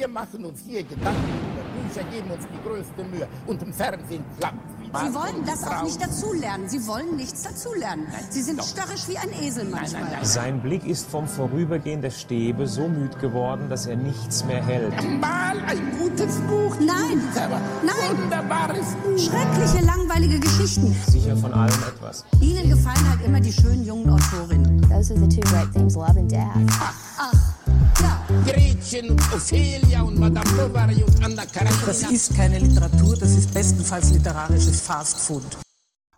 Wir 0.00 0.08
machen 0.08 0.42
uns 0.46 0.62
hier 0.66 0.82
Gedanken 0.82 1.28
über 1.52 1.62
Bücher, 1.76 2.02
geben 2.10 2.30
uns 2.30 2.46
die 2.50 2.66
größte 2.66 3.04
Mühe. 3.04 3.28
Und 3.46 3.62
im 3.62 3.70
Fernsehen 3.70 4.24
klappt 4.38 4.56
Sie 4.82 5.14
wollen 5.14 5.44
das 5.44 5.62
auch 5.64 5.82
nicht 5.84 6.02
dazulernen. 6.02 6.68
Sie 6.70 6.86
wollen 6.86 7.16
nichts 7.16 7.42
dazulernen. 7.42 8.06
Sie 8.30 8.40
sind 8.40 8.64
störrisch 8.64 9.06
wie 9.08 9.18
ein 9.18 9.30
Esel 9.42 9.64
manchmal. 9.66 10.00
Nein, 10.00 10.02
nein, 10.04 10.12
nein. 10.20 10.24
Sein 10.24 10.62
Blick 10.62 10.86
ist 10.86 11.06
vom 11.06 11.28
Vorübergehen 11.28 12.00
der 12.00 12.10
Stäbe 12.10 12.66
so 12.66 12.88
müd 12.88 13.20
geworden, 13.20 13.68
dass 13.68 13.84
er 13.84 13.96
nichts 13.96 14.42
mehr 14.46 14.64
hält. 14.64 14.94
Mal 15.20 15.60
ein 15.66 15.98
gutes 15.98 16.40
Buch. 16.40 16.74
Nein, 16.80 17.22
nein. 17.36 18.18
Wunderbares 18.22 18.96
Buch. 19.04 19.18
Schreckliche, 19.18 19.84
langweilige 19.84 20.40
Geschichten. 20.40 20.96
Sicher 21.08 21.36
von 21.36 21.52
allem 21.52 21.78
etwas. 21.86 22.24
Ihnen 22.40 22.70
gefallen 22.70 23.10
halt 23.10 23.22
immer 23.22 23.40
die 23.40 23.52
schönen 23.52 23.84
jungen 23.84 24.08
Autorinnen. 24.08 24.80
Those 24.88 25.12
are 25.12 25.20
the 25.20 25.28
two 25.28 25.42
great 25.52 25.70
themes, 25.74 25.94
love 25.94 26.18
and 26.18 26.32
death. 26.32 27.09
Gretchen 28.44 29.10
und 29.10 29.20
Ophelia 29.32 30.02
und 30.02 30.18
Madame 30.18 30.50
Bovary 30.52 31.02
und 31.02 31.24
Anna 31.24 31.44
Karenina. 31.44 31.86
Das 31.86 32.10
ist 32.10 32.34
keine 32.34 32.58
Literatur, 32.58 33.16
das 33.16 33.36
ist 33.36 33.52
bestenfalls 33.52 34.12
literarisches 34.12 34.80
Fastfood. 34.80 35.42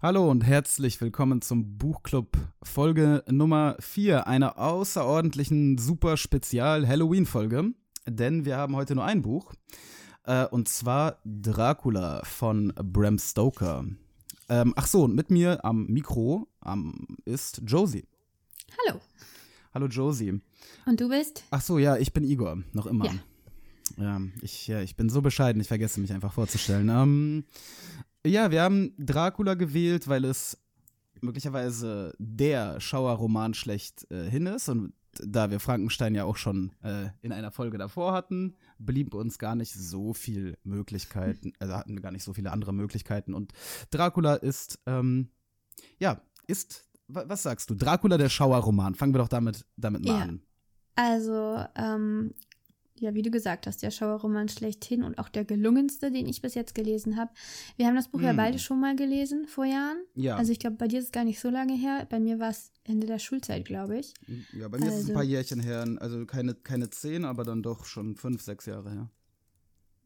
Hallo 0.00 0.30
und 0.30 0.44
herzlich 0.44 1.00
willkommen 1.00 1.42
zum 1.42 1.78
Buchclub 1.78 2.36
Folge 2.62 3.24
Nummer 3.28 3.76
4 3.80 4.26
einer 4.26 4.58
außerordentlichen 4.58 5.78
super 5.78 6.16
Spezial 6.16 6.86
Halloween 6.86 7.26
Folge, 7.26 7.72
denn 8.06 8.44
wir 8.44 8.56
haben 8.56 8.76
heute 8.76 8.94
nur 8.94 9.04
ein 9.04 9.22
Buch 9.22 9.52
äh, 10.24 10.46
und 10.46 10.68
zwar 10.68 11.18
Dracula 11.24 12.22
von 12.24 12.72
Bram 12.76 13.18
Stoker. 13.18 13.84
Ähm, 14.48 14.72
ach 14.76 14.86
so, 14.86 15.04
und 15.04 15.14
mit 15.14 15.30
mir 15.30 15.64
am 15.64 15.86
Mikro 15.86 16.48
ähm, 16.64 17.16
ist 17.24 17.62
Josie. 17.66 18.04
Hallo. 18.86 19.00
Hallo 19.74 19.86
Josie. 19.86 20.40
Und 20.86 21.00
du 21.00 21.08
bist? 21.08 21.44
Ach 21.50 21.60
so, 21.60 21.78
ja, 21.78 21.96
ich 21.96 22.12
bin 22.12 22.24
Igor, 22.24 22.58
noch 22.72 22.86
immer. 22.86 23.06
Ja. 23.06 23.12
Ja, 23.98 24.20
ich, 24.40 24.66
ja, 24.68 24.80
ich 24.80 24.96
bin 24.96 25.08
so 25.10 25.20
bescheiden, 25.20 25.60
ich 25.60 25.68
vergesse 25.68 26.00
mich 26.00 26.12
einfach 26.12 26.32
vorzustellen. 26.32 26.88
Ähm, 26.88 27.44
ja, 28.26 28.50
wir 28.50 28.62
haben 28.62 28.94
Dracula 28.98 29.54
gewählt, 29.54 30.08
weil 30.08 30.24
es 30.24 30.56
möglicherweise 31.20 32.14
der 32.18 32.80
Schauerroman 32.80 33.54
schlechthin 33.54 34.46
ist. 34.46 34.68
Und 34.68 34.94
da 35.20 35.50
wir 35.50 35.60
Frankenstein 35.60 36.14
ja 36.14 36.24
auch 36.24 36.36
schon 36.36 36.72
äh, 36.82 37.08
in 37.20 37.32
einer 37.32 37.50
Folge 37.50 37.76
davor 37.76 38.12
hatten, 38.12 38.56
blieb 38.78 39.12
uns 39.14 39.38
gar 39.38 39.54
nicht 39.54 39.74
so 39.74 40.14
viel 40.14 40.56
Möglichkeiten, 40.64 41.52
also 41.58 41.74
hatten 41.74 41.94
wir 41.94 42.02
gar 42.02 42.12
nicht 42.12 42.24
so 42.24 42.32
viele 42.32 42.50
andere 42.50 42.72
Möglichkeiten. 42.72 43.34
Und 43.34 43.52
Dracula 43.90 44.36
ist, 44.36 44.78
ähm, 44.86 45.28
ja, 45.98 46.22
ist, 46.46 46.88
was 47.08 47.42
sagst 47.42 47.68
du? 47.68 47.74
Dracula 47.74 48.16
der 48.16 48.30
Schauerroman. 48.30 48.94
Fangen 48.94 49.12
wir 49.12 49.18
doch 49.18 49.28
damit, 49.28 49.66
damit 49.76 50.04
mal 50.04 50.18
Ja. 50.18 50.22
an. 50.24 50.42
Also, 50.94 51.64
ähm, 51.76 52.34
ja, 52.98 53.14
wie 53.14 53.22
du 53.22 53.30
gesagt 53.32 53.66
hast, 53.66 53.82
der 53.82 53.90
Schauerroman 53.90 54.48
schlechthin 54.48 55.02
und 55.02 55.18
auch 55.18 55.28
der 55.28 55.44
gelungenste, 55.44 56.12
den 56.12 56.28
ich 56.28 56.40
bis 56.40 56.54
jetzt 56.54 56.74
gelesen 56.74 57.16
habe. 57.16 57.32
Wir 57.76 57.86
haben 57.86 57.96
das 57.96 58.08
Buch 58.08 58.20
ja 58.20 58.30
Hm. 58.30 58.36
beide 58.36 58.58
schon 58.60 58.78
mal 58.80 58.94
gelesen, 58.94 59.46
vor 59.48 59.64
Jahren. 59.64 59.96
Ja. 60.14 60.36
Also 60.36 60.52
ich 60.52 60.60
glaube, 60.60 60.76
bei 60.76 60.86
dir 60.86 61.00
ist 61.00 61.06
es 61.06 61.12
gar 61.12 61.24
nicht 61.24 61.40
so 61.40 61.50
lange 61.50 61.74
her. 61.74 62.06
Bei 62.08 62.20
mir 62.20 62.38
war 62.38 62.50
es 62.50 62.70
Ende 62.84 63.06
der 63.08 63.18
Schulzeit, 63.18 63.64
glaube 63.64 63.98
ich. 63.98 64.14
Ja, 64.52 64.68
bei 64.68 64.78
mir 64.78 64.86
ist 64.86 64.92
es 64.92 64.98
ein 64.98 65.00
Also- 65.06 65.12
paar 65.14 65.24
Jährchen 65.24 65.58
her, 65.60 65.84
also 65.98 66.24
keine, 66.26 66.54
keine 66.54 66.90
zehn, 66.90 67.24
aber 67.24 67.42
dann 67.42 67.62
doch 67.62 67.86
schon 67.86 68.14
fünf, 68.14 68.40
sechs 68.42 68.66
Jahre 68.66 68.90
her. 68.92 69.10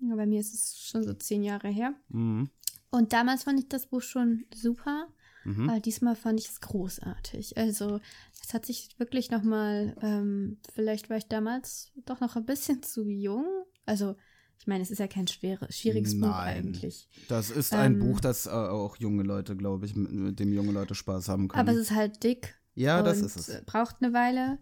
Ja, 0.00 0.15
bei 0.15 0.25
mir 0.27 0.41
ist 0.41 0.55
es 0.55 0.78
schon 0.78 1.03
so 1.05 1.12
zehn 1.15 1.43
Jahre 1.43 1.69
her. 1.69 1.93
Mhm. 2.09 2.48
Und 2.91 3.12
damals 3.12 3.43
fand 3.43 3.59
ich 3.61 3.69
das 3.69 3.87
Buch 3.87 4.00
schon 4.03 4.45
super. 4.55 5.09
Mhm. 5.47 5.71
Aber 5.71 5.81
diesmal 5.81 6.17
fand 6.17 6.41
ich 6.41 6.49
es 6.49 6.61
großartig. 6.61 7.57
Also 7.57 8.01
es 8.43 8.53
hat 8.55 8.67
sich 8.67 8.89
wirklich 8.99 9.31
noch 9.31 9.43
mal, 9.43 9.97
ähm, 10.03 10.59
vielleicht 10.75 11.09
war 11.11 11.17
ich 11.17 11.27
damals 11.29 11.93
doch 12.05 12.21
noch 12.21 12.37
ein 12.37 12.45
bisschen 12.47 12.83
zu 12.83 13.09
jung. 13.09 13.47
Also 13.85 14.17
ich 14.59 14.67
meine, 14.67 14.83
es 14.83 14.91
ist 14.91 14.99
ja 14.99 15.07
kein 15.07 15.27
schwere, 15.27 15.71
schwieriges 15.71 16.15
Buch 16.15 16.29
Nein. 16.29 16.57
eigentlich. 16.67 17.09
Das 17.29 17.51
ist 17.51 17.73
ein 17.75 17.95
Ähm, 17.95 17.99
Buch, 18.01 18.21
das 18.21 18.47
äh, 18.47 18.51
auch 18.51 18.97
junge 18.97 19.23
Leute, 19.23 19.55
glaube 19.57 19.87
ich, 19.87 19.95
mit, 19.95 20.11
mit 20.13 20.41
dem 20.41 20.53
junge 20.53 20.73
Leute 20.73 20.95
Spaß 20.95 21.29
haben 21.29 21.49
können. 21.49 21.61
Aber 21.61 21.73
es 21.73 21.79
ist 21.79 21.91
halt 21.93 22.23
dick. 22.25 22.55
ja, 22.75 23.03
das 23.03 23.21
ist 23.21 23.37
es. 23.37 23.65
braucht 23.67 23.97
eine 24.03 24.12
Weile, 24.15 24.59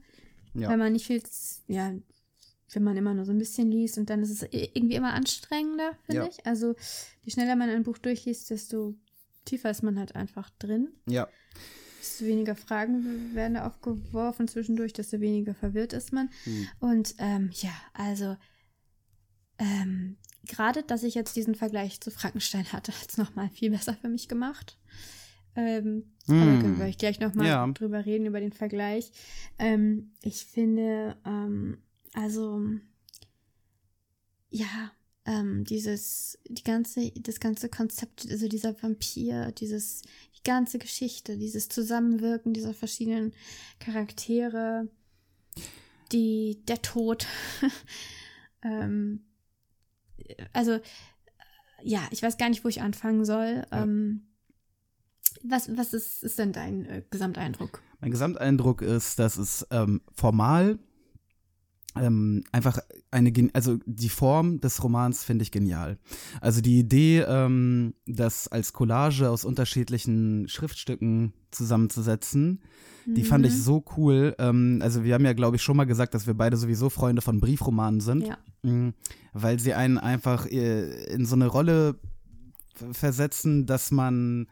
Ja. 0.54 0.68
wenn 0.70 0.78
man 0.80 0.92
nicht 0.92 1.06
viel, 1.06 1.22
ja, 1.68 1.92
wenn 2.72 2.82
man 2.82 2.96
immer 2.96 3.14
nur 3.14 3.24
so 3.24 3.30
ein 3.30 3.38
bisschen 3.38 3.70
liest 3.70 3.98
und 3.98 4.10
dann 4.10 4.20
ist 4.22 4.30
es 4.30 4.42
irgendwie 4.50 4.96
immer 4.96 5.12
anstrengender, 5.14 5.92
finde 6.06 6.22
Ja. 6.22 6.28
ich. 6.28 6.44
Also 6.44 6.74
je 7.22 7.30
schneller 7.30 7.54
man 7.54 7.70
ein 7.70 7.84
Buch 7.84 7.98
durchliest, 7.98 8.50
desto 8.50 8.96
tiefer 9.44 9.70
ist 9.70 9.82
man 9.82 9.98
halt 9.98 10.14
einfach 10.16 10.50
drin. 10.58 10.88
Ja, 11.08 11.28
desto 12.00 12.26
weniger 12.26 12.54
Fragen 12.54 13.34
werden 13.34 13.54
da 13.54 13.66
aufgeworfen 13.66 14.46
zwischendurch, 14.46 14.92
desto 14.92 15.20
weniger 15.20 15.54
verwirrt 15.54 15.92
ist 15.92 16.12
man. 16.12 16.28
Hm. 16.44 16.68
Und 16.80 17.14
ähm, 17.18 17.50
ja, 17.54 17.72
also 17.94 18.36
ähm, 19.58 20.16
gerade, 20.46 20.82
dass 20.82 21.02
ich 21.02 21.14
jetzt 21.14 21.36
diesen 21.36 21.54
Vergleich 21.54 22.00
zu 22.00 22.10
Frankenstein 22.10 22.72
hatte, 22.72 22.92
hat 22.92 23.08
es 23.08 23.16
nochmal 23.16 23.48
viel 23.50 23.70
besser 23.70 23.94
für 23.94 24.08
mich 24.08 24.28
gemacht. 24.28 24.78
Ähm, 25.56 26.10
Hm. 26.26 26.42
Aber 26.42 26.50
da 26.52 26.60
können 26.60 26.78
wir 26.78 26.90
gleich 26.92 27.20
nochmal 27.20 27.46
Ja. 27.46 27.66
drüber 27.66 28.04
reden, 28.06 28.26
über 28.26 28.40
den 28.40 28.52
Vergleich. 28.52 29.12
Ähm, 29.58 30.12
ich 30.22 30.44
finde, 30.46 31.16
ähm, 31.26 31.78
also 32.14 32.62
ja, 34.50 34.90
ähm, 35.26 35.64
dieses, 35.64 36.38
die 36.48 36.64
ganze, 36.64 37.10
das 37.12 37.40
ganze 37.40 37.68
Konzept, 37.68 38.26
also 38.30 38.48
dieser 38.48 38.80
Vampir, 38.82 39.52
dieses, 39.52 40.02
die 40.36 40.42
ganze 40.44 40.78
Geschichte, 40.78 41.38
dieses 41.38 41.68
Zusammenwirken 41.68 42.52
dieser 42.52 42.74
verschiedenen 42.74 43.32
Charaktere, 43.80 44.88
die, 46.12 46.62
der 46.68 46.82
Tod. 46.82 47.26
ähm, 48.62 49.24
also, 50.52 50.78
ja, 51.82 52.06
ich 52.10 52.22
weiß 52.22 52.36
gar 52.36 52.48
nicht, 52.48 52.64
wo 52.64 52.68
ich 52.68 52.82
anfangen 52.82 53.24
soll. 53.24 53.64
Ja. 53.70 53.82
Ähm, 53.82 54.26
was, 55.42 55.74
was 55.76 55.92
ist, 55.92 56.22
ist 56.22 56.38
denn 56.38 56.52
dein 56.52 56.86
äh, 56.86 57.02
Gesamteindruck? 57.10 57.82
mein 58.04 58.10
Gesamteindruck 58.10 58.82
ist, 58.82 59.18
dass 59.18 59.38
es 59.38 59.66
ähm, 59.70 60.02
formal 60.14 60.78
ähm, 61.96 62.44
einfach 62.52 62.78
eine, 63.10 63.32
also 63.52 63.78
die 63.86 64.08
Form 64.08 64.60
des 64.60 64.82
Romans 64.82 65.24
finde 65.24 65.42
ich 65.42 65.50
genial. 65.52 65.98
Also 66.40 66.60
die 66.60 66.78
Idee, 66.78 67.20
ähm, 67.20 67.94
das 68.06 68.48
als 68.48 68.72
Collage 68.72 69.30
aus 69.30 69.44
unterschiedlichen 69.44 70.48
Schriftstücken 70.48 71.32
zusammenzusetzen, 71.50 72.60
die 73.06 73.22
fand 73.22 73.44
ich 73.44 73.52
Mhm. 73.52 73.58
so 73.58 73.84
cool. 73.96 74.34
Ähm, 74.38 74.78
also 74.82 75.04
wir 75.04 75.14
haben 75.14 75.24
ja, 75.26 75.34
glaube 75.34 75.56
ich, 75.56 75.62
schon 75.62 75.76
mal 75.76 75.84
gesagt, 75.84 76.14
dass 76.14 76.26
wir 76.26 76.34
beide 76.34 76.56
sowieso 76.56 76.88
Freunde 76.88 77.20
von 77.22 77.38
Briefromanen 77.38 78.00
sind. 78.00 78.26
Ja. 78.26 78.38
Mm, 78.62 78.94
Weil 79.34 79.58
sie 79.60 79.74
einen 79.74 79.98
einfach 79.98 80.46
äh, 80.46 81.04
in 81.12 81.26
so 81.26 81.34
eine 81.34 81.46
Rolle 81.48 81.96
versetzen, 82.92 83.66
dass 83.66 83.90
man 83.90 84.46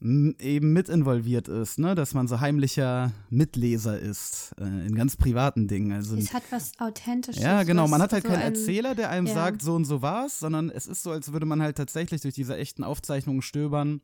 eben 0.00 0.72
mit 0.74 0.88
involviert 0.90 1.48
ist, 1.48 1.78
ne? 1.78 1.94
Dass 1.94 2.12
man 2.12 2.28
so 2.28 2.40
heimlicher 2.40 3.12
Mitleser 3.30 3.98
ist 3.98 4.54
äh, 4.60 4.86
in 4.86 4.94
ganz 4.94 5.16
privaten 5.16 5.68
Dingen. 5.68 5.92
Also 5.92 6.16
Es 6.16 6.34
hat 6.34 6.42
was 6.50 6.72
Authentisches. 6.78 7.42
ja, 7.42 7.62
genau. 7.62 7.88
Man 7.88 8.02
hat 8.02 8.12
halt 8.12 8.24
so 8.24 8.28
keinen 8.28 8.42
ein- 8.42 8.54
Erzähler, 8.54 8.94
der 8.94 9.08
einem 9.10 9.26
ja. 9.26 9.34
sagt, 9.34 9.62
so 9.62 9.74
und 9.74 9.86
so 9.86 10.02
war's, 10.02 10.38
sondern 10.38 10.68
es 10.70 10.86
ist 10.86 11.02
so, 11.02 11.12
als 11.12 11.32
würde 11.32 11.46
man 11.46 11.62
halt 11.62 11.76
tatsächlich 11.76 12.20
durch 12.20 12.34
diese 12.34 12.56
echten 12.56 12.84
Aufzeichnungen 12.84 13.40
stöbern. 13.42 14.02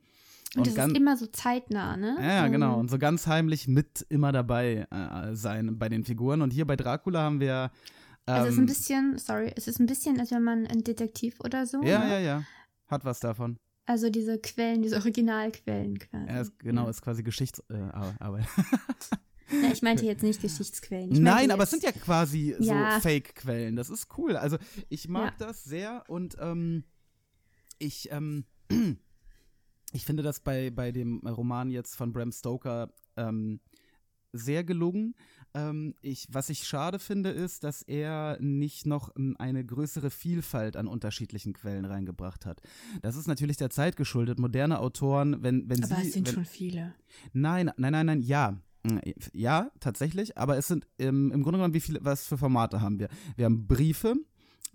Und 0.55 0.67
es 0.67 0.75
ganz- 0.75 0.93
ist 0.93 0.97
immer 0.99 1.15
so 1.17 1.27
zeitnah, 1.27 1.95
ne? 1.97 2.17
ja, 2.21 2.47
genau. 2.47 2.73
Ähm, 2.73 2.79
Und 2.81 2.91
so 2.91 2.97
ganz 2.97 3.27
heimlich 3.27 3.67
mit 3.67 4.05
immer 4.09 4.31
dabei 4.31 4.87
äh, 4.91 5.35
sein 5.35 5.77
bei 5.77 5.89
den 5.89 6.03
Figuren. 6.05 6.41
Und 6.41 6.51
hier 6.53 6.65
bei 6.65 6.75
Dracula 6.75 7.21
haben 7.21 7.39
wir. 7.39 7.71
Ähm, 8.27 8.33
Also 8.35 8.47
es 8.47 8.53
ist 8.53 8.59
ein 8.59 8.65
bisschen, 8.65 9.17
sorry, 9.19 9.51
es 9.55 9.67
ist 9.67 9.79
ein 9.79 9.85
bisschen, 9.85 10.19
als 10.19 10.31
wenn 10.31 10.43
man 10.43 10.65
ein 10.67 10.83
Detektiv 10.83 11.39
oder 11.39 11.65
so. 11.67 11.81
ja, 11.83 11.99
ne? 12.03 12.11
ja, 12.13 12.19
ja. 12.19 12.43
Hat 12.87 13.05
was 13.05 13.19
davon. 13.19 13.57
Also 13.85 14.09
diese 14.09 14.39
Quellen, 14.39 14.81
diese 14.81 14.95
Originalquellen 14.95 15.99
quasi. 15.99 16.25
Er 16.27 16.41
ist, 16.41 16.57
genau, 16.59 16.87
ist 16.89 17.01
quasi 17.01 17.23
Geschichtsarbeit. 17.23 18.45
Ja, 19.61 19.71
ich 19.71 19.83
meinte 19.83 20.03
jetzt 20.05 20.23
nicht 20.23 20.41
Geschichtsquellen. 20.41 21.09
Nein, 21.21 21.51
aber 21.51 21.63
es 21.63 21.69
sind 21.69 21.83
ja 21.83 21.91
quasi 21.91 22.55
so 22.57 22.71
Ja. 22.71 22.99
Fake-Quellen. 23.01 23.75
Das 23.75 23.89
ist 23.91 24.07
cool. 24.17 24.35
Also 24.35 24.57
ich 24.89 25.07
mag 25.09 25.35
Ja. 25.39 25.47
das 25.47 25.63
sehr 25.63 26.05
und 26.07 26.37
ähm, 26.39 26.85
ich, 27.77 28.09
ähm, 28.11 28.45
ich 29.93 30.05
finde 30.05 30.23
das 30.23 30.39
bei, 30.39 30.71
bei 30.71 30.91
dem 30.91 31.19
Roman 31.27 31.69
jetzt 31.69 31.95
von 31.95 32.13
Bram 32.13 32.31
Stoker 32.31 32.93
ähm, 33.15 33.59
sehr 34.31 34.63
gelungen. 34.63 35.13
Ähm, 35.53 35.93
ich, 36.01 36.27
was 36.31 36.49
ich 36.49 36.63
schade 36.63 36.99
finde, 36.99 37.29
ist, 37.29 37.63
dass 37.63 37.81
er 37.83 38.37
nicht 38.39 38.85
noch 38.85 39.13
eine 39.37 39.63
größere 39.65 40.09
Vielfalt 40.09 40.75
an 40.75 40.87
unterschiedlichen 40.87 41.53
Quellen 41.53 41.85
reingebracht 41.85 42.45
hat. 42.45 42.61
Das 43.01 43.15
ist 43.15 43.27
natürlich 43.27 43.57
der 43.57 43.69
Zeit 43.69 43.95
geschuldet. 43.95 44.39
Moderne 44.39 44.79
Autoren, 44.79 45.43
wenn, 45.43 45.69
wenn 45.69 45.83
Aber 45.83 45.95
sie. 45.95 46.07
es 46.07 46.13
sind 46.13 46.27
wenn, 46.27 46.33
schon 46.33 46.45
viele. 46.45 46.93
Nein, 47.33 47.71
nein, 47.77 47.91
nein, 47.91 48.05
nein, 48.05 48.21
ja. 48.21 48.57
Ja, 49.31 49.71
tatsächlich, 49.79 50.37
aber 50.37 50.57
es 50.57 50.67
sind 50.67 50.85
ähm, 50.99 51.31
im 51.31 51.41
Grunde 51.41 51.57
genommen, 51.57 51.73
wie 51.73 51.79
viele, 51.79 52.03
was 52.03 52.27
für 52.27 52.37
Formate 52.37 52.81
haben 52.81 52.99
wir? 52.99 53.07
Wir 53.37 53.45
haben 53.45 53.65
Briefe, 53.65 54.15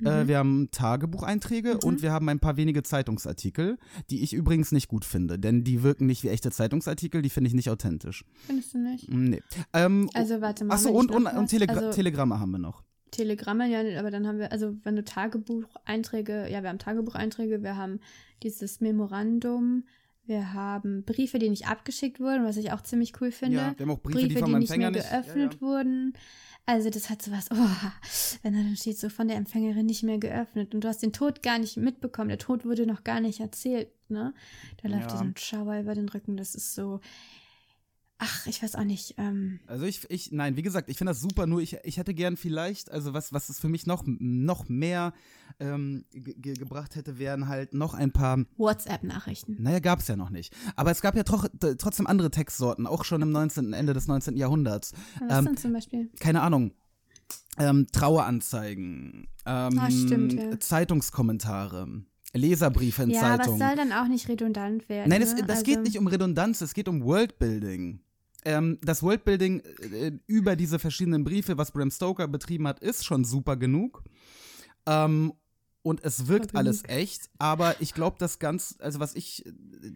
äh, 0.05 0.25
Mhm. 0.25 0.29
wir 0.29 0.39
haben 0.39 0.69
Tagebucheinträge 0.71 1.79
und 1.79 2.03
wir 2.03 2.13
haben 2.13 2.29
ein 2.29 2.39
paar 2.41 2.57
wenige 2.57 2.83
Zeitungsartikel, 2.83 3.79
die 4.11 4.23
ich 4.23 4.33
übrigens 4.33 4.73
nicht 4.73 4.89
gut 4.89 5.05
finde, 5.05 5.39
denn 5.39 5.65
die 5.65 5.83
wirken 5.83 6.07
nicht 6.07 6.23
wie 6.25 6.29
echte 6.29 6.51
Zeitungsartikel, 6.51 7.23
die 7.23 7.31
finde 7.31 7.49
ich 7.49 7.55
nicht 7.55 7.71
authentisch. 7.71 8.25
Findest 8.47 8.75
du 8.75 8.79
nicht? 8.79 9.09
Mm, 9.13 9.25
Nee. 9.25 9.43
Ähm, 9.73 10.09
Also 10.15 10.41
warte 10.41 10.65
mal. 10.65 10.75
Achso, 10.75 10.91
und, 10.91 11.11
und, 11.11 11.27
und 11.27 11.47
Telegra 11.49 11.75
also, 11.75 11.91
Telegramme 11.91 12.39
haben 12.41 12.51
wir 12.53 12.59
noch. 12.59 12.83
Telegramme, 13.11 13.67
ja, 13.69 13.99
aber 13.99 14.11
dann 14.11 14.27
haben 14.27 14.39
wir, 14.39 14.53
also 14.53 14.75
wenn 14.85 14.95
du 14.95 15.03
Tagebucheinträge, 15.03 16.49
ja, 16.51 16.63
wir 16.63 16.69
haben 16.69 16.79
Tagebucheinträge, 16.79 17.63
wir 17.63 17.77
haben 17.77 18.01
dieses 18.43 18.81
Memorandum, 18.81 19.85
wir 20.29 20.53
haben 20.53 21.03
Briefe, 21.05 21.39
die 21.41 21.51
nicht 21.51 21.67
abgeschickt 21.67 22.21
wurden, 22.21 22.45
was 22.45 22.57
ich 22.57 22.71
auch 22.73 22.83
ziemlich 22.83 23.21
cool 23.21 23.33
finde. 23.33 23.57
Ja, 23.57 23.75
wir 23.77 23.85
haben 23.87 23.91
auch 23.91 24.01
Briefe, 24.03 24.29
die 24.29 24.37
vom 24.37 24.53
nicht 24.59 24.69
mehr 24.71 24.77
Empfänger 24.89 24.91
nicht- 24.93 25.11
geöffnet 25.11 25.55
ja, 25.55 25.59
ja. 25.59 25.61
wurden. 25.61 26.13
Also 26.67 26.91
das 26.91 27.09
hat 27.09 27.23
sowas, 27.23 27.47
oh, 27.51 27.57
wenn 28.43 28.53
da 28.53 28.61
dann 28.61 28.77
steht 28.77 28.99
so 28.99 29.09
von 29.09 29.27
der 29.27 29.39
Empfängerin 29.39 29.87
nicht 29.87 30.03
mehr 30.03 30.19
geöffnet 30.19 30.75
und 30.75 30.85
du 30.85 30.89
hast 30.89 31.03
den 31.03 31.15
Tod 31.15 31.43
gar 31.43 31.59
nicht 31.59 31.79
mitbekommen, 31.79 32.29
der 32.29 32.37
Tod 32.37 32.67
wurde 32.67 32.87
noch 32.87 33.05
gar 33.05 33.21
nicht 33.21 33.41
erzählt, 33.41 33.89
ne? 34.11 34.35
Da 34.83 34.89
läuft 34.91 35.05
Ja. 35.05 35.09
dir 35.13 35.17
so 35.17 35.25
ein 35.25 35.35
Schauer 35.39 35.79
über 35.81 35.95
den 35.95 36.11
Rücken, 36.11 36.37
das 36.37 36.55
ist 36.55 36.75
so, 36.75 37.01
ach, 38.19 38.47
ich 38.47 38.63
weiß 38.63 38.75
auch 38.75 38.85
nicht, 38.85 39.15
ähm, 39.19 39.61
Also 39.67 39.85
ich, 39.87 40.09
ich, 40.11 40.33
nein, 40.33 40.57
wie 40.57 40.63
gesagt, 40.63 40.89
ich 40.91 40.99
finde 40.99 41.13
das 41.13 41.21
super, 41.21 41.47
nur 41.47 41.61
ich, 41.61 41.77
ich 41.85 41.97
hätte 41.99 42.15
gern 42.15 42.37
vielleicht, 42.37 42.91
also 42.91 43.15
was, 43.15 43.33
was 43.33 43.49
es 43.49 43.61
für 43.61 43.69
mich 43.69 43.87
noch, 43.87 44.03
noch 44.07 44.69
mehr 44.69 45.13
ähm, 45.61 46.05
ge 46.13 46.35
ge 46.35 46.55
gebracht 46.55 46.97
hätte, 46.97 47.19
wären 47.19 47.49
halt 47.49 47.75
noch 47.75 47.95
ein 47.95 48.13
paar, 48.13 48.45
WhatsApp-Nachrichten. 48.57 49.57
naja, 49.61 49.79
gab 49.79 50.01
es 50.01 50.09
ja 50.09 50.17
noch 50.17 50.31
nicht. 50.31 50.55
Aber 50.77 50.91
es 50.91 51.01
gab 51.01 51.17
ja 51.17 51.23
tro 51.23 51.41
trotzdem 51.79 52.07
andere 52.07 52.31
Textsorten, 52.31 52.87
auch 52.87 53.05
schon 53.05 53.23
im 53.23 53.31
19., 53.33 53.73
Ende 53.73 53.93
des 53.95 54.07
19. 54.09 54.37
Jahrhunderts. 54.37 54.93
Was 55.21 55.39
Ähm, 55.39 55.45
denn 55.47 55.57
zum 55.57 55.73
Beispiel? 55.73 56.11
keine 56.21 56.43
Ahnung, 56.43 56.73
ähm, 57.59 57.87
Traueranzeigen, 57.93 59.29
ähm, 59.47 59.79
Ah, 59.79 59.91
stimmt, 59.91 60.33
ja. 60.35 60.59
Zeitungskommentare, 60.61 62.03
Leserbriefe 62.35 63.03
in 63.05 63.11
Ja, 63.11 63.23
aber 63.23 63.31
es 63.33 63.39
Zeitungen. 63.49 63.59
soll 63.59 63.77
dann 63.77 63.93
auch 63.93 64.09
nicht 64.09 64.29
redundant 64.29 64.89
werden. 64.89 65.09
Nein, 65.09 65.21
das, 65.21 65.35
ne? 65.35 65.41
das 65.43 65.51
also, 65.59 65.63
geht 65.65 65.83
nicht 65.83 65.99
um 65.99 66.07
Redundanz, 66.07 66.61
es 66.61 66.75
geht 66.75 66.89
um 66.89 67.03
Worldbuilding. 67.03 68.01
Ähm, 68.45 68.79
das 68.83 69.03
Worldbuilding 69.03 69.61
äh, 69.61 70.13
über 70.27 70.57
diese 70.57 70.79
verschiedenen 70.79 71.25
Briefe, 71.25 71.59
was 71.59 71.73
Bram 71.73 71.91
Stoker 71.91 72.29
betrieben 72.29 72.69
hat, 72.69 72.81
ist 72.81 73.05
schon 73.05 73.25
super 73.25 73.57
genug. 73.57 74.05
Ähm, 74.87 75.33
und 75.83 76.05
es 76.05 76.27
wirkt 76.27 76.55
alles 76.55 76.83
echt, 76.87 77.31
aber 77.39 77.81
ich 77.81 77.95
glaube, 77.95 78.17
das 78.19 78.39
ganz, 78.39 78.77
also 78.81 79.01
was 79.01 79.15
ich, 79.15 79.45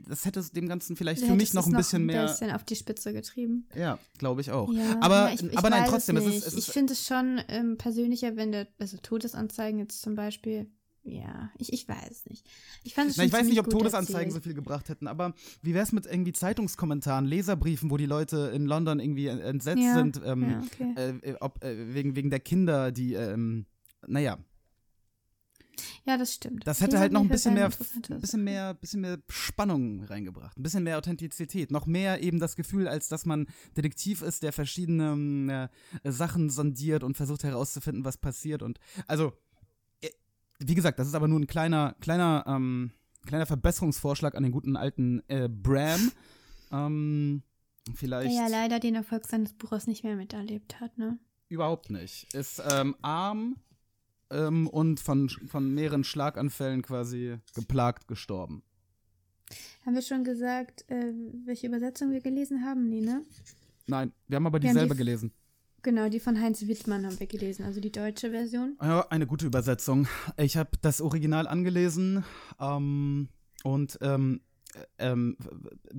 das 0.08 0.24
hätte 0.24 0.42
dem 0.52 0.68
Ganzen 0.68 0.96
vielleicht 0.96 1.22
für 1.22 1.34
mich 1.34 1.52
noch 1.54 1.66
ein 1.66 1.72
bisschen 1.72 2.06
mehr. 2.06 2.22
Ein 2.22 2.26
bisschen 2.28 2.50
auf 2.52 2.64
die 2.64 2.76
Spitze 2.76 3.12
getrieben. 3.12 3.68
Ja, 3.74 3.98
glaube 4.16 4.40
ich 4.40 4.52
auch. 4.52 4.72
Ja, 4.72 4.96
aber, 5.00 5.28
ja, 5.28 5.34
ich, 5.34 5.42
ich 5.42 5.58
aber 5.58 5.70
nein, 5.70 5.84
trotzdem, 5.86 6.16
es 6.16 6.24
ist, 6.24 6.46
es 6.46 6.54
ich 6.54 6.66
finde 6.66 6.94
es 6.94 7.06
schon 7.06 7.42
ähm, 7.48 7.76
persönlicher, 7.76 8.36
wenn 8.36 8.52
der, 8.52 8.68
also 8.78 8.96
Todesanzeigen 8.96 9.80
jetzt 9.80 10.00
zum 10.00 10.14
Beispiel, 10.14 10.70
ja, 11.04 11.50
ich, 11.58 11.72
ich 11.72 11.88
weiß 11.88 12.26
nicht. 12.30 12.46
Ich 12.84 12.94
fand 12.94 13.10
es 13.10 13.16
Na, 13.16 13.24
ich 13.24 13.32
weiß 13.32 13.46
nicht, 13.46 13.58
ob 13.58 13.68
Todesanzeigen 13.68 14.30
so 14.30 14.36
erzählt. 14.36 14.44
viel 14.44 14.54
gebracht 14.54 14.88
hätten, 14.88 15.06
aber 15.08 15.34
wie 15.62 15.74
wäre 15.74 15.82
es 15.84 15.92
mit 15.92 16.06
irgendwie 16.06 16.32
Zeitungskommentaren, 16.32 17.26
Leserbriefen, 17.26 17.90
wo 17.90 17.96
die 17.96 18.06
Leute 18.06 18.52
in 18.54 18.66
London 18.66 19.00
irgendwie 19.00 19.26
entsetzt 19.26 19.82
Ja, 19.82 19.94
sind, 19.94 20.20
ähm, 20.24 20.50
ja, 20.50 20.62
okay. 20.62 21.18
äh, 21.22 21.34
ob, 21.40 21.62
äh, 21.64 21.94
wegen, 21.94 22.14
wegen 22.14 22.30
der 22.30 22.40
Kinder, 22.40 22.92
die, 22.92 23.14
ähm, 23.14 23.66
naja, 24.06 24.38
Ja, 26.04 26.16
das 26.18 26.34
stimmt. 26.34 26.66
das 26.66 26.80
hätte 26.80 26.98
halt 26.98 27.12
noch 27.12 27.20
ein 27.20 27.26
mich 27.26 27.32
bisschen 27.32 27.54
mehr, 27.54 27.70
bisschen 28.20 28.44
mehr, 28.44 28.74
bisschen 28.74 29.00
mehr 29.00 29.18
Spannung 29.28 30.04
reingebracht, 30.04 30.56
ein 30.58 30.62
bisschen 30.62 30.82
mehr 30.84 30.98
Authentizität, 30.98 31.70
noch 31.70 31.86
mehr 31.86 32.22
eben 32.22 32.38
das 32.40 32.56
Gefühl, 32.56 32.88
als 32.88 33.08
dass 33.08 33.24
man 33.26 33.46
Detektiv 33.76 34.22
ist, 34.22 34.42
der 34.42 34.52
verschiedene 34.52 35.68
äh, 36.02 36.10
Sachen 36.12 36.50
sondiert 36.50 37.02
und 37.04 37.16
versucht 37.16 37.44
herauszufinden, 37.44 38.04
was 38.04 38.16
passiert 38.18 38.62
und 38.62 38.78
also 39.06 39.32
wie 40.66 40.74
gesagt, 40.74 40.98
das 40.98 41.08
ist 41.08 41.14
aber 41.14 41.28
nur 41.28 41.40
ein 41.40 41.46
kleiner, 41.46 41.94
kleiner, 42.00 42.44
ähm, 42.46 42.92
kleiner 43.26 43.46
Verbesserungsvorschlag 43.46 44.34
an 44.34 44.42
den 44.42 44.52
guten 44.52 44.76
alten 44.76 45.22
äh, 45.28 45.48
Bram. 45.48 46.10
Ähm, 46.74 47.42
vielleicht 47.94 48.30
Der 48.34 48.44
ja 48.44 48.48
leider 48.48 48.80
den 48.80 48.94
Erfolg 48.94 49.26
seines 49.26 49.52
Buches 49.52 49.86
nicht 49.86 50.04
mehr 50.04 50.16
miterlebt 50.16 50.80
hat, 50.80 50.96
ne? 50.96 51.18
überhaupt 51.50 51.90
nicht. 51.90 52.32
Ist 52.32 52.62
ähm, 52.72 52.96
arm 53.02 53.56
ähm, 54.30 54.68
und 54.68 54.98
von, 54.98 55.28
von 55.28 55.74
mehreren 55.74 56.02
Schlaganfällen 56.02 56.80
quasi 56.80 57.36
geplagt 57.54 58.08
gestorben. 58.08 58.62
Haben 59.84 59.94
wir 59.94 60.00
schon 60.00 60.24
gesagt, 60.24 60.88
äh, 60.88 61.12
welche 61.44 61.66
Übersetzung 61.66 62.10
wir 62.10 62.22
gelesen 62.22 62.64
haben? 62.64 62.88
Nee, 62.88 63.02
ne? 63.02 63.22
Nein, 63.86 64.12
wir 64.28 64.36
haben 64.36 64.46
aber 64.46 64.62
Wir 64.62 64.70
haben 64.70 64.74
dieselbe 64.76 64.94
die- 64.94 64.98
gelesen. 64.98 65.32
Genau, 65.82 66.08
die 66.08 66.20
von 66.20 66.40
Heinz 66.40 66.66
Wittmann 66.66 67.04
haben 67.04 67.18
wir 67.18 67.26
gelesen, 67.26 67.64
also 67.64 67.80
die 67.80 67.90
deutsche 67.90 68.30
Version. 68.30 68.76
Ja, 68.80 69.06
eine 69.08 69.26
gute 69.26 69.46
Übersetzung. 69.46 70.06
Ich 70.36 70.56
habe 70.56 70.70
das 70.80 71.00
Original 71.00 71.48
angelesen 71.48 72.24
ähm, 72.60 73.28
und 73.64 73.98
ähm, 74.00 74.42
äh, 74.74 75.10
ähm, 75.10 75.36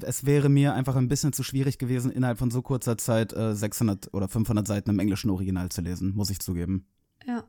es 0.02 0.26
wäre 0.26 0.48
mir 0.48 0.74
einfach 0.74 0.96
ein 0.96 1.10
bisschen 1.10 1.34
zu 1.34 1.44
schwierig 1.44 1.80
gewesen, 1.80 2.12
innerhalb 2.12 2.38
von 2.38 2.50
so 2.50 2.62
kurzer 2.62 2.98
Zeit 2.98 3.34
äh, 3.34 3.56
600 3.56 4.14
oder 4.14 4.30
500 4.30 4.66
Seiten 4.66 4.90
im 4.90 5.00
englischen 5.00 5.30
Original 5.30 5.70
zu 5.70 5.82
lesen, 5.82 6.16
muss 6.16 6.30
ich 6.30 6.40
zugeben. 6.40 6.88
Ja. 7.26 7.44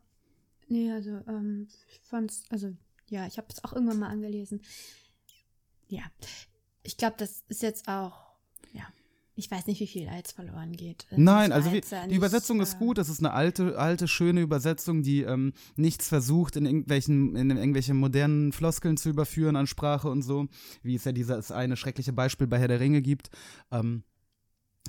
Nee, 0.66 0.90
also, 0.90 1.20
ähm, 1.28 1.68
ich 1.88 2.00
fand's, 2.00 2.44
also, 2.50 2.74
ja, 3.08 3.26
ich 3.26 3.38
habe 3.38 3.46
es 3.50 3.62
auch 3.62 3.74
irgendwann 3.74 4.00
mal 4.00 4.08
angelesen. 4.08 4.62
Ja. 5.88 6.02
Ich 6.82 6.96
glaube, 6.96 7.16
das 7.18 7.44
ist 7.48 7.62
jetzt 7.62 7.86
auch, 7.86 8.33
ich 9.36 9.50
weiß 9.50 9.66
nicht, 9.66 9.80
wie 9.80 9.86
viel 9.86 10.02
jetzt 10.04 10.32
verloren 10.32 10.72
geht. 10.72 11.06
Das 11.10 11.18
Nein, 11.18 11.50
also 11.50 11.72
wie, 11.72 11.80
die 11.80 12.06
nicht, 12.06 12.16
Übersetzung 12.16 12.60
ist 12.60 12.74
äh, 12.74 12.78
gut. 12.78 12.98
Es 12.98 13.08
ist 13.08 13.18
eine 13.18 13.32
alte, 13.32 13.78
alte, 13.78 14.06
schöne 14.06 14.40
Übersetzung, 14.40 15.02
die 15.02 15.22
ähm, 15.22 15.52
nichts 15.76 16.08
versucht, 16.08 16.56
in 16.56 16.66
irgendwelchen, 16.66 17.34
in 17.34 17.50
irgendwelche 17.50 17.94
modernen 17.94 18.52
Floskeln 18.52 18.96
zu 18.96 19.08
überführen 19.10 19.56
an 19.56 19.66
Sprache 19.66 20.08
und 20.08 20.22
so, 20.22 20.46
wie 20.82 20.94
es 20.94 21.04
ja 21.04 21.12
dieses 21.12 21.50
eine 21.50 21.76
schreckliche 21.76 22.12
Beispiel 22.12 22.46
bei 22.46 22.58
Herr 22.58 22.68
der 22.68 22.80
Ringe 22.80 23.02
gibt. 23.02 23.30
Ähm, 23.72 24.04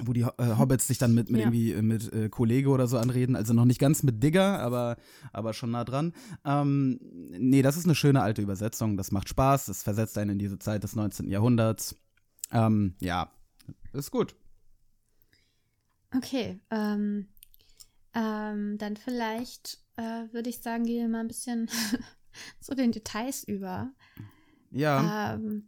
wo 0.04 0.12
die 0.12 0.22
äh, 0.24 0.58
Hobbits 0.58 0.88
sich 0.88 0.98
dann 0.98 1.14
mit, 1.14 1.30
mit 1.30 1.40
Ja. 1.40 1.48
irgendwie 1.48 1.72
äh, 1.72 1.82
mit 1.82 2.12
äh, 2.12 2.28
Kollege 2.30 2.70
oder 2.70 2.86
so 2.86 2.98
anreden, 2.98 3.36
also 3.36 3.54
noch 3.54 3.64
nicht 3.64 3.80
ganz 3.80 4.04
mit 4.04 4.22
Digger, 4.22 4.60
aber, 4.60 4.98
aber 5.32 5.54
schon 5.54 5.72
nah 5.72 5.86
dran. 5.86 6.12
Ähm, 6.44 7.00
nee, 7.32 7.62
das 7.62 7.78
ist 7.78 7.86
eine 7.86 7.96
schöne 7.96 8.22
alte 8.22 8.42
Übersetzung, 8.42 8.98
das 8.98 9.12
macht 9.12 9.30
Spaß, 9.30 9.68
das 9.68 9.84
versetzt 9.84 10.18
einen 10.18 10.32
in 10.32 10.40
diese 10.40 10.60
Zeit 10.60 10.84
des 10.84 10.98
19. 10.98 11.30
Jahrhunderts. 11.30 11.96
Ähm, 12.52 12.96
ja, 13.00 13.32
ist 13.96 14.12
gut. 14.12 14.36
Okay, 16.16 16.60
ähm, 16.72 17.28
ähm, 18.14 18.78
dann 18.78 18.96
vielleicht 18.98 19.80
äh, 19.98 20.32
würde 20.32 20.50
ich 20.50 20.60
sagen, 20.60 20.86
gehen 20.86 21.02
wir 21.02 21.10
mal 21.10 21.20
ein 21.22 21.28
bisschen 21.28 21.70
zu 22.60 22.76
den 22.76 22.92
Details 22.92 23.44
über. 23.44 23.92
Ja. 24.72 25.36
Ähm, 25.36 25.68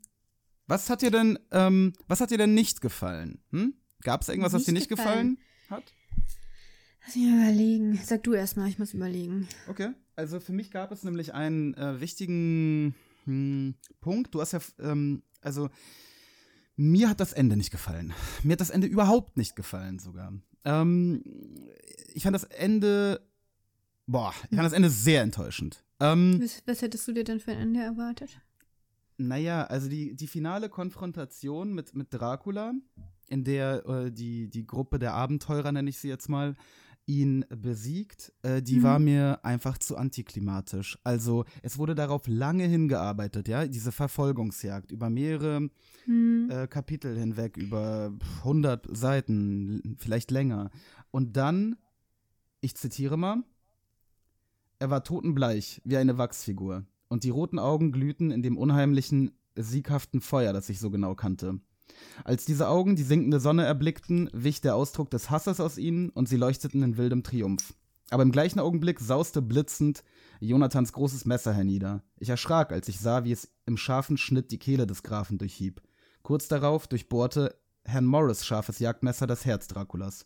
Was 0.68 0.90
hat 0.90 1.02
dir 1.02 1.12
denn, 1.12 1.40
ähm, 1.52 1.94
was 2.08 2.22
hat 2.22 2.32
dir 2.32 2.38
denn 2.38 2.54
nicht 2.54 2.82
gefallen? 2.82 3.42
Hm? 3.52 3.74
Gab 4.02 4.22
es 4.22 4.30
irgendwas, 4.30 4.54
was 4.54 4.66
dir 4.66 4.74
nicht 4.74 4.90
gefallen, 4.90 5.38
gefallen. 5.68 5.82
hat? 5.82 5.94
lass 7.08 7.16
mich 7.16 7.26
überlegen. 7.26 8.00
Sag 8.04 8.24
du 8.24 8.34
erstmal, 8.34 8.70
ich 8.70 8.80
muss 8.80 8.94
überlegen. 8.94 9.48
Okay. 9.68 9.94
Also 10.16 10.40
für 10.40 10.52
mich 10.52 10.72
gab 10.72 10.92
es 10.92 11.04
nämlich 11.04 11.34
einen 11.34 11.74
äh, 11.76 12.02
wichtigen 12.02 12.96
hm, 13.26 13.76
Punkt. 14.02 14.34
Du 14.34 14.42
hast 14.42 14.54
ja, 14.54 14.60
ähm, 14.80 15.24
also 15.42 15.70
mir 16.78 17.10
hat 17.10 17.20
das 17.20 17.34
Ende 17.34 17.58
nicht 17.58 17.72
gefallen. 17.72 18.14
Mir 18.44 18.54
hat 18.54 18.62
das 18.62 18.70
Ende 18.70 18.88
überhaupt 18.88 19.36
nicht 19.36 19.56
gefallen 19.56 20.00
sogar. 20.00 20.32
Ähm, 20.64 21.24
ich 22.14 22.24
fand 22.24 22.36
das 22.36 22.44
Ende, 22.46 23.20
boah, 24.06 24.34
ich 24.50 24.56
fand 24.56 24.66
das 24.66 24.74
Ende 24.74 24.90
sehr 24.90 25.24
enttäuschend. 25.24 25.84
Ähm, 26.00 26.40
Was, 26.42 26.62
was 26.66 26.82
hättest 26.82 27.08
du 27.08 27.14
dir 27.14 27.24
denn 27.24 27.40
für 27.40 27.52
ein 27.52 27.60
Ende 27.60 27.82
erwartet? 27.82 28.40
Naja, 29.18 29.64
also 29.66 29.90
die, 29.90 30.16
die 30.16 30.28
finale 30.28 30.70
Konfrontation 30.70 31.74
mit, 31.74 31.96
mit 31.96 32.14
Dracula, 32.14 32.74
in 33.28 33.44
der 33.44 33.86
äh, 33.88 34.12
die, 34.12 34.48
die 34.48 34.68
Gruppe 34.68 35.00
der 35.00 35.14
Abenteurer, 35.14 35.72
nenne 35.72 35.90
ich 35.90 35.98
sie 35.98 36.08
jetzt 36.08 36.30
mal, 36.30 36.56
ihn 37.08 37.46
besiegt, 37.50 38.34
äh, 38.44 38.62
die 38.62 38.78
Mhm. 38.80 38.84
war 38.84 39.00
mir 39.00 39.40
einfach 39.44 39.78
zu 39.78 39.98
antiklimatisch. 39.98 41.00
Also 41.04 41.46
es 41.64 41.78
wurde 41.78 41.96
darauf 41.96 42.28
lange 42.28 42.66
hingearbeitet, 42.66 43.48
ja, 43.48 43.66
diese 43.66 43.92
Verfolgungsjagd 43.92 44.92
über 44.92 45.10
mehrere 45.10 45.70
Hm. 46.06 46.50
äh, 46.52 46.68
Kapitel 46.68 47.18
hinweg, 47.18 47.58
über 47.58 48.12
100 48.44 48.88
Seiten, 48.96 49.96
vielleicht 49.98 50.32
länger. 50.32 50.70
Und 51.10 51.38
dann, 51.38 51.78
ich 52.62 52.76
zitiere 52.76 53.18
mal, 53.18 53.44
er 54.80 54.90
war 54.90 55.04
totenbleich, 55.04 55.82
wie 55.86 55.98
eine 55.98 56.18
Wachsfigur, 56.18 56.86
und 57.08 57.24
die 57.24 57.30
roten 57.30 57.58
Augen 57.58 57.92
glühten 57.92 58.32
in 58.32 58.44
dem 58.44 58.58
unheimlichen, 58.58 59.32
sieghaften 59.56 60.22
Feuer, 60.22 60.54
das 60.54 60.70
ich 60.70 60.80
so 60.80 60.92
genau 60.92 61.16
kannte. 61.16 61.60
Als 62.24 62.46
diese 62.46 62.68
Augen 62.68 62.96
die 62.96 63.04
sinkende 63.04 63.40
Sonne 63.40 63.66
erblickten, 63.66 64.30
wich 64.34 64.62
der 64.62 64.76
Ausdruck 64.76 65.10
des 65.10 65.30
Hasses 65.30 65.60
aus 65.60 65.78
ihnen 65.78 66.10
und 66.10 66.28
sie 66.28 66.38
leuchteten 66.38 66.84
in 66.84 66.98
wildem 66.98 67.24
Triumph. 67.24 67.74
Aber 68.10 68.24
im 68.24 68.32
gleichen 68.32 68.60
Augenblick 68.60 69.00
sauste 69.00 69.42
blitzend 69.42 70.04
Jonathans 70.40 70.94
großes 70.94 71.26
Messer 71.26 71.54
hernieder. 71.54 72.04
Ich 72.18 72.30
erschrak, 72.30 72.72
als 72.72 72.88
ich 72.88 73.00
sah, 73.00 73.24
wie 73.24 73.32
es 73.32 73.52
im 73.66 73.78
scharfen 73.78 74.18
Schnitt 74.18 74.52
die 74.52 74.60
Kehle 74.60 74.88
des 74.88 75.04
Grafen 75.04 75.38
durchhieb. 75.38 75.82
Kurz 76.22 76.48
darauf 76.48 76.88
durchbohrte 76.88 77.56
Herrn 77.84 78.06
Morris 78.06 78.46
scharfes 78.46 78.80
Jagdmesser 78.80 79.28
das 79.28 79.46
Herz 79.46 79.68
Draculas. 79.68 80.26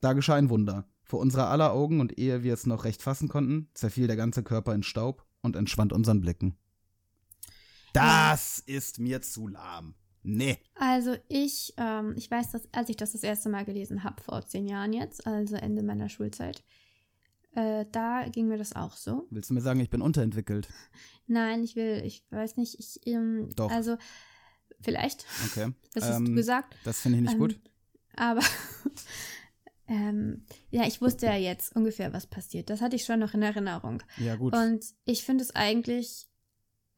Da 0.00 0.12
geschah 0.12 0.34
ein 0.34 0.50
Wunder. 0.50 0.88
Vor 1.04 1.20
unserer 1.20 1.48
aller 1.50 1.72
Augen 1.72 2.00
und 2.00 2.18
ehe 2.18 2.42
wir 2.42 2.52
es 2.52 2.66
noch 2.66 2.84
recht 2.84 3.02
fassen 3.02 3.28
konnten, 3.28 3.68
zerfiel 3.74 4.08
der 4.08 4.16
ganze 4.16 4.42
Körper 4.42 4.74
in 4.74 4.82
Staub 4.82 5.24
und 5.42 5.54
entschwand 5.54 5.92
unseren 5.92 6.20
Blicken. 6.20 6.56
Das 7.92 8.58
ist 8.58 8.98
mir 8.98 9.22
zu 9.22 9.46
lahm. 9.46 9.94
Nee. 10.28 10.58
Also 10.74 11.14
ich, 11.28 11.72
ähm, 11.76 12.14
ich 12.16 12.28
weiß, 12.28 12.50
dass 12.50 12.62
als 12.72 12.88
ich 12.88 12.96
das 12.96 13.12
das 13.12 13.22
erste 13.22 13.48
Mal 13.48 13.64
gelesen 13.64 14.02
habe, 14.02 14.20
vor 14.20 14.44
zehn 14.44 14.66
Jahren 14.66 14.92
jetzt, 14.92 15.24
also 15.24 15.54
Ende 15.54 15.84
meiner 15.84 16.08
Schulzeit, 16.08 16.64
äh, 17.54 17.86
da 17.92 18.28
ging 18.28 18.48
mir 18.48 18.58
das 18.58 18.74
auch 18.74 18.94
so. 18.96 19.28
Willst 19.30 19.50
du 19.50 19.54
mir 19.54 19.60
sagen, 19.60 19.78
ich 19.78 19.88
bin 19.88 20.02
unterentwickelt? 20.02 20.68
Nein, 21.28 21.62
ich 21.62 21.76
will, 21.76 22.02
ich 22.04 22.24
weiß 22.30 22.56
nicht, 22.56 22.76
ich, 22.80 23.06
ähm, 23.06 23.50
Doch. 23.54 23.70
also, 23.70 23.98
vielleicht, 24.80 25.24
Okay. 25.46 25.72
das 25.94 26.04
hast 26.04 26.18
du 26.20 26.24
Ähm, 26.26 26.34
gesagt. 26.34 26.74
Das 26.84 27.00
finde 27.00 27.18
ich 27.18 27.22
nicht 27.22 27.34
Ähm, 27.34 27.38
gut. 27.38 27.60
Aber 28.16 28.42
ähm, 29.86 30.44
ja, 30.70 30.86
ich 30.88 31.00
wusste 31.00 31.26
ja 31.26 31.36
jetzt 31.36 31.76
ungefähr, 31.76 32.12
was 32.12 32.26
passiert. 32.26 32.68
Das 32.68 32.80
hatte 32.80 32.96
ich 32.96 33.04
schon 33.04 33.20
noch 33.20 33.34
in 33.34 33.42
Erinnerung. 33.42 34.02
Ja, 34.18 34.34
gut. 34.34 34.54
Und 34.54 34.84
ich 35.04 35.24
finde 35.24 35.44
es 35.44 35.54
eigentlich, 35.54 36.26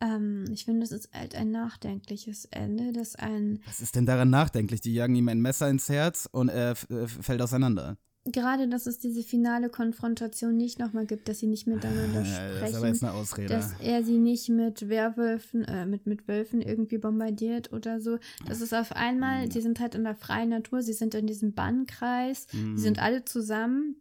ähm, 0.01 0.45
ich 0.53 0.65
finde, 0.65 0.85
es 0.85 0.93
ist 0.93 1.11
halt 1.13 1.35
ein 1.35 1.51
nachdenkliches 1.51 2.45
Ende, 2.47 2.93
dass 2.93 3.17
ein, 3.17 3.61
Was 3.67 3.81
ist 3.81 3.97
denn 3.97 4.07
daran 4.07 4.31
nachdenklich? 4.31 4.81
Die 4.81 4.95
jagen 4.95 5.15
ihm 5.15 5.29
ein 5.29 5.41
Messer 5.41 5.69
ins 5.69 5.89
Herz 5.89 6.29
und 6.31 6.49
er 6.49 6.73
äh, 6.91 7.07
fällt 7.09 7.43
auseinander. 7.43 7.97
gerade, 8.31 8.69
dass 8.69 8.87
es 8.87 8.99
diese 8.99 9.23
finale 9.23 9.71
Konfrontation 9.71 10.55
nicht 10.57 10.79
nochmal 10.79 11.07
gibt, 11.07 11.29
dass 11.29 11.39
sie 11.39 11.47
nicht 11.47 11.67
miteinander 11.67 12.21
Ja, 12.21 12.21
das 12.21 12.29
ist 12.29 12.35
aber 12.39 12.59
sprechen. 12.69 12.87
jetzt 12.89 13.03
eine 13.05 13.13
Ausrede. 13.15 13.49
dass 13.49 13.73
er 13.81 14.05
sie 14.05 14.19
nicht 14.19 14.49
mit 14.51 14.89
Werwölfen, 14.91 15.65
äh, 15.65 15.87
mit, 15.87 16.07
mit 16.07 16.29
Wölfen 16.29 16.61
irgendwie 16.61 16.99
bombardiert 16.99 17.73
oder 17.73 18.01
so. 18.01 18.19
Das 18.47 18.61
ist 18.61 18.75
auf 18.75 18.93
einmal, 18.93 19.51
sie 19.51 19.63
sind 19.63 19.81
halt 19.81 19.95
in 19.95 20.05
der 20.05 20.15
freien 20.15 20.51
Natur, 20.51 20.83
sie 20.83 20.93
sind 20.93 21.15
in 21.15 21.27
diesem 21.27 21.55
Bannkreis, 21.55 22.47
Mhm. 22.53 22.77
sie 22.77 22.83
sind 22.83 22.99
alle 22.99 23.25
zusammen 23.25 23.97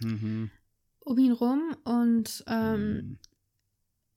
Mhm. 0.00 0.50
um 1.00 1.18
ihn 1.18 1.32
rum 1.32 1.62
und 1.84 2.44
ähm, 2.46 3.18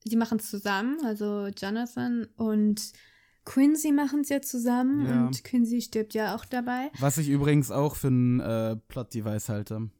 Sie 0.04 0.16
machen 0.16 0.38
es 0.38 0.48
zusammen, 0.50 0.98
also 1.04 1.48
Jonathan 1.48 2.26
und 2.36 2.92
Quincy 3.44 3.92
machen 3.92 4.20
es 4.20 4.28
ja 4.28 4.40
zusammen 4.40 5.06
Ja. 5.06 5.26
und 5.26 5.44
Quincy 5.44 5.80
stirbt 5.82 6.14
ja 6.14 6.34
auch 6.34 6.44
dabei. 6.44 6.90
Was 6.98 7.18
ich 7.18 7.28
übrigens 7.28 7.70
auch 7.70 7.96
für 7.96 8.08
ein 8.08 8.40
äh, 8.40 8.76
Plot-Device 8.88 9.48
halte. 9.48 9.90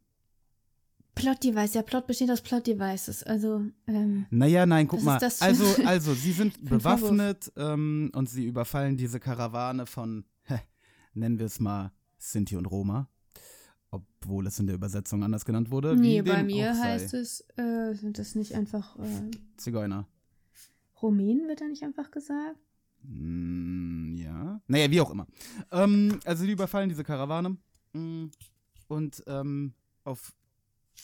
Plot-Device, 1.15 1.75
ja, 1.75 1.83
Plot 1.83 2.07
besteht 2.07 2.31
aus 2.31 2.41
Plot-Devices, 2.41 3.25
also 3.25 3.63
ähm, 3.87 4.27
Naja, 4.31 4.65
nein, 4.65 4.89
guck 4.89 5.03
mal. 5.03 5.19
also, 5.41 5.65
also, 5.85 6.15
sie 6.15 6.33
sind 6.33 6.65
bewaffnet 6.65 7.53
ähm, 7.57 8.11
und 8.15 8.29
sie 8.29 8.47
überfallen 8.47 8.97
diese 8.97 9.21
Karawane 9.21 9.87
von, 9.87 10.25
hä, 10.45 10.61
nennen 11.15 11.39
wir 11.39 11.47
es 11.47 11.61
mal, 11.61 11.93
Sinti 12.19 12.57
und 12.57 12.67
Roma. 12.67 13.09
Obwohl 13.91 14.47
es 14.47 14.59
in 14.59 14.67
der 14.67 14.77
Übersetzung 14.77 15.25
anders 15.25 15.45
genannt 15.45 15.71
wurde. 15.71 15.97
nee, 15.97 16.23
bei 16.23 16.45
mir 16.45 16.79
heißt 16.79 17.13
es, 17.15 17.45
äh, 17.57 17.93
sind 17.95 18.19
das 18.19 18.35
nicht 18.35 18.55
einfach 18.55 18.97
äh, 18.99 19.31
Zigeuner. 19.57 20.07
Rumänen, 21.03 21.49
wird 21.49 21.61
da 21.61 21.67
nicht 21.67 21.83
einfach 21.83 22.11
gesagt? 22.11 22.59
Mm, 23.03 24.15
ja. 24.17 24.61
Naja, 24.69 24.91
wie 24.91 25.01
auch 25.01 25.11
immer. 25.11 25.27
Ähm, 25.73 26.21
also 26.25 26.45
die 26.45 26.53
überfallen 26.53 26.89
diese 26.89 27.05
Karawane 27.05 27.57
mm, 27.93 28.27
und 28.89 29.23
ähm, 29.27 29.75
auf 30.05 30.33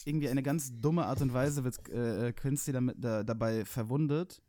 irgendwie 0.04 0.28
eine 0.28 0.42
ganz 0.42 0.72
dumme 0.80 1.06
Art 1.06 1.22
und 1.22 1.32
Weise 1.32 1.64
wird 1.64 1.88
äh, 1.88 2.32
Quincy 2.32 2.72
damit, 2.72 2.96
da, 3.02 3.22
dabei 3.22 3.64
verwundet, 3.64 4.42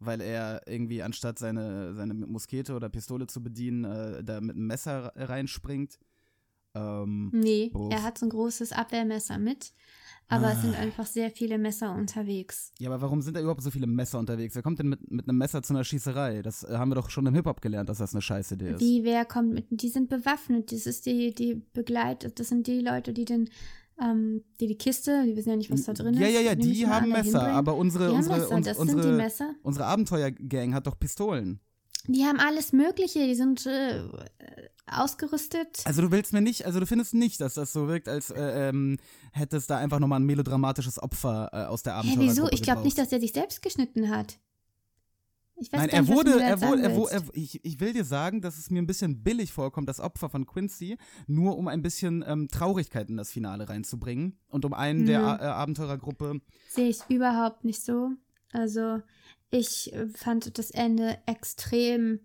weil 0.00 0.20
er 0.20 0.62
irgendwie 0.66 1.02
anstatt 1.02 1.38
seine, 1.38 1.94
seine 1.94 2.14
Muskete 2.14 2.74
oder 2.74 2.88
Pistole 2.88 3.26
zu 3.26 3.42
bedienen, 3.42 3.84
äh, 3.84 4.24
da 4.24 4.40
mit 4.40 4.56
einem 4.56 4.66
Messer 4.66 5.12
reinspringt. 5.14 5.98
Ähm, 6.78 7.30
Nee, 7.32 7.72
er 7.90 8.02
hat 8.02 8.18
so 8.18 8.26
ein 8.26 8.30
großes 8.30 8.72
Abwehrmesser 8.72 9.38
mit, 9.38 9.72
aber 10.28 10.52
es 10.52 10.60
sind 10.60 10.74
Ah. 10.74 10.80
einfach 10.80 11.06
sehr 11.06 11.30
viele 11.30 11.56
Messer 11.58 11.94
unterwegs. 11.94 12.72
ja, 12.78 12.90
aber 12.90 13.00
warum 13.00 13.22
sind 13.22 13.36
da 13.36 13.40
überhaupt 13.40 13.62
so 13.62 13.70
viele 13.70 13.86
Messer 13.86 14.18
unterwegs? 14.18 14.54
Wer 14.54 14.62
kommt 14.62 14.78
denn 14.78 14.88
mit, 14.88 15.10
mit 15.10 15.28
einem 15.28 15.38
Messer 15.38 15.62
zu 15.62 15.72
einer 15.72 15.84
Schießerei? 15.84 16.42
Das 16.42 16.64
äh, 16.64 16.76
haben 16.76 16.90
wir 16.90 16.96
doch 16.96 17.10
schon 17.10 17.26
im 17.26 17.34
Hip-Hop 17.34 17.60
gelernt, 17.62 17.88
dass 17.88 17.98
das 17.98 18.12
eine 18.14 18.22
scheiß 18.22 18.52
Idee 18.52 18.70
ist. 18.72 18.80
Wie, 18.80 19.04
wer 19.04 19.24
kommt 19.24 19.54
mit, 19.54 19.66
die 19.70 19.88
sind 19.88 20.08
bewaffnet, 20.08 20.70
das 20.72 20.86
ist 20.86 21.06
die, 21.06 21.34
die 21.34 21.54
Begleit, 21.72 22.38
das 22.38 22.48
sind 22.48 22.66
die 22.66 22.80
Leute, 22.80 23.12
die 23.14 23.24
den, 23.24 23.48
ähm, 24.00 24.44
die 24.60 24.66
die 24.68 24.76
Kiste, 24.78 25.24
die 25.26 25.34
wissen 25.34 25.48
ja 25.50 25.56
nicht, 25.56 25.70
was 25.72 25.84
da 25.84 25.92
drin 25.92 26.14
ja, 26.14 26.26
ist. 26.28 26.34
ja, 26.34 26.40
ja, 26.40 26.52
ich 26.52 26.58
die 26.58 26.86
haben 26.86 27.08
Messer, 27.08 27.22
hinbringen. 27.22 27.56
aber 27.56 27.74
unsere, 27.76 28.12
unsere, 28.12 28.38
Messer, 28.38 28.54
uns- 28.54 28.68
unsere, 28.78 29.54
unsere 29.62 29.86
Abenteuergang 29.86 30.74
hat 30.74 30.86
doch 30.86 30.98
Pistolen. 31.00 31.60
Die 32.06 32.24
haben 32.24 32.38
alles 32.40 32.72
Mögliche, 32.72 33.26
die 33.26 33.34
sind 33.34 33.66
äh, 33.66 34.02
ausgerüstet. 34.86 35.82
Also 35.84 36.02
du 36.02 36.10
willst 36.10 36.32
mir 36.32 36.40
nicht, 36.40 36.64
also 36.64 36.80
du 36.80 36.86
findest 36.86 37.14
nicht, 37.14 37.40
dass 37.40 37.54
das 37.54 37.72
so 37.72 37.88
wirkt, 37.88 38.08
als 38.08 38.30
äh, 38.30 38.68
ähm, 38.68 38.98
hätte 39.32 39.56
es 39.56 39.66
da 39.66 39.76
einfach 39.78 39.98
nochmal 39.98 40.20
ein 40.20 40.26
melodramatisches 40.26 41.02
Opfer 41.02 41.50
äh, 41.52 41.56
aus 41.64 41.82
der 41.82 41.94
Hä, 41.94 41.98
Abenteuergruppe 41.98 42.30
wieso? 42.30 42.48
Ich 42.50 42.62
glaube 42.62 42.82
nicht, 42.82 42.96
dass 42.96 43.12
er 43.12 43.20
sich 43.20 43.32
selbst 43.32 43.60
geschnitten 43.62 44.08
hat. 44.08 44.38
Ich 45.60 45.72
weiß 45.72 45.80
Nein, 45.80 45.88
er 45.88 46.02
nicht, 46.02 46.12
wurde, 46.12 46.40
er 46.40 46.60
wurde, 46.62 46.82
er 46.82 46.94
wurde, 46.94 47.12
er, 47.12 47.22
ich, 47.32 47.64
ich 47.64 47.80
will 47.80 47.92
dir 47.92 48.04
sagen, 48.04 48.40
dass 48.40 48.58
es 48.58 48.70
mir 48.70 48.80
ein 48.80 48.86
bisschen 48.86 49.24
billig 49.24 49.52
vorkommt, 49.52 49.88
das 49.88 49.98
Opfer 49.98 50.30
von 50.30 50.46
Quincy, 50.46 50.96
nur 51.26 51.58
um 51.58 51.66
ein 51.66 51.82
bisschen 51.82 52.24
ähm, 52.26 52.46
Traurigkeit 52.48 53.10
in 53.10 53.16
das 53.16 53.32
Finale 53.32 53.68
reinzubringen 53.68 54.38
und 54.46 54.64
um 54.64 54.72
einen 54.72 55.04
der 55.06 55.18
Mhm. 55.18 55.26
A 55.26 55.36
äh, 55.36 55.42
Abenteurergruppe. 55.46 56.40
Sehe 56.68 56.88
ich 56.88 57.00
überhaupt 57.08 57.64
nicht 57.64 57.82
so. 57.84 58.10
Also, 58.52 59.02
ich 59.50 59.92
äh, 59.92 60.08
fand 60.08 60.58
das 60.58 60.70
Ende 60.70 61.18
extrem. 61.26 62.20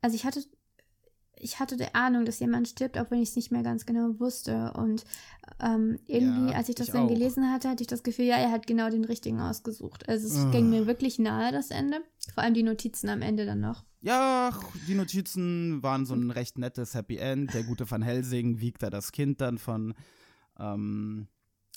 Also, 0.00 0.16
ich 0.16 0.24
hatte. 0.24 0.44
Ich 1.36 1.58
hatte 1.58 1.76
die 1.76 1.92
Ahnung, 1.94 2.24
dass 2.24 2.38
jemand 2.38 2.68
stirbt, 2.68 2.96
obwohl 2.96 3.18
ich 3.18 3.30
es 3.30 3.36
nicht 3.36 3.50
mehr 3.50 3.62
ganz 3.64 3.84
genau 3.84 4.18
wusste. 4.18 4.72
Und 4.76 5.04
ähm, 5.60 5.98
irgendwie, 6.06 6.52
Ja, 6.52 6.56
als 6.56 6.70
ich 6.70 6.74
das 6.76 6.86
ich 6.86 6.92
dann 6.94 7.02
auch. 7.04 7.08
gelesen 7.08 7.52
hatte, 7.52 7.68
hatte 7.68 7.82
ich 7.82 7.86
das 7.88 8.02
Gefühl, 8.02 8.24
ja, 8.26 8.36
er 8.36 8.50
hat 8.50 8.66
genau 8.66 8.88
den 8.88 9.04
richtigen 9.04 9.40
ausgesucht. 9.40 10.08
Also 10.08 10.26
es 10.28 10.36
Ah. 10.36 10.50
ging 10.52 10.70
mir 10.70 10.86
wirklich 10.86 11.18
nahe, 11.18 11.52
das 11.52 11.70
Ende. 11.70 12.00
Vor 12.32 12.44
allem 12.44 12.54
die 12.54 12.62
Notizen 12.62 13.10
am 13.10 13.20
Ende 13.20 13.44
dann 13.44 13.60
noch. 13.60 13.84
Ja, 14.00 14.58
die 14.88 14.94
Notizen 14.94 15.82
waren 15.82 16.06
so 16.06 16.14
ein 16.14 16.30
recht 16.30 16.56
nettes 16.56 16.94
Happy 16.94 17.16
End. 17.18 17.52
Der 17.52 17.64
gute 17.64 17.90
Van 17.90 18.00
Helsing 18.00 18.60
wiegt 18.60 18.82
da 18.82 18.88
das 18.88 19.12
Kind 19.12 19.42
dann 19.42 19.58
von 19.58 19.92
ähm, 20.58 21.26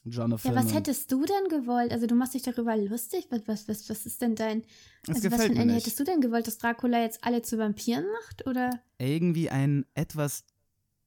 Jonathan. 0.03 0.53
Ja, 0.53 0.59
was 0.63 0.73
hättest 0.73 1.11
du 1.11 1.25
denn 1.25 1.49
gewollt? 1.49 1.91
Also 1.91 2.07
du 2.07 2.15
machst 2.15 2.33
dich 2.33 2.43
darüber 2.43 2.77
lustig. 2.77 3.27
Was, 3.29 3.41
was, 3.45 3.67
was, 3.67 3.89
was 3.89 4.05
ist 4.05 4.21
denn 4.21 4.35
dein. 4.35 4.63
Also 5.07 5.29
was 5.31 5.43
für 5.43 5.51
ein 5.51 5.57
Ende 5.57 5.73
hättest 5.73 5.99
du 5.99 6.03
denn 6.03 6.21
gewollt, 6.21 6.47
dass 6.47 6.57
Dracula 6.57 7.01
jetzt 7.01 7.23
alle 7.23 7.41
zu 7.41 7.57
Vampiren 7.57 8.05
macht? 8.21 8.47
Oder? 8.47 8.81
Irgendwie 8.99 9.49
ein 9.49 9.85
etwas 9.95 10.45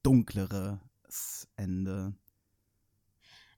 dunkleres 0.03 1.47
Ende. 1.55 2.13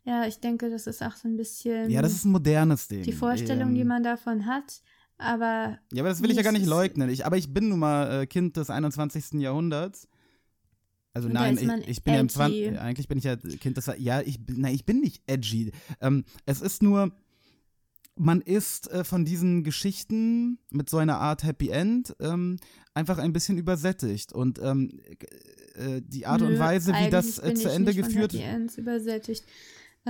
Ja, 0.05 0.25
ich 0.27 0.39
denke, 0.39 0.69
das 0.69 0.87
ist 0.87 1.01
auch 1.01 1.15
so 1.15 1.27
ein 1.27 1.37
bisschen 1.37 1.89
Ja, 1.89 2.01
das 2.01 2.13
ist 2.13 2.25
ein 2.25 2.31
modernes 2.31 2.87
Ding. 2.87 3.03
die 3.03 3.13
Vorstellung, 3.13 3.69
ähm, 3.69 3.75
die 3.75 3.85
man 3.85 4.03
davon 4.03 4.45
hat. 4.45 4.81
Aber 5.17 5.79
Ja, 5.93 6.01
aber 6.01 6.09
das 6.09 6.21
will 6.21 6.31
ich 6.31 6.37
ja 6.37 6.43
gar 6.43 6.51
nicht 6.51 6.65
leugnen. 6.65 7.09
Ich, 7.09 7.25
aber 7.25 7.37
ich 7.37 7.53
bin 7.53 7.69
nun 7.69 7.79
mal 7.79 8.23
äh, 8.23 8.27
Kind 8.27 8.57
des 8.57 8.69
21. 8.69 9.33
Jahrhunderts. 9.33 10.07
Also 11.13 11.27
Und 11.27 11.33
nein, 11.35 11.57
ich, 11.57 11.87
ich 11.89 12.03
bin 12.03 12.13
ja 12.15 12.19
im 12.19 12.25
edgy. 12.25 12.33
20. 12.35 12.79
Eigentlich 12.79 13.07
bin 13.07 13.17
ich 13.19 13.23
ja 13.23 13.35
Kind 13.35 13.77
des. 13.77 13.89
Ja, 13.99 14.21
ich 14.21 14.43
bin. 14.45 14.61
Nein, 14.61 14.73
ich 14.73 14.85
bin 14.85 14.99
nicht 14.99 15.21
edgy. 15.27 15.71
Ähm, 16.01 16.25
es 16.45 16.61
ist 16.61 16.81
nur. 16.83 17.11
Man 18.15 18.41
ist 18.41 18.91
äh, 18.91 19.03
von 19.03 19.25
diesen 19.25 19.63
Geschichten 19.63 20.59
mit 20.69 20.87
so 20.87 20.97
einer 20.97 21.17
Art 21.19 21.43
Happy 21.43 21.69
End 21.69 22.15
ähm, 22.19 22.57
einfach 22.93 23.17
ein 23.17 23.33
bisschen 23.33 23.57
übersättigt. 23.57 24.33
Und 24.33 24.59
ähm, 24.61 24.99
äh, 25.75 25.99
die 26.05 26.27
Art 26.27 26.43
und 26.43 26.49
nö, 26.53 26.59
Weise, 26.59 26.93
wie 26.93 27.09
das 27.09 27.39
äh, 27.39 27.53
zu 27.55 27.67
ich 27.69 27.73
Ende 27.73 27.95
geführt 27.95 28.35
Ends 28.35 28.77
übersättigt. 28.77 29.43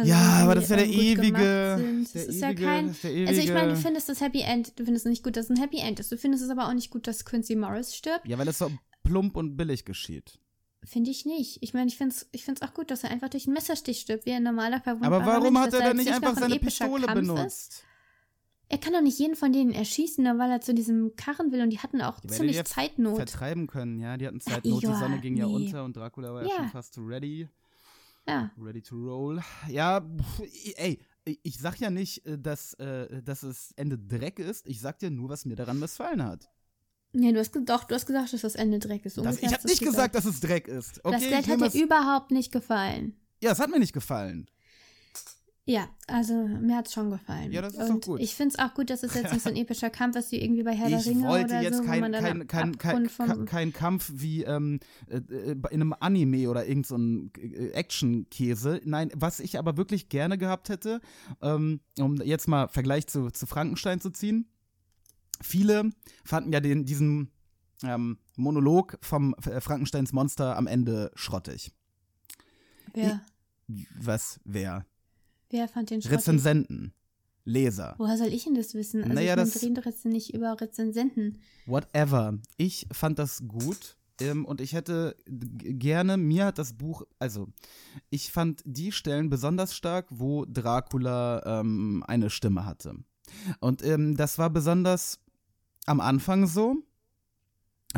Ja, 0.03 0.17
aber 0.43 0.55
das 0.55 0.65
ist 0.65 0.69
ja 0.72 0.77
der 0.77 0.88
ewige- 0.88 1.31
der 1.31 1.77
Das 1.77 2.15
ist 2.15 2.41
ja 2.41 2.50
ewige- 2.50 2.63
kein. 2.63 2.95
der 3.03 3.27
Also 3.27 3.41
ich 3.41 3.53
meine, 3.53 3.69
du 3.74 3.77
findest 3.77 4.10
das 4.10 4.19
Happy 4.22 4.41
End, 4.41 4.77
du 4.79 4.83
findest 4.86 5.05
nicht 5.05 5.24
gut, 5.24 5.38
dass 5.38 5.45
es 5.45 5.51
ein 5.51 5.57
Happy 5.62 5.77
End 5.79 6.00
ist. 6.00 6.12
Du 6.12 6.17
findest 6.17 6.43
es 6.43 6.50
aber 6.50 6.67
auch 6.67 6.74
nicht 6.74 6.89
gut, 6.89 7.07
dass 7.07 7.24
Quincy 7.24 7.55
Morris 7.55 7.95
stirbt. 7.95 8.27
Ja, 8.27 8.38
weil 8.38 8.48
es 8.48 8.57
so 8.57 8.69
plump 9.03 9.38
und 9.38 9.55
billig 9.55 9.86
geschieht. 9.86 10.39
Finde 10.85 11.11
ich 11.11 11.25
nicht. 11.25 11.59
Ich 11.61 11.73
meine, 11.73 11.87
ich 11.87 11.97
finde 11.97 12.13
es 12.15 12.27
ich 12.31 12.43
find's 12.43 12.61
auch 12.61 12.73
gut, 12.73 12.91
dass 12.91 13.03
er 13.03 13.11
einfach 13.11 13.29
durch 13.29 13.45
einen 13.47 13.53
Messerstich 13.53 13.99
stirbt, 14.01 14.25
wie 14.25 14.33
ein 14.33 14.43
normaler 14.43 14.81
verwundbarer 14.81 15.15
Aber 15.15 15.25
warum 15.25 15.53
Mensch, 15.53 15.67
hat 15.67 15.73
er 15.73 15.79
dann 15.79 15.97
nicht 15.97 16.11
einfach 16.11 16.35
seine 16.35 16.59
Pistole 16.59 17.05
Kampf 17.05 17.21
Ist. 17.21 17.27
benutzt? 17.27 17.83
Er 18.69 18.77
kann 18.79 18.93
doch 18.93 19.01
nicht 19.01 19.19
jeden 19.19 19.35
von 19.35 19.53
denen 19.53 19.71
erschießen, 19.71 20.23
nur 20.23 20.39
weil 20.39 20.49
er 20.49 20.61
zu 20.61 20.73
diesem 20.73 21.15
Karren 21.15 21.51
will 21.51 21.61
und 21.61 21.69
die 21.69 21.79
hatten 21.79 22.01
auch 22.01 22.19
Die 22.21 22.27
ziemlich 22.29 22.53
die 22.53 22.57
ja 22.57 22.65
Zeitnot. 22.65 23.15
vertreiben 23.17 23.67
können, 23.67 23.99
ja. 23.99 24.17
Die 24.17 24.25
hatten 24.25 24.41
Zeitnot, 24.41 24.81
die 24.81 24.87
ja, 24.87 24.97
Sonne 24.99 25.19
ging 25.19 25.37
ja 25.37 25.45
nee. 25.45 25.53
unter 25.53 25.83
und 25.83 25.95
Dracula 25.95 26.33
war 26.33 26.41
ja, 26.43 26.49
Ja. 26.49 26.55
schon 26.55 26.69
fast 26.69 26.97
ready. 26.97 27.47
Ja. 28.27 28.51
Ready 28.57 28.81
to 28.81 28.95
roll. 28.95 29.41
Ja, 29.67 30.03
ey, 30.77 30.99
ich 31.43 31.59
sag 31.59 31.79
ja 31.79 31.89
nicht, 31.89 32.25
äh, 32.25 32.37
dass, 32.39 32.73
äh, 32.75 33.21
dass 33.21 33.41
das 33.41 33.73
Ende 33.75 33.97
Dreck 33.97 34.39
ist. 34.39 34.65
Ich 34.67 34.79
sag 34.79 34.97
dir 34.99 35.11
nur, 35.11 35.29
was 35.29 35.45
mir 35.45 35.55
daran 35.55 35.79
missfallen 35.79 36.23
hat. 36.23 36.49
Nee, 37.13 37.32
du 37.32 37.39
hast, 37.39 37.55
doch, 37.55 37.84
du 37.84 37.96
hast 37.96 38.05
gesagt, 38.08 38.34
dass 38.34 38.41
das 38.41 38.55
Ende 38.55 38.79
Dreck 38.79 39.05
ist. 39.05 39.17
Das, 39.17 39.38
ich 39.38 39.46
hast 39.46 39.53
hab 39.53 39.62
du's 39.62 39.72
nicht 39.72 39.84
gesagt, 39.84 40.15
dass 40.15 40.25
es 40.25 40.39
Dreck 40.39 40.67
ist. 40.67 41.03
Okay, 41.05 41.13
das 41.20 41.29
Geld 41.29 41.48
hat 41.48 41.67
es- 41.67 41.74
dir 41.74 41.86
überhaupt 41.86 42.32
nicht 42.32 42.51
gefallen. 42.51 43.15
Ja, 43.41 43.51
es 43.51 43.60
hat 43.60 43.70
mir 43.70 43.79
nicht 43.79 43.93
gefallen. 43.93 44.48
Ja, 45.65 45.88
also 46.08 46.34
mir 46.34 46.75
hat 46.75 46.88
es 46.88 46.93
schon 46.93 47.10
gefallen. 47.10 47.53
Ja, 47.53 47.62
das 47.62 47.74
ist 47.75 47.89
und 47.89 48.05
doch 48.05 48.13
gut. 48.13 48.20
Ich 48.20 48.36
finde 48.36 48.53
es 48.53 48.60
auch 48.60 48.74
gut, 48.74 48.89
dass 48.89 49.01
es 49.01 49.13
jetzt 49.13 49.32
nicht 49.32 49.43
so 49.43 49.50
ein 49.50 49.55
epischer 49.55 49.89
Kampf 49.89 50.17
ist 50.17 50.32
wie 50.34 50.43
irgendwie 50.43 50.63
bei 50.63 50.74
Herr 50.74 50.89
der 50.89 51.00
Ich 51.00 51.05
Ringe 51.05 51.25
wollte 51.25 51.53
oder 51.53 51.62
jetzt 51.62 51.77
so, 51.77 51.84
kein, 51.84 52.12
kein, 52.12 52.48
kein, 52.48 52.77
kein, 52.77 53.46
kein, 53.46 53.74
Kampf 53.74 54.12
wie 54.13 54.43
ähm, 54.43 54.82
äh, 55.08 55.17
äh, 55.17 55.51
in 55.51 55.82
einem 55.82 55.96
Anime 55.98 56.50
oder 56.50 56.65
irgend 56.65 56.86
so 56.88 56.98
ein 56.98 57.32
äh, 57.38 57.70
Action-Käse. 57.70 58.82
Nein, 58.84 59.10
was 59.15 59.39
ich 59.39 59.58
aber 59.58 59.77
wirklich 59.77 60.10
gerne 60.10 60.38
gehabt 60.38 60.67
hätte, 60.67 61.00
ähm, 61.41 61.79
um 61.98 62.17
jetzt 62.17 62.50
mal 62.50 62.67
Vergleich 62.67 63.08
zu, 63.08 63.29
zu 63.32 63.46
Frankenstein 63.46 64.01
zu 64.01 64.10
ziehen. 64.10 64.50
Viele 65.43 65.89
fanden 66.23 66.51
ja 66.53 66.59
den, 66.59 66.85
diesen 66.85 67.31
ähm, 67.83 68.17
Monolog 68.35 68.97
vom 69.01 69.35
äh, 69.45 69.62
Frankensteins 69.62 70.13
Monster 70.13 70.57
am 70.57 70.67
Ende 70.67 71.12
schrottig. 71.15 71.71
Wer? 72.93 73.21
Was, 74.00 74.39
wer? 74.43 74.85
Wer 75.50 75.67
fand 75.67 75.89
den 75.89 76.01
Schrott? 76.01 76.13
Rezensenten. 76.13 76.93
Leser. 77.45 77.95
Woher 77.97 78.17
soll 78.17 78.27
ich 78.27 78.45
denn 78.45 78.55
das 78.55 78.73
wissen? 78.73 79.03
Also 79.03 79.13
Naja, 79.13 79.38
ich 79.38 79.62
reden 79.62 79.75
doch 79.75 79.85
jetzt 79.85 80.05
nicht 80.05 80.33
über 80.33 80.59
Rezensenten. 80.59 81.41
Whatever. 81.65 82.39
Ich 82.57 82.88
fand 82.91 83.19
das 83.19 83.43
gut. 83.47 83.97
Ähm, 84.21 84.45
und 84.45 84.62
ich 84.62 84.73
hätte 84.73 85.15
gerne, 85.27 86.17
mir 86.17 86.45
hat 86.45 86.57
das 86.57 86.73
Buch, 86.73 87.03
also 87.19 87.47
ich 88.09 88.31
fand 88.31 88.62
die 88.63 88.91
Stellen 88.91 89.29
besonders 89.29 89.75
stark, 89.75 90.07
wo 90.09 90.45
Dracula 90.45 91.41
ähm, 91.45 92.03
eine 92.07 92.29
Stimme 92.29 92.65
hatte. 92.65 92.95
Und 93.59 93.83
ähm, 93.83 94.15
das 94.15 94.38
war 94.38 94.50
besonders 94.50 95.19
am 95.85 95.99
Anfang 95.99 96.47
so, 96.47 96.77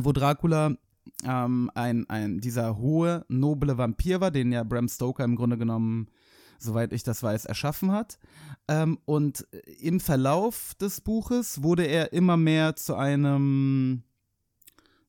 wo 0.01 0.11
Dracula 0.11 0.75
ähm, 1.23 1.71
ein, 1.75 2.09
ein, 2.09 2.39
dieser 2.39 2.77
hohe, 2.77 3.25
noble 3.27 3.77
Vampir 3.77 4.21
war, 4.21 4.31
den 4.31 4.51
ja 4.51 4.63
Bram 4.63 4.87
Stoker 4.87 5.23
im 5.23 5.35
Grunde 5.35 5.57
genommen, 5.57 6.07
soweit 6.57 6.93
ich 6.93 7.03
das 7.03 7.21
weiß, 7.21 7.45
erschaffen 7.45 7.91
hat. 7.91 8.17
Ähm, 8.67 8.97
und 9.05 9.47
im 9.79 9.99
Verlauf 9.99 10.73
des 10.75 11.01
Buches 11.01 11.61
wurde 11.61 11.83
er 11.83 12.13
immer 12.13 12.37
mehr 12.37 12.75
zu 12.75 12.95
einem, 12.95 14.03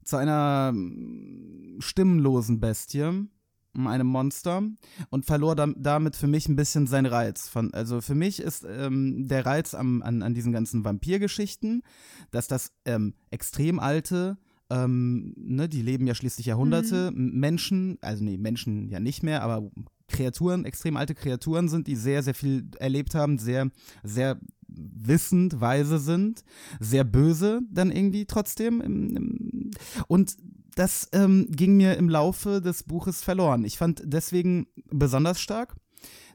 zu 0.04 0.16
einer 0.16 0.73
mm, 0.73 1.80
stimmenlosen 1.80 2.61
Bestie, 2.61 3.28
einem 3.76 4.06
Monster 4.06 4.62
und 5.11 5.25
verlor 5.25 5.56
dam 5.56 5.75
damit 5.78 6.16
für 6.16 6.28
mich 6.28 6.49
ein 6.49 6.56
bisschen 6.56 6.87
seinen 6.87 7.06
Reiz. 7.06 7.49
Von, 7.49 7.75
also 7.75 8.00
für 8.00 8.14
mich 8.14 8.40
ist 8.40 8.64
ähm, 8.68 9.26
der 9.28 9.45
Reiz 9.45 9.75
am, 9.75 10.02
an, 10.02 10.23
an 10.23 10.35
diesen 10.35 10.52
ganzen 10.52 10.85
Vampirgeschichten, 10.85 11.83
dass 12.30 12.49
das 12.49 12.73
ähm, 12.85 13.14
extrem 13.30 13.78
alte, 13.78 14.38
ähm, 14.71 15.35
ne, 15.37 15.68
die 15.68 15.83
leben 15.83 16.06
ja 16.06 16.14
schließlich 16.14 16.47
Jahrhunderte, 16.47 17.09
M- 17.09 17.33
Menschen, 17.35 17.99
also 18.00 18.25
nee, 18.25 18.38
Menschen 18.38 18.88
ja 18.88 19.00
nicht 19.00 19.23
mehr, 19.23 19.42
aber 19.42 19.71
Kreaturen, 20.09 20.64
extrem 20.64 20.97
alte 20.97 21.14
Kreaturen 21.14 21.68
sind, 21.68 21.88
die 21.88 21.97
sehr, 21.97 22.23
sehr 22.23 22.35
viel 22.35 22.71
erlebt 22.78 23.14
haben, 23.14 23.38
sehr, 23.38 23.71
sehr 24.04 24.38
wissend, 24.68 25.61
weise 25.61 25.99
sind, 25.99 26.45
sehr 26.80 27.04
böse 27.04 27.61
dann 27.71 27.90
irgendwie 27.90 28.26
trotzdem. 28.26 28.80
Im, 28.80 29.16
im, 29.16 29.71
und 30.06 30.37
das 30.76 31.09
ähm, 31.12 31.49
ging 31.50 31.76
mir 31.76 31.97
im 31.97 32.09
Laufe 32.09 32.61
des 32.61 32.85
Buches 32.85 33.23
verloren. 33.23 33.64
Ich 33.64 33.78
fand 33.78 34.02
deswegen 34.04 34.68
besonders 34.90 35.40
stark 35.40 35.75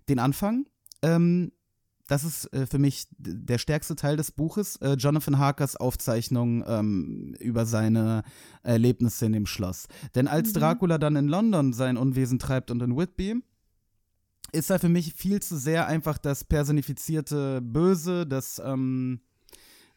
den 0.10 0.20
Anfang. 0.20 0.66
Ähm, 1.02 1.52
das 2.08 2.26
ist 2.26 2.52
äh, 2.52 2.66
für 2.66 2.80
mich 2.80 3.08
der 3.18 3.60
stärkste 3.60 3.96
Teil 3.96 4.18
des 4.18 4.32
Buches, 4.32 4.76
äh, 4.78 4.94
Jonathan 4.94 5.38
Harkers 5.38 5.78
Aufzeichnung 5.78 6.66
ähm, 6.68 7.36
über 7.40 7.66
seine 7.66 8.24
Erlebnisse 8.64 9.28
in 9.28 9.34
dem 9.34 9.46
Schloss. 9.46 9.88
Denn 10.16 10.28
als 10.28 10.50
Mhm. 10.50 10.60
Dracula 10.60 10.98
dann 10.98 11.16
in 11.16 11.28
London 11.28 11.72
sein 11.72 11.96
Unwesen 11.96 12.40
treibt 12.40 12.72
und 12.72 12.82
in 12.82 12.98
Whitby, 12.98 13.42
ist 14.52 14.72
er 14.72 14.80
für 14.80 14.90
mich 14.90 15.14
viel 15.14 15.40
zu 15.42 15.56
sehr 15.56 15.88
einfach 15.88 16.18
das 16.18 16.44
personifizierte 16.44 17.62
Böse, 17.62 18.26
das, 18.26 18.62
ähm, 18.66 19.22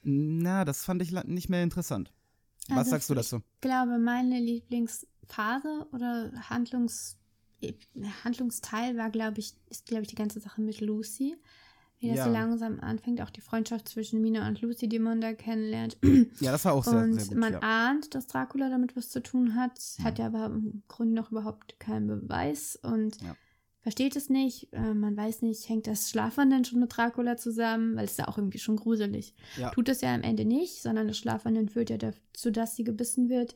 na, 0.03 0.65
das 0.65 0.85
fand 0.85 1.03
ich 1.03 1.11
nicht 1.25 1.49
mehr 1.49 1.63
interessant. 1.63 2.13
Was 2.69 2.79
Also 2.79 2.91
sagst 2.93 3.11
du 3.11 3.15
ich 3.15 3.19
dazu? 3.21 3.41
glaube, 3.61 3.99
meine 3.99 4.39
Lieblingsphase 4.41 5.87
oder 5.93 6.33
Handlungs 6.51 7.19
Handlungsteil 8.25 8.97
war, 8.97 9.11
glaube 9.11 9.41
ich, 9.41 9.55
ist, 9.71 9.87
glaube 9.87 10.03
ich, 10.03 10.09
die 10.09 10.15
ganze 10.17 10.41
Sache 10.41 10.61
mit 10.61 10.81
Lucy. 10.81 11.37
Wie 11.99 12.09
das 12.09 12.19
Ja. 12.19 12.25
so 12.25 12.31
langsam 12.31 12.81
anfängt, 12.81 13.23
auch 13.23 13.31
die 13.31 13.41
Freundschaft 13.41 13.89
zwischen 13.89 14.21
Mina 14.21 14.47
und 14.49 14.61
Lucy, 14.61 14.89
die 14.89 14.99
man 14.99 15.21
da 15.23 15.33
kennenlernt. 15.33 15.97
Ja, 16.41 16.53
das 16.53 16.65
war 16.67 16.75
auch 16.75 16.85
sehr, 16.85 16.99
und 17.03 17.15
sehr 17.15 17.27
gut. 17.27 17.37
man 17.39 17.53
ja. 17.55 17.59
ahnt, 17.61 18.15
dass 18.15 18.27
Dracula 18.27 18.69
damit 18.69 18.97
was 18.97 19.09
zu 19.09 19.23
tun 19.23 19.55
hat, 19.55 19.81
hat 20.03 20.19
ja 20.19 20.27
aber 20.27 20.47
im 20.47 20.83
Grunde 20.89 21.15
noch 21.15 21.31
überhaupt 21.31 21.79
keinen 21.81 22.07
Beweis 22.09 22.77
und 22.83 23.19
Ja. 23.23 23.35
Versteht 23.85 24.17
es 24.17 24.31
nicht. 24.31 24.73
Äh, 24.73 24.95
man 24.95 25.17
weiß 25.17 25.43
nicht, 25.43 25.69
hängt 25.69 25.87
das 25.87 26.11
Schlafwandern 26.11 26.65
schon 26.65 26.81
mit 26.81 26.97
Dracula 26.97 27.37
zusammen, 27.37 27.95
weil 27.95 28.07
es 28.07 28.13
ist 28.13 28.19
ja 28.19 28.29
auch 28.29 28.39
irgendwie 28.39 28.59
schon 28.59 28.77
gruselig. 28.77 29.35
Ja. 29.59 29.71
Tut 29.71 29.91
es 29.91 30.01
ja 30.01 30.13
am 30.13 30.23
Ende 30.23 30.47
nicht, 30.47 30.83
sondern 30.83 31.07
das 31.07 31.19
Schlafwandern 31.19 31.69
führt 31.69 31.91
ja 31.91 31.99
dazu, 31.99 32.51
dass 32.51 32.75
sie 32.75 32.83
gebissen 32.83 33.29
wird. 33.29 33.55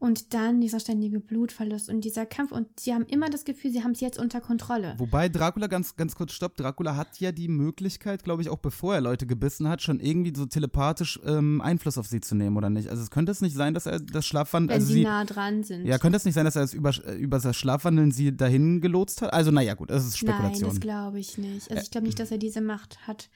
Und 0.00 0.32
dann 0.32 0.60
dieser 0.60 0.78
ständige 0.78 1.18
Blutverlust 1.18 1.88
und 1.88 2.02
dieser 2.02 2.24
Kampf. 2.24 2.52
Und 2.52 2.68
sie 2.78 2.94
haben 2.94 3.04
immer 3.06 3.30
das 3.30 3.44
Gefühl, 3.44 3.72
sie 3.72 3.82
haben 3.82 3.90
es 3.90 4.00
jetzt 4.00 4.16
unter 4.16 4.40
Kontrolle. 4.40 4.94
Wobei 4.96 5.28
Dracula, 5.28 5.66
ganz, 5.66 5.96
ganz 5.96 6.14
kurz 6.14 6.32
stopp, 6.32 6.56
Dracula 6.56 6.94
hat 6.94 7.18
ja 7.18 7.32
die 7.32 7.48
Möglichkeit, 7.48 8.22
glaube 8.22 8.42
ich, 8.42 8.48
auch 8.48 8.58
bevor 8.58 8.94
er 8.94 9.00
Leute 9.00 9.26
gebissen 9.26 9.68
hat, 9.68 9.82
schon 9.82 9.98
irgendwie 9.98 10.32
so 10.36 10.46
telepathisch 10.46 11.18
ähm, 11.26 11.60
Einfluss 11.60 11.98
auf 11.98 12.06
sie 12.06 12.20
zu 12.20 12.36
nehmen, 12.36 12.56
oder 12.56 12.70
nicht? 12.70 12.88
Also 12.90 13.02
es 13.02 13.10
könnte 13.10 13.32
es 13.32 13.40
nicht 13.40 13.56
sein, 13.56 13.74
dass 13.74 13.86
er 13.86 13.98
das 13.98 14.24
Schlafwandeln, 14.24 14.68
wenn 14.68 14.82
also 14.82 14.86
sie, 14.86 15.00
sie, 15.00 15.04
nah 15.04 15.24
dran 15.24 15.64
sind. 15.64 15.84
ja, 15.84 15.98
könnte 15.98 16.16
es 16.16 16.24
nicht 16.24 16.34
sein, 16.34 16.44
dass 16.44 16.54
er 16.54 16.62
es 16.62 16.74
über, 16.74 16.90
äh, 16.90 17.16
über 17.16 17.40
das 17.40 17.56
Schlafwandeln 17.56 18.12
sie 18.12 18.36
dahin 18.36 18.80
gelotst 18.80 19.20
hat? 19.22 19.32
Also 19.32 19.50
naja, 19.50 19.74
gut, 19.74 19.90
das 19.90 20.06
ist 20.06 20.22
Nein, 20.22 20.34
Spekulation. 20.34 20.68
das 20.70 20.80
glaube 20.80 21.18
ich 21.18 21.38
nicht. 21.38 21.72
Also 21.72 21.82
ich 21.82 21.90
glaube 21.90 22.06
nicht, 22.06 22.20
dass 22.20 22.30
er 22.30 22.38
diese 22.38 22.60
Macht 22.60 23.04
hat. 23.08 23.30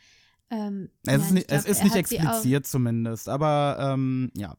Ähm, 0.49 0.91
es 1.05 1.07
nein, 1.07 1.21
ist 1.21 1.27
ich 1.27 1.33
nicht, 1.33 1.51
es 1.51 1.65
glaub, 1.65 1.71
ist 1.73 1.79
er 1.79 1.85
nicht 1.85 1.97
expliziert 1.97 2.67
zumindest, 2.69 3.29
aber 3.29 3.79
ähm, 3.81 4.31
ja. 4.37 4.57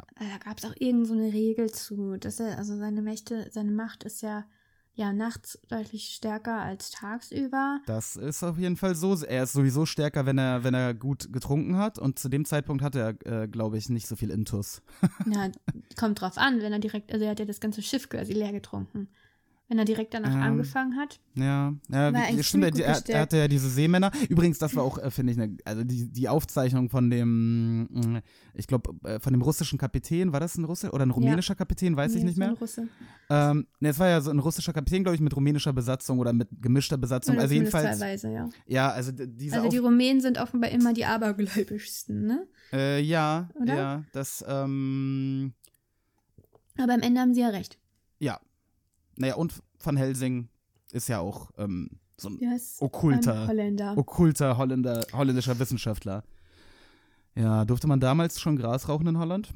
Äh, 0.00 0.24
Da 0.30 0.38
gab 0.38 0.58
es 0.58 0.64
auch 0.64 0.74
irgend 0.78 1.06
so 1.06 1.14
eine 1.14 1.32
Regel 1.32 1.70
zu, 1.70 2.16
dass 2.16 2.40
er, 2.40 2.58
also 2.58 2.76
seine 2.76 3.02
Mächte, 3.02 3.48
seine 3.50 3.70
Macht 3.72 4.04
ist 4.04 4.22
ja, 4.22 4.44
ja 4.94 5.12
nachts 5.12 5.58
deutlich 5.68 6.14
stärker 6.14 6.60
als 6.60 6.90
tagsüber. 6.90 7.80
Das 7.86 8.16
ist 8.16 8.42
auf 8.42 8.58
jeden 8.58 8.76
Fall 8.76 8.94
so. 8.94 9.16
Er 9.24 9.44
ist 9.44 9.52
sowieso 9.52 9.86
stärker, 9.86 10.26
wenn 10.26 10.38
er, 10.38 10.64
wenn 10.64 10.74
er 10.74 10.94
gut 10.94 11.32
getrunken 11.32 11.76
hat. 11.76 11.98
Und 11.98 12.18
zu 12.18 12.28
dem 12.28 12.44
Zeitpunkt 12.44 12.82
hat 12.82 12.94
er, 12.94 13.14
äh, 13.26 13.48
glaube 13.48 13.78
ich, 13.78 13.88
nicht 13.88 14.06
so 14.06 14.16
viel 14.16 14.30
Intus. 14.30 14.82
Ja, 15.26 15.50
kommt 15.98 16.20
drauf 16.20 16.36
an, 16.36 16.60
wenn 16.60 16.72
er 16.72 16.78
direkt, 16.78 17.12
also 17.12 17.24
er 17.24 17.30
hat 17.30 17.38
ja 17.38 17.44
das 17.44 17.60
ganze 17.60 17.82
Schiff 17.82 18.08
quasi 18.08 18.32
leer 18.32 18.52
getrunken. 18.52 19.08
Wenn 19.72 19.78
er 19.78 19.86
direkt 19.86 20.12
danach 20.12 20.34
Ähm, 20.34 20.42
angefangen 20.42 20.96
hat. 20.98 21.18
Ja, 21.34 21.72
ja 21.88 22.12
wie, 22.36 22.42
stimmt, 22.42 22.78
er, 22.78 22.84
er, 22.84 23.08
er 23.08 23.20
hatte 23.22 23.38
ja 23.38 23.48
diese 23.48 23.70
Seemänner. 23.70 24.10
Übrigens, 24.28 24.58
das 24.58 24.76
war 24.76 24.82
auch, 24.82 24.98
äh, 24.98 25.10
finde 25.10 25.32
ich, 25.32 25.40
eine, 25.40 25.56
also 25.64 25.82
die, 25.82 26.12
die 26.12 26.28
Aufzeichnung 26.28 26.90
von 26.90 27.08
dem, 27.08 27.84
mh, 27.90 28.20
ich 28.52 28.66
glaube, 28.66 28.92
äh, 29.08 29.18
von 29.18 29.32
dem 29.32 29.40
russischen 29.40 29.78
Kapitän, 29.78 30.34
war 30.34 30.40
das 30.40 30.58
ein 30.58 30.64
russischer 30.64 30.92
oder 30.92 31.06
ein 31.06 31.10
rumänischer 31.10 31.54
Kapitän, 31.54 31.96
weiß 31.96 32.12
ich 32.14 32.18
Nee, 32.18 32.24
nicht 32.26 32.36
so 32.36 32.42
ein 32.42 32.48
mehr. 32.50 32.58
Russe. 32.58 32.86
Ähm, 33.30 33.66
ne, 33.80 33.88
es 33.88 33.98
war 33.98 34.08
ja 34.10 34.20
so 34.20 34.30
ein 34.30 34.40
russischer 34.40 34.74
Kapitän, 34.74 35.04
glaube 35.04 35.14
ich, 35.14 35.22
mit 35.22 35.34
rumänischer 35.34 35.72
Besatzung 35.72 36.18
oder 36.18 36.34
mit 36.34 36.48
gemischter 36.60 36.98
Besatzung. 36.98 37.36
Oder 37.36 37.44
also 37.44 37.54
jedenfalls, 37.54 37.98
Teilweise, 37.98 38.30
ja. 38.30 38.50
ja, 38.66 38.90
also 38.90 39.10
diese 39.10 39.56
Also 39.56 39.70
die 39.70 39.78
Rumänen 39.78 40.20
sind 40.20 40.36
offenbar 40.38 40.68
immer 40.70 40.92
die 40.92 41.06
abergläubischsten, 41.06 42.26
ne? 42.26 42.46
äh, 42.74 43.00
ja, 43.00 43.48
Oder? 43.54 43.74
ja, 43.74 44.04
das, 44.12 44.44
ähm, 44.46 45.54
Aber 46.76 46.92
am 46.92 47.00
Ende 47.00 47.22
haben 47.22 47.32
sie 47.32 47.40
ja 47.40 47.48
recht. 47.48 47.78
ja. 48.18 48.38
Naja, 49.16 49.34
und 49.34 49.62
Van 49.82 49.96
Helsing 49.96 50.48
ist 50.92 51.08
ja 51.08 51.20
auch 51.20 51.50
ähm, 51.58 51.90
so 52.16 52.28
ein 52.28 52.50
heißt 52.50 52.80
Okkulter. 52.82 53.46
Holländer. 53.48 53.96
okkulter 53.96 54.56
Holländer, 54.56 55.04
holländischer 55.12 55.58
Wissenschaftler. 55.58 56.24
Ja, 57.34 57.64
durfte 57.64 57.86
man 57.86 58.00
damals 58.00 58.40
schon 58.40 58.56
Gras 58.56 58.88
rauchen 58.88 59.06
in 59.06 59.18
Holland? 59.18 59.54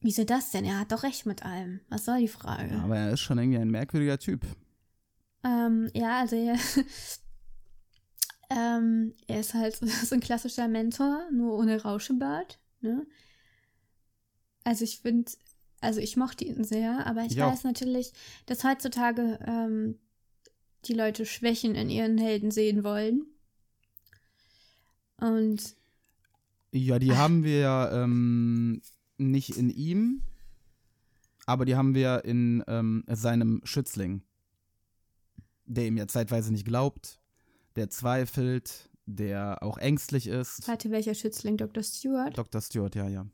Wieso 0.00 0.24
das 0.24 0.50
denn? 0.50 0.64
Er 0.64 0.80
hat 0.80 0.92
doch 0.92 1.02
recht 1.02 1.26
mit 1.26 1.44
allem. 1.44 1.80
Was 1.88 2.06
soll 2.06 2.20
die 2.20 2.28
Frage? 2.28 2.74
Ja, 2.74 2.82
aber 2.84 2.96
er 2.96 3.12
ist 3.12 3.20
schon 3.20 3.38
irgendwie 3.38 3.58
ein 3.58 3.70
merkwürdiger 3.70 4.18
Typ. 4.18 4.46
Ähm, 5.44 5.90
ja, 5.94 6.20
also 6.20 6.36
er, 6.36 6.56
ähm, 8.50 9.14
er 9.26 9.40
ist 9.40 9.54
halt 9.54 9.76
so 10.06 10.14
ein 10.14 10.20
klassischer 10.20 10.68
Mentor, 10.68 11.22
nur 11.32 11.56
ohne 11.56 11.82
Rauschebart. 11.82 12.58
Ne? 12.80 13.06
Also 14.64 14.84
ich 14.84 15.00
finde, 15.00 15.30
also 15.80 16.00
ich 16.00 16.16
mochte 16.16 16.44
ihn 16.44 16.64
sehr, 16.64 17.06
aber 17.06 17.22
ich 17.24 17.32
Ich 17.32 17.42
auch. 17.42 17.52
weiß 17.52 17.64
natürlich, 17.64 18.12
dass 18.46 18.64
heutzutage 18.64 19.38
ähm, 19.46 19.98
die 20.86 20.94
Leute 20.94 21.26
Schwächen 21.26 21.74
in 21.74 21.90
ihren 21.90 22.18
Helden 22.18 22.50
sehen 22.50 22.84
wollen. 22.84 23.26
Und 25.16 25.76
Ja, 26.72 26.98
die 26.98 27.16
haben 27.16 27.44
wir 27.44 27.58
ja 27.58 28.02
ähm, 28.04 28.80
nicht 29.18 29.56
in 29.56 29.70
ihm, 29.70 30.22
aber 31.46 31.64
die 31.64 31.76
haben 31.76 31.94
wir 31.94 32.24
in 32.24 32.62
ähm, 32.68 33.04
seinem 33.08 33.60
Schützling, 33.64 34.22
der 35.66 35.86
ihm 35.86 35.96
ja 35.96 36.06
zeitweise 36.06 36.52
nicht 36.52 36.64
glaubt, 36.64 37.20
der 37.76 37.90
zweifelt, 37.90 38.88
der 39.06 39.62
auch 39.62 39.76
ängstlich 39.78 40.26
ist. 40.26 40.66
warte, 40.68 40.90
welcher 40.90 41.14
Schützling? 41.14 41.56
Dr. 41.56 41.82
Stewart? 41.82 42.36
Dr. 42.38 42.60
Stewart, 42.60 42.94
ja, 42.94 43.08
ja. 43.08 43.26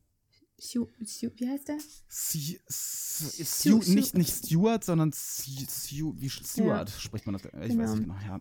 Stu, 0.59 0.87
Stu, 1.05 1.29
wie 1.37 1.49
heißt 1.49 1.69
der? 1.69 1.79
Sie, 2.09 2.59
Stu- 2.69 3.45
Stu, 3.83 3.93
nicht, 3.93 4.17
nicht 4.17 4.35
Stewart, 4.35 4.85
sondern 4.85 5.13
Stu, 5.13 6.15
wie 6.17 6.31
Stewart 6.31 6.91
spricht 6.91 7.27
man 7.27 7.35
das? 7.35 7.45
Ich 7.45 7.51
Genau. 7.71 7.83
weiß 7.85 7.91
nicht 7.95 8.03
genau, 8.05 8.17
ja. 8.27 8.41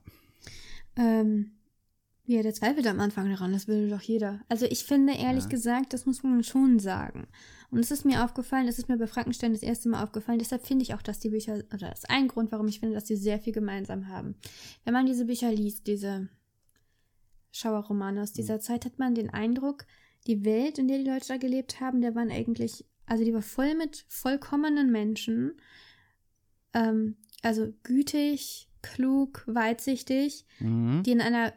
Ähm, 0.96 1.52
ja, 2.28 2.42
der 2.42 2.54
zweifelt 2.54 2.88
am 2.88 3.00
Anfang 3.02 3.30
daran, 3.30 3.52
das 3.52 3.68
will 3.68 3.90
doch 3.90 4.02
jeder. 4.02 4.42
Also 4.50 4.66
ich 4.66 4.86
finde, 4.86 5.14
ehrlich 5.14 5.44
Ja. 5.44 5.50
gesagt, 5.50 5.94
das 5.94 6.06
muss 6.06 6.24
man 6.24 6.42
schon 6.44 6.80
sagen. 6.80 7.28
Und 7.70 7.80
es 7.80 7.92
ist 7.92 8.06
mir 8.06 8.24
aufgefallen, 8.24 8.68
es 8.68 8.80
ist 8.80 8.88
mir 8.90 8.98
bei 8.98 9.08
Frankenstein 9.08 9.52
das 9.54 9.62
erste 9.62 9.90
Mal 9.90 10.02
aufgefallen, 10.04 10.40
deshalb 10.40 10.66
finde 10.66 10.84
ich 10.84 10.94
auch, 10.94 11.02
dass 11.02 11.20
die 11.20 11.30
Bücher, 11.30 11.56
oder 11.74 11.90
das 11.90 12.00
ist 12.00 12.10
ein 12.10 12.28
Grund, 12.30 12.52
warum 12.52 12.68
ich 12.68 12.80
finde, 12.80 12.96
dass 12.96 13.04
die 13.04 13.18
sehr 13.18 13.40
viel 13.40 13.54
gemeinsam 13.54 14.08
haben. 14.08 14.36
Wenn 14.86 14.94
man 14.94 15.06
diese 15.06 15.26
Bücher 15.26 15.52
liest, 15.52 15.86
diese 15.86 16.30
Schauerromane 17.52 18.22
aus 18.22 18.34
dieser 18.34 18.60
Zeit, 18.60 18.86
hat 18.86 18.98
man 19.00 19.16
den 19.16 19.30
Eindruck, 19.30 19.86
die 20.28 20.44
Welt, 20.46 20.78
in 20.80 20.88
der 20.88 20.98
die 21.00 21.10
Leute 21.10 21.28
da 21.28 21.38
gelebt 21.38 21.80
haben, 21.82 22.02
der 22.02 22.16
waren 22.16 22.32
eigentlich, 22.32 22.86
also 23.06 23.24
die 23.24 23.34
war 23.34 23.42
voll 23.42 23.76
mit 23.76 24.06
vollkommenen 24.08 24.92
Menschen, 24.92 25.54
ähm, 26.74 27.16
also 27.42 27.74
gütig, 27.84 28.70
klug, 28.82 29.44
weitsichtig, 29.48 30.46
Mhm. 30.60 31.04
die 31.04 31.12
in 31.12 31.22
einer 31.22 31.54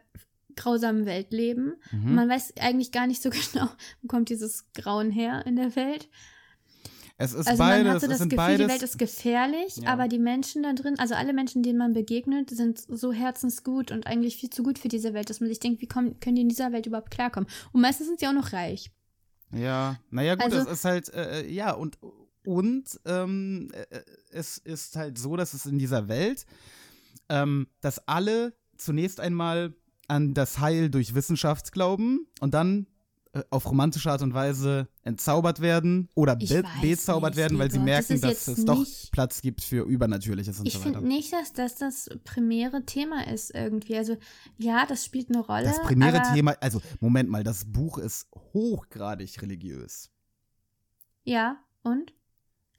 grausamen 0.56 1.06
Welt 1.06 1.32
leben. 1.32 1.74
Mhm. 1.92 2.14
man 2.14 2.28
weiß 2.28 2.54
eigentlich 2.58 2.90
gar 2.92 3.06
nicht 3.06 3.22
so 3.22 3.30
genau, 3.52 3.68
wo 4.02 4.08
kommt 4.08 4.28
dieses 4.28 4.70
Grauen 4.74 5.10
her 5.10 5.46
in 5.46 5.56
der 5.56 5.76
Welt. 5.76 6.08
Es 7.20 7.32
ist 7.32 7.48
Also 7.48 7.60
man 7.62 7.84
beides, 7.84 7.92
hat 7.94 8.00
so 8.00 8.06
es 8.06 8.10
das 8.12 8.28
Gefühl, 8.28 8.36
beides. 8.36 8.66
die 8.66 8.72
Welt 8.72 8.82
ist 8.82 8.98
gefährlich, 8.98 9.76
Ja. 9.78 9.88
aber 9.92 10.06
die 10.06 10.20
Menschen 10.20 10.62
da 10.62 10.72
drin, 10.72 10.98
also 11.00 11.14
alle 11.14 11.32
Menschen, 11.32 11.64
denen 11.64 11.76
man 11.78 11.92
begegnet, 11.92 12.48
sind 12.50 12.78
so 12.78 13.12
herzensgut 13.12 13.90
und 13.90 14.06
eigentlich 14.06 14.36
viel 14.36 14.50
zu 14.50 14.62
gut 14.62 14.78
für 14.78 14.86
diese 14.88 15.14
Welt, 15.14 15.28
dass 15.28 15.40
man 15.40 15.48
sich 15.48 15.58
denkt, 15.58 15.80
wie 15.82 15.88
kommen, 15.88 16.20
können 16.20 16.36
die 16.36 16.42
in 16.42 16.48
dieser 16.48 16.70
Welt 16.72 16.86
überhaupt 16.86 17.10
klarkommen? 17.10 17.48
Und 17.72 17.80
meistens 17.80 18.06
sind 18.06 18.20
sie 18.20 18.28
auch 18.28 18.32
noch 18.32 18.52
reich. 18.52 18.92
Ja, 19.52 19.98
naja, 20.10 20.36
gut, 20.36 20.44
Also- 20.44 20.58
es 20.58 20.66
ist 20.68 20.84
halt, 20.84 21.08
äh, 21.12 21.40
äh, 21.40 21.50
ja, 21.52 21.72
und, 21.72 21.98
und 22.46 22.84
ähm, 23.04 23.68
äh, 23.72 24.00
es 24.30 24.58
ist 24.58 24.94
halt 24.94 25.18
so, 25.18 25.34
dass 25.36 25.54
es 25.54 25.66
in 25.66 25.78
dieser 25.80 26.06
Welt, 26.06 26.46
ähm, 27.28 27.66
dass 27.80 28.06
alle 28.06 28.54
zunächst 28.76 29.18
einmal 29.18 29.74
an 30.06 30.34
das 30.34 30.60
Heil 30.60 30.88
durch 30.88 31.14
Wissenschaft 31.14 31.72
glauben 31.72 32.28
und 32.40 32.54
dann 32.54 32.86
auf 33.50 33.68
romantische 33.70 34.10
Art 34.10 34.22
und 34.22 34.34
Weise 34.34 34.88
entzaubert 35.02 35.60
werden 35.60 36.08
oder 36.14 36.36
Ich 36.40 36.48
be 36.50 36.62
bezaubert 36.80 37.30
nicht, 37.30 37.38
werden, 37.38 37.58
weil 37.58 37.70
sie 37.70 37.78
das 37.78 37.84
merken, 37.84 38.12
ist 38.14 38.24
dass 38.24 38.48
es 38.48 38.64
doch 38.64 38.84
Platz 39.12 39.40
gibt 39.40 39.62
für 39.62 39.84
Übernatürliches 39.84 40.58
und 40.60 40.66
Ich 40.66 40.74
so 40.74 40.80
weiter. 40.80 40.92
finde 40.94 41.08
nicht, 41.08 41.32
dass 41.32 41.52
das 41.52 41.76
das 41.76 42.10
primäre 42.24 42.84
Thema 42.84 43.26
ist 43.26 43.54
irgendwie. 43.54 43.96
Also 43.96 44.16
ja, 44.56 44.86
das 44.86 45.04
spielt 45.04 45.30
eine 45.30 45.40
Rolle. 45.40 45.64
Das 45.64 45.82
primäre 45.82 46.22
Thema, 46.34 46.54
also 46.60 46.80
Moment 47.00 47.28
mal, 47.28 47.44
das 47.44 47.64
Buch 47.64 47.98
ist 47.98 48.28
hochgradig 48.52 49.40
religiös. 49.42 50.10
Ja, 51.24 51.58
und? 51.82 52.12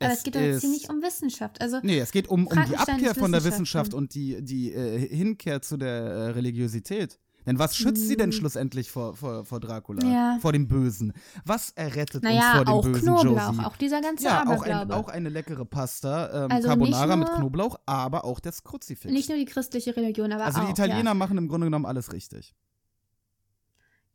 Aber 0.01 0.13
es, 0.13 0.23
geht 0.23 0.35
doch 0.35 0.39
jetzt 0.39 0.61
hier 0.61 0.69
nicht 0.69 0.89
um 0.89 1.01
Wissenschaft. 1.01 1.59
Also 1.61 1.79
Nee, 1.83 1.99
es 1.99 2.11
geht 2.11 2.29
um, 2.29 2.47
um 2.47 2.65
die 2.65 2.77
Abkehr 2.77 3.13
von 3.15 3.31
der 3.31 3.43
Wissenschaft 3.43 3.87
Wissenschaft 3.89 3.93
und 3.93 4.13
die, 4.15 4.41
die 4.41 4.71
äh, 4.71 4.97
Hinkehr 5.13 5.61
zu 5.61 5.77
der 5.77 5.89
äh, 5.89 6.29
Religiosität. 6.29 7.19
Denn 7.49 7.57
was 7.57 7.75
schützt 7.75 8.07
sie 8.07 8.15
denn 8.15 8.29
Mm. 8.29 8.33
schlussendlich 8.33 8.91
vor, 8.91 9.15
vor, 9.15 9.43
vor 9.43 9.59
Dracula? 9.59 10.05
Ja. 10.05 10.37
Vor 10.39 10.53
dem 10.53 10.67
Bösen? 10.67 11.13
Was 11.45 11.71
errettet 11.71 12.17
uns 12.17 12.23
naja, 12.23 12.53
vor 12.57 12.65
dem 12.65 12.67
auch 12.73 12.83
Bösen, 12.83 13.01
Knoblauch, 13.01 13.47
Josie? 13.49 13.65
auch 13.65 13.75
dieser 13.77 14.01
ganze 14.01 14.23
ja, 14.25 14.43
auch, 14.47 14.61
ein, 14.61 14.91
auch 14.91 15.07
eine 15.07 15.29
leckere 15.29 15.65
Pasta, 15.65 16.45
ähm, 16.45 16.51
Also 16.51 16.67
Carbonara 16.67 17.07
nicht 17.07 17.17
mit 17.17 17.27
nur- 17.29 17.37
Knoblauch, 17.37 17.79
aber 17.87 18.23
auch 18.23 18.39
das 18.39 18.63
Kruzifix. 18.63 19.11
Nicht 19.11 19.29
nur 19.29 19.37
die 19.39 19.45
christliche 19.45 19.95
Religion, 19.95 20.31
aber 20.31 20.45
also 20.45 20.59
auch. 20.61 20.65
die 20.65 20.71
Italiener 20.71 21.03
Ja. 21.09 21.13
machen 21.15 21.39
im 21.39 21.47
Grunde 21.47 21.65
genommen 21.65 21.87
alles 21.87 22.13
richtig. 22.13 22.53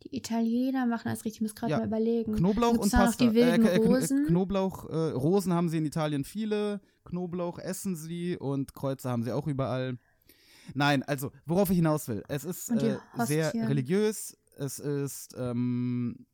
Die 0.05 0.17
Italiener 0.17 0.87
machen 0.87 1.09
das 1.09 1.25
richtig, 1.25 1.37
ich 1.37 1.41
muss 1.41 1.55
gerade 1.55 1.73
Ja, 1.73 1.79
mal 1.79 1.87
überlegen. 1.87 2.35
Knoblauch 2.37 2.73
Gibt's 2.75 2.85
und 2.87 2.93
noch 2.93 2.99
Pasta. 3.07 3.25
die 3.25 3.35
wilden 3.35 3.65
K- 3.65 3.71
Kn- 3.77 3.87
Rosen? 3.87 4.27
Knoblauch, 4.27 4.89
äh, 4.91 4.97
Rosen 5.13 5.53
haben 5.55 5.69
sie 5.71 5.79
in 5.79 5.87
Italien 5.87 6.25
viele, 6.25 6.81
Knoblauch 7.05 7.59
essen 7.59 7.97
sie 7.97 8.37
und 8.37 8.75
Kreuze 8.75 9.09
haben 9.11 9.23
sie 9.25 9.33
auch 9.33 9.47
überall. 9.47 9.99
Nein, 10.73 11.03
also, 11.03 11.31
worauf 11.45 11.71
ich 11.71 11.77
hinaus 11.77 12.09
will, 12.09 12.23
es 12.29 12.45
ist 12.45 12.71
äh, 12.71 12.99
sehr 13.27 13.53
religiös, 13.55 14.37
es 14.57 14.79
ist 14.79 15.35
ähm, 15.37 16.27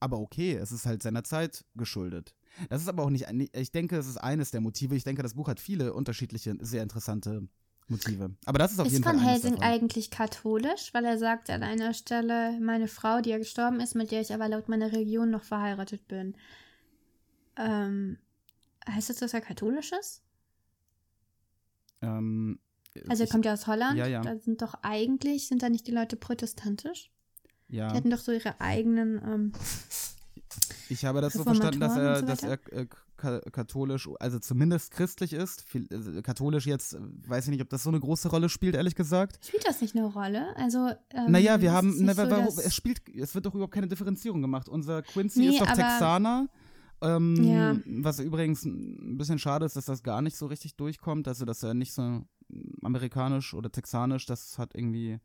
aber 0.00 0.18
okay, 0.18 0.54
es 0.54 0.72
ist 0.72 0.86
halt 0.86 1.02
seiner 1.02 1.24
Zeit 1.24 1.64
geschuldet. 1.74 2.34
Das 2.68 2.82
ist 2.82 2.88
aber 2.88 3.02
auch 3.02 3.10
nicht, 3.10 3.26
ich 3.52 3.72
denke, 3.72 3.96
es 3.96 4.06
ist 4.06 4.16
eines 4.16 4.50
der 4.50 4.60
Motive. 4.60 4.94
Ich 4.94 5.04
denke, 5.04 5.22
das 5.22 5.34
Buch 5.34 5.48
hat 5.48 5.60
viele 5.60 5.92
unterschiedliche, 5.92 6.54
sehr 6.60 6.82
interessante 6.82 7.48
Motive. 7.88 8.34
Aber 8.44 8.58
das 8.58 8.72
ist 8.72 8.80
auf 8.80 8.86
Ist 8.86 8.94
jeden 8.94 9.04
Van 9.04 9.16
Fall 9.16 9.28
eines 9.28 9.42
Helsing 9.42 9.56
davon. 9.56 9.68
eigentlich 9.68 10.10
katholisch? 10.10 10.92
Weil 10.92 11.04
er 11.04 11.18
sagt 11.18 11.50
an 11.50 11.62
einer 11.62 11.94
Stelle, 11.94 12.58
meine 12.60 12.88
Frau, 12.88 13.20
die 13.20 13.30
ja 13.30 13.38
gestorben 13.38 13.80
ist, 13.80 13.94
mit 13.94 14.10
der 14.10 14.20
ich 14.20 14.32
aber 14.34 14.48
laut 14.48 14.68
meiner 14.68 14.92
Religion 14.92 15.30
noch 15.30 15.44
verheiratet 15.44 16.06
bin. 16.08 16.34
Ähm, 17.56 18.18
heißt 18.88 19.10
das, 19.10 19.16
dass 19.16 19.34
er 19.34 19.40
katholisch 19.40 19.92
ist? 19.92 20.22
Ähm, 22.02 22.58
Also 23.08 23.24
er 23.24 23.28
kommt 23.28 23.44
ja 23.44 23.52
aus 23.52 23.66
Holland. 23.66 23.96
Ja, 23.96 24.06
ja. 24.06 24.22
Da 24.22 24.38
sind 24.38 24.62
doch 24.62 24.74
eigentlich, 24.82 25.48
sind 25.48 25.62
da 25.62 25.68
nicht 25.68 25.86
die 25.86 25.92
Leute 25.92 26.16
protestantisch? 26.16 27.10
ja. 27.68 27.88
Die 27.88 27.96
hatten 27.96 28.10
doch 28.10 28.18
so 28.18 28.32
ihre 28.32 28.60
eigenen, 28.60 29.20
ähm, 29.24 29.52
Ich 30.88 31.04
habe 31.04 31.20
das 31.20 31.32
so 31.32 31.42
verstanden, 31.42 31.80
dass 31.80 31.96
er, 31.96 32.18
und 32.18 32.28
dass 32.28 32.40
so 32.40 32.46
er 32.46 32.58
äh, 32.72 32.86
ka 33.16 33.40
katholisch, 33.50 34.08
also 34.20 34.38
zumindest 34.38 34.92
christlich 34.92 35.32
ist. 35.32 35.62
Viel, 35.62 35.86
also 35.90 36.22
katholisch 36.22 36.66
jetzt, 36.66 36.94
äh, 36.94 36.98
weiß 37.26 37.44
ich 37.44 37.50
nicht, 37.50 37.62
ob 37.62 37.70
das 37.70 37.82
so 37.82 37.90
eine 37.90 38.00
große 38.00 38.28
Rolle 38.28 38.48
spielt, 38.48 38.74
ehrlich 38.74 38.94
gesagt. 38.94 39.44
spielt 39.44 39.66
das 39.66 39.80
nicht 39.80 39.96
eine 39.96 40.06
Rolle? 40.06 40.56
Also, 40.56 40.90
ähm, 41.10 41.32
naja, 41.32 41.60
wir 41.60 41.72
haben, 41.72 41.90
es 41.90 42.00
nicht 42.00 42.16
na, 42.16 42.50
so, 42.50 42.60
es 42.60 42.74
spielt, 42.74 43.02
es 43.08 43.34
wird 43.34 43.46
doch 43.46 43.54
überhaupt 43.54 43.74
keine 43.74 43.88
Differenzierung 43.88 44.42
gemacht. 44.42 44.68
Unser 44.68 45.02
Quincy 45.02 45.40
Nee, 45.40 45.48
ist 45.48 45.60
doch 45.60 45.66
Texaner. 45.66 46.48
Ähm, 47.02 47.36
Ja. 47.44 47.76
Was 47.86 48.20
übrigens 48.20 48.64
ein 48.64 49.18
bisschen 49.18 49.38
schade 49.38 49.66
ist, 49.66 49.76
dass 49.76 49.84
das 49.84 50.02
gar 50.02 50.22
nicht 50.22 50.36
so 50.36 50.46
richtig 50.46 50.76
durchkommt. 50.76 51.28
Also, 51.28 51.44
dass 51.44 51.62
er 51.62 51.74
nicht 51.74 51.92
so 51.92 52.24
amerikanisch 52.82 53.54
oder 53.54 53.70
texanisch, 53.70 54.26
das 54.26 54.58
hat 54.58 54.74
irgendwie. 54.74 55.18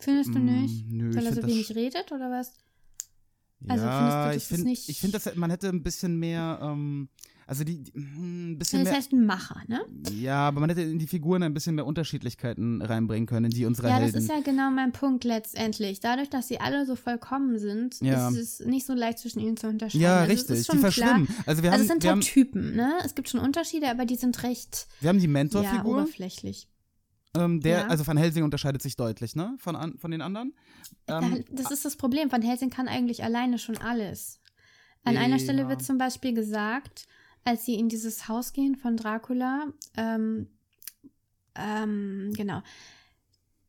Findest 0.00 0.34
du 0.34 0.38
mm, 0.38 0.44
nicht? 0.44 0.86
Nö, 0.88 1.14
Weil 1.16 1.26
er 1.26 1.34
so 1.34 1.40
find 1.40 1.52
wenig 1.52 1.74
redet 1.74 2.12
oder 2.12 2.30
was? 2.30 2.52
Also 3.68 3.84
ja, 3.84 3.96
findest 3.96 4.16
du, 4.18 4.28
das 4.28 4.36
ich 4.36 4.42
ist 4.42 4.48
finde, 4.48 4.68
nicht- 4.68 4.88
ich 4.88 5.00
finde, 5.00 5.32
man 5.34 5.50
hätte 5.50 5.68
ein 5.68 5.82
bisschen 5.82 6.18
mehr, 6.18 6.58
ähm, 6.62 7.08
also 7.48 7.64
die, 7.64 7.82
die 7.82 7.92
hm, 7.94 8.52
ein 8.52 8.58
bisschen 8.58 8.80
Das 8.84 8.90
mehr, 8.90 8.98
heißt 8.98 9.12
ein 9.12 9.24
Macher, 9.26 9.62
ne? 9.66 9.80
ja, 10.12 10.46
aber 10.48 10.60
man 10.60 10.68
hätte 10.68 10.82
in 10.82 10.98
die 10.98 11.06
Figuren 11.06 11.42
ein 11.42 11.54
bisschen 11.54 11.74
mehr 11.74 11.86
Unterschiedlichkeiten 11.86 12.82
reinbringen 12.82 13.26
können, 13.26 13.46
in 13.46 13.50
die 13.50 13.64
unsere 13.64 13.88
Ja, 13.88 13.96
Helden. 13.96 14.12
das 14.12 14.22
ist 14.24 14.28
ja 14.30 14.40
genau 14.40 14.70
mein 14.70 14.92
Punkt 14.92 15.24
letztendlich. 15.24 16.00
Dadurch, 16.00 16.28
dass 16.30 16.46
sie 16.48 16.60
alle 16.60 16.84
so 16.86 16.94
vollkommen 16.94 17.58
sind, 17.58 18.00
Ja. 18.02 18.28
ist 18.28 18.36
es 18.36 18.60
nicht 18.60 18.84
so 18.86 18.92
leicht 18.92 19.18
zwischen 19.18 19.40
ihnen 19.40 19.56
zu 19.56 19.66
unterscheiden. 19.66 20.02
ja, 20.02 20.18
also 20.20 20.30
richtig, 20.32 20.58
die 20.58 20.64
schon 20.64 20.80
klar. 20.80 20.92
verschwimmen. 20.92 21.28
Also 21.46 21.62
wir 21.62 21.70
haben, 21.70 21.80
Also 21.80 21.82
es 21.84 21.88
sind 21.88 22.04
halt 22.04 22.12
haben, 22.12 22.20
Typen, 22.20 22.76
ne? 22.76 22.94
Es 23.04 23.14
gibt 23.14 23.28
schon 23.30 23.40
Unterschiede, 23.40 23.88
aber 23.90 24.04
die 24.04 24.16
sind 24.16 24.42
recht 24.42 24.86
wir 25.00 25.08
haben 25.08 25.18
die 25.18 25.24
ja, 25.24 25.30
Mentorfigur, 25.32 25.86
oberflächlich. 26.02 26.68
ähm, 27.34 27.60
der, 27.62 27.78
Ja. 27.80 27.86
also 27.86 28.06
Van 28.06 28.16
Helsing 28.18 28.44
unterscheidet 28.44 28.82
sich 28.82 28.96
deutlich, 28.96 29.36
ne, 29.36 29.54
von, 29.58 29.74
an, 29.74 29.96
von 29.98 30.10
den 30.10 30.20
anderen. 30.20 30.54
Ähm, 31.06 31.44
das 31.50 31.70
ist 31.70 31.84
das 31.86 31.96
Problem. 31.96 32.30
Van 32.30 32.42
Helsing 32.42 32.68
kann 32.70 32.88
eigentlich 32.88 33.24
alleine 33.24 33.58
schon 33.58 33.78
alles. 33.78 34.40
An 35.04 35.16
einer 35.16 35.38
Stelle 35.38 35.62
Ja. 35.62 35.68
wird 35.70 35.82
zum 35.82 35.96
Beispiel 35.96 36.34
gesagt, 36.34 37.06
als 37.48 37.64
sie 37.64 37.76
in 37.76 37.88
dieses 37.88 38.28
Haus 38.28 38.52
gehen 38.52 38.76
von 38.76 38.96
Dracula, 38.98 39.72
ähm, 39.96 40.48
ähm, 41.54 42.30
genau. 42.36 42.62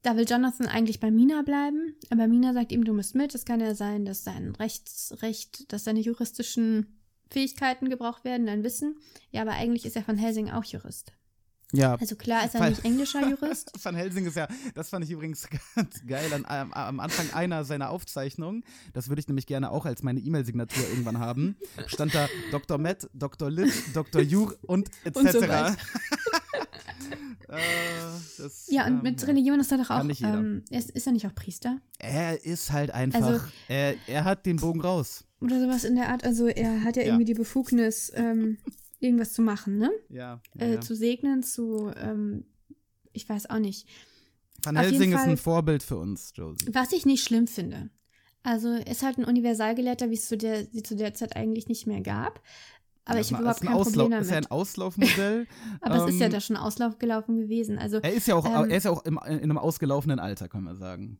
Da 0.01 0.17
will 0.17 0.25
Jonathan 0.29 0.67
eigentlich 0.67 0.99
bei 0.99 1.11
Mina 1.11 1.41
bleiben, 1.43 1.95
aber 2.09 2.27
Mina 2.27 2.53
sagt 2.53 2.71
ihm, 2.73 2.83
du 2.83 2.93
musst 2.93 3.15
mit. 3.15 3.33
Es 3.35 3.45
kann 3.45 3.61
ja 3.61 3.75
sein, 3.75 4.03
dass 4.05 4.23
dein 4.23 4.55
Rechtsrecht, 4.55 5.71
dass 5.71 5.85
deine 5.85 6.01
juristischen 6.01 6.99
Fähigkeiten 7.29 7.89
gebraucht 7.89 8.25
werden, 8.25 8.45
dein 8.45 8.63
Wissen. 8.63 8.97
Ja, 9.31 9.41
aber 9.41 9.51
eigentlich 9.51 9.85
ist 9.85 9.95
er 9.95 10.03
von 10.03 10.17
Helsing 10.17 10.49
auch 10.49 10.65
Jurist. 10.65 11.13
Ja, 11.71 11.95
Also 11.95 12.15
klar 12.15 12.45
ist 12.45 12.55
er 12.55 12.69
nicht 12.69 12.83
englischer 12.83 13.27
Jurist. 13.29 13.71
Van 13.83 13.95
Helsing 13.95 14.25
ist 14.25 14.35
ja, 14.35 14.47
das 14.73 14.89
fand 14.89 15.05
ich 15.05 15.11
übrigens 15.11 15.47
ganz 15.75 16.01
geil 16.07 16.31
an, 16.33 16.45
am, 16.45 16.73
am 16.73 16.99
Anfang 16.99 17.31
einer 17.33 17.63
seiner 17.63 17.89
Aufzeichnungen. 17.89 18.63
Das 18.93 19.09
würde 19.09 19.19
ich 19.19 19.27
nämlich 19.27 19.45
gerne 19.47 19.71
auch 19.71 19.85
als 19.85 20.01
meine 20.03 20.19
E-Mail-Signatur 20.19 20.83
irgendwann 20.89 21.19
haben. 21.19 21.55
Stand 21.87 22.15
da 22.15 22.27
Dr. 22.51 22.77
Matt, 22.77 23.09
Dr. 23.13 23.49
Liv, 23.51 23.93
Dr. 23.93 24.21
Jur 24.21 24.57
und 24.65 24.89
etc. 25.03 25.15
Und 25.17 25.31
so 25.31 25.39
äh, 27.49 27.57
das, 28.37 28.67
Ja, 28.69 28.85
und 28.85 28.97
ähm, 28.97 29.01
mit 29.03 29.25
Religion 29.27 29.59
ist 29.59 29.71
er 29.71 29.77
doch 29.79 29.89
auch. 29.89 30.03
Ähm, 30.03 30.63
ist, 30.69 30.91
ist 30.91 31.07
er 31.07 31.13
nicht 31.13 31.25
auch 31.27 31.35
Priester? 31.35 31.77
Er 31.97 32.43
ist 32.45 32.71
halt 32.71 32.91
einfach, 32.91 33.21
Also- 33.21 33.41
er, 33.67 33.95
er 34.07 34.23
hat 34.23 34.45
den 34.45 34.57
Bogen 34.57 34.81
raus. 34.81 35.25
Oder 35.41 35.59
sowas 35.61 35.83
in 35.85 35.95
der 35.95 36.09
Art. 36.09 36.23
Also 36.23 36.47
er 36.47 36.83
hat 36.83 36.97
ja, 36.97 37.03
Ja. 37.03 37.07
irgendwie 37.09 37.25
die 37.25 37.33
Befugnis, 37.33 38.11
ähm, 38.15 38.57
irgendwas 38.99 39.33
zu 39.33 39.41
machen, 39.41 39.77
ne? 39.77 39.91
Ja. 40.09 40.41
Äh, 40.57 40.79
Zu 40.79 40.95
segnen, 40.95 41.43
zu, 41.43 41.91
ähm, 41.95 42.45
ich 43.13 43.27
weiß 43.27 43.49
auch 43.49 43.59
nicht. 43.59 43.87
Van 44.63 44.75
Helsing 44.75 45.11
ist 45.13 45.19
Fall- 45.19 45.29
ein 45.29 45.37
Vorbild 45.37 45.83
für 45.83 45.97
uns, 45.97 46.31
Josie. 46.35 46.67
Was 46.73 46.91
ich 46.91 47.05
nicht 47.05 47.23
schlimm 47.23 47.47
finde. 47.47 47.89
Also 48.43 48.73
ist 48.73 49.03
halt 49.03 49.17
ein 49.17 49.25
Universalgelehrter, 49.25 50.09
wie 50.09 50.15
es 50.15 50.27
zu 50.27 50.37
der, 50.37 50.65
sie 50.65 50.83
zu 50.83 50.95
der 50.95 51.13
Zeit 51.13 51.35
eigentlich 51.35 51.67
nicht 51.67 51.87
mehr 51.87 52.01
gab. 52.01 52.41
Aber 53.05 53.15
Ja, 53.15 53.21
ich 53.21 53.33
habe 53.33 53.37
ist 53.37 53.41
überhaupt 53.41 53.61
ein 53.61 53.67
kein 53.67 53.75
Auslau- 53.75 53.83
Problem 54.01 54.11
damit. 54.11 54.25
Ist 54.25 54.31
ja 54.31 54.37
ein 54.37 54.45
Auslaufmodell. 54.51 55.47
Aber 55.81 55.95
es 56.05 56.13
ist 56.13 56.19
ja 56.19 56.25
ähm, 56.27 56.31
da 56.31 56.39
schon 56.41 56.57
Auslauf 56.57 56.99
gelaufen 56.99 57.37
gewesen. 57.37 57.77
Also 57.79 57.97
Er 57.99 58.13
ist 58.13 58.27
ja 58.27 58.35
auch, 58.35 58.45
Ähm, 58.45 58.69
er 58.69 58.77
ist 58.77 58.83
ja 58.83 58.91
auch 58.91 59.03
im, 59.05 59.17
in 59.25 59.39
einem 59.43 59.57
ausgelaufenen 59.57 60.19
Alter, 60.19 60.47
kann 60.47 60.63
man 60.63 60.75
sagen. 60.77 61.19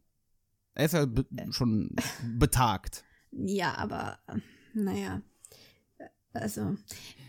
Er 0.75 0.85
ist 0.85 0.93
ja 0.93 1.05
be 1.05 1.25
Äh. 1.35 1.51
schon 1.51 1.95
betagt. 2.37 3.03
Ja, 3.31 3.75
aber 3.75 4.19
äh, 4.27 4.37
naja. 4.73 5.21
Also, 6.33 6.75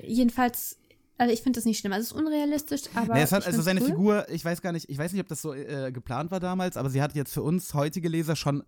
jedenfalls, 0.02 0.78
also 1.18 1.32
ich 1.32 1.42
finde 1.42 1.58
das 1.58 1.64
nicht 1.64 1.78
schlimm. 1.78 1.92
Also 1.92 2.02
es 2.02 2.12
ist 2.12 2.18
unrealistisch, 2.18 2.82
aber. 2.94 3.14
Nee, 3.14 3.22
es 3.22 3.32
hat, 3.32 3.46
also 3.46 3.62
seine 3.62 3.80
cool. 3.80 3.86
Figur, 3.86 4.28
ich 4.30 4.44
weiß 4.44 4.62
gar 4.62 4.72
nicht, 4.72 4.88
ich 4.88 4.98
weiß 4.98 5.12
nicht, 5.12 5.20
ob 5.20 5.28
das 5.28 5.42
so 5.42 5.54
äh, 5.54 5.90
geplant 5.92 6.30
war 6.30 6.40
damals, 6.40 6.76
aber 6.76 6.90
sie 6.90 7.02
hat 7.02 7.14
jetzt 7.14 7.32
für 7.32 7.42
uns 7.42 7.74
heutige 7.74 8.08
Leser 8.08 8.36
schon 8.36 8.62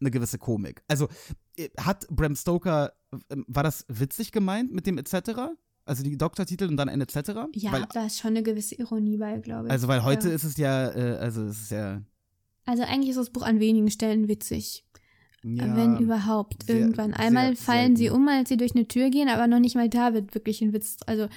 eine 0.00 0.10
gewisse 0.10 0.38
Komik. 0.38 0.82
Also 0.88 1.08
äh, 1.56 1.68
hat 1.78 2.06
Bram 2.08 2.36
Stoker, 2.36 2.92
äh, 3.12 3.36
war 3.46 3.62
das 3.62 3.84
witzig 3.88 4.32
gemeint 4.32 4.72
mit 4.72 4.86
dem 4.86 4.98
etc.? 4.98 5.56
Also 5.84 6.02
die 6.02 6.18
Doktortitel 6.18 6.64
und 6.64 6.76
dann 6.76 6.88
ein 6.88 7.00
etc.? 7.00 7.48
Ja, 7.54 7.72
Weil, 7.72 7.86
da 7.92 8.06
ist 8.06 8.18
schon 8.18 8.30
eine 8.30 8.42
gewisse 8.42 8.74
Ironie 8.74 9.16
bei, 9.16 9.38
glaube 9.38 9.68
ich. 9.68 9.72
also 9.72 9.88
weil 9.88 10.02
heute 10.02 10.28
ja. 10.28 10.34
ist 10.34 10.44
es 10.44 10.56
ja, 10.56 10.90
äh, 10.90 11.16
also 11.18 11.44
es 11.44 11.62
ist 11.62 11.70
ja, 11.70 12.02
Also 12.66 12.82
eigentlich 12.82 13.10
ist 13.10 13.18
das 13.18 13.30
Buch 13.30 13.42
an 13.42 13.60
wenigen 13.60 13.90
Stellen 13.90 14.28
witzig. 14.28 14.84
Ja 15.42 15.76
wenn 15.76 15.98
überhaupt. 15.98 16.64
sehr- 16.64 16.76
Irgendwann. 16.80 17.14
Einmal 17.14 17.54
sehr 17.56 17.64
fallen 17.64 17.96
sie 17.96 18.04
selten. 18.04 18.16
um, 18.22 18.28
als 18.28 18.48
sie 18.48 18.56
durch 18.56 18.74
eine 18.74 18.86
Tür 18.88 19.10
gehen, 19.10 19.28
aber 19.28 19.46
noch 19.46 19.58
nicht 19.60 19.74
mal 19.76 19.88
da 19.88 20.14
wird 20.14 20.34
wirklich 20.34 20.60
ein 20.62 20.72
Witz. 20.72 20.96
Also 21.06 21.28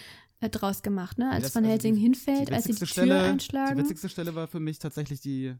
äh, 0.41 0.49
draus 0.49 0.81
gemacht, 0.83 1.17
ne? 1.17 1.29
Als 1.31 1.43
Das- 1.43 1.55
Van 1.55 1.63
also 1.65 1.71
Helsing 1.73 1.95
die- 1.95 2.01
hinfällt, 2.01 2.51
als 2.53 2.63
sie 2.63 2.71
die 2.71 2.77
Tür 2.77 2.87
Stelle, 2.87 3.21
einschlagen. 3.21 3.75
Die 3.77 3.83
witzigste 3.83 4.07
Stelle 4.09 4.35
war 4.35 4.47
für 4.47 4.59
mich 4.61 4.79
tatsächlich 4.79 5.19
die 5.21 5.53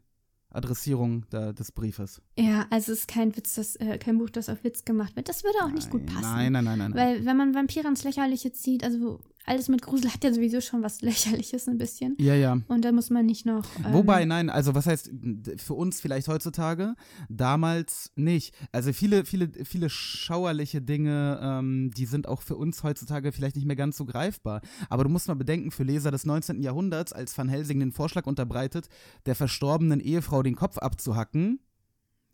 Adressierung 0.52 1.26
da, 1.30 1.52
des 1.52 1.70
Briefes. 1.70 2.20
Ja, 2.38 2.66
also 2.70 2.92
es 2.92 3.00
ist 3.00 3.08
kein 3.08 3.36
Witz, 3.36 3.54
das, 3.54 3.76
äh, 3.76 3.98
kein 3.98 4.18
Buch, 4.18 4.30
das 4.30 4.48
auf 4.48 4.64
Witz 4.64 4.84
gemacht 4.84 5.14
wird. 5.14 5.28
Das 5.28 5.44
würde 5.44 5.58
auch 5.62 5.70
nicht 5.70 5.90
gut 5.90 6.06
passen. 6.06 6.22
Nein, 6.22 6.52
nein, 6.52 6.64
nein, 6.64 6.78
nein. 6.78 6.90
nein. 6.92 6.94
Weil 7.18 7.24
wenn 7.24 7.36
man 7.36 7.54
Vampire 7.54 7.86
ins 7.86 8.02
Lächerliche 8.04 8.52
zieht, 8.52 8.82
also 8.82 9.20
alles 9.46 9.68
mit 9.68 9.82
Grusel 9.82 10.12
hat 10.12 10.22
ja 10.22 10.32
sowieso 10.32 10.60
schon 10.60 10.82
was 10.82 11.00
Lächerliches 11.02 11.66
ein 11.68 11.78
bisschen. 11.78 12.14
ja, 12.18 12.34
ja. 12.34 12.60
Und 12.68 12.84
da 12.84 12.92
muss 12.92 13.10
man 13.10 13.26
nicht 13.26 13.46
noch. 13.46 13.64
Ähm, 13.84 13.92
Wobei, 13.92 14.24
nein, 14.24 14.50
also 14.50 14.74
was 14.74 14.86
heißt 14.86 15.10
für 15.56 15.74
uns 15.74 16.00
vielleicht 16.00 16.28
heutzutage, 16.28 16.94
damals 17.28 18.12
nicht. 18.16 18.54
Also 18.72 18.92
viele, 18.92 19.24
viele, 19.24 19.50
viele 19.64 19.88
schauerliche 19.88 20.82
Dinge, 20.82 21.40
ähm, 21.42 21.90
die 21.96 22.06
sind 22.06 22.28
auch 22.28 22.42
für 22.42 22.56
uns 22.56 22.82
heutzutage 22.82 23.32
vielleicht 23.32 23.56
nicht 23.56 23.66
mehr 23.66 23.76
ganz 23.76 23.96
so 23.96 24.04
greifbar. 24.04 24.60
Aber 24.88 25.04
du 25.04 25.10
musst 25.10 25.28
mal 25.28 25.34
bedenken, 25.34 25.70
für 25.70 25.84
Leser 25.84 26.10
des 26.10 26.26
19. 26.26 26.62
Jahrhunderts, 26.62 27.12
als 27.12 27.36
Van 27.36 27.48
Helsing 27.48 27.80
den 27.80 27.92
Vorschlag 27.92 28.26
unterbreitet, 28.26 28.88
der 29.26 29.34
verstorbenen 29.34 30.00
Ehefrau 30.00 30.42
den 30.42 30.54
Kopf 30.56 30.78
abzuhacken 30.78 31.60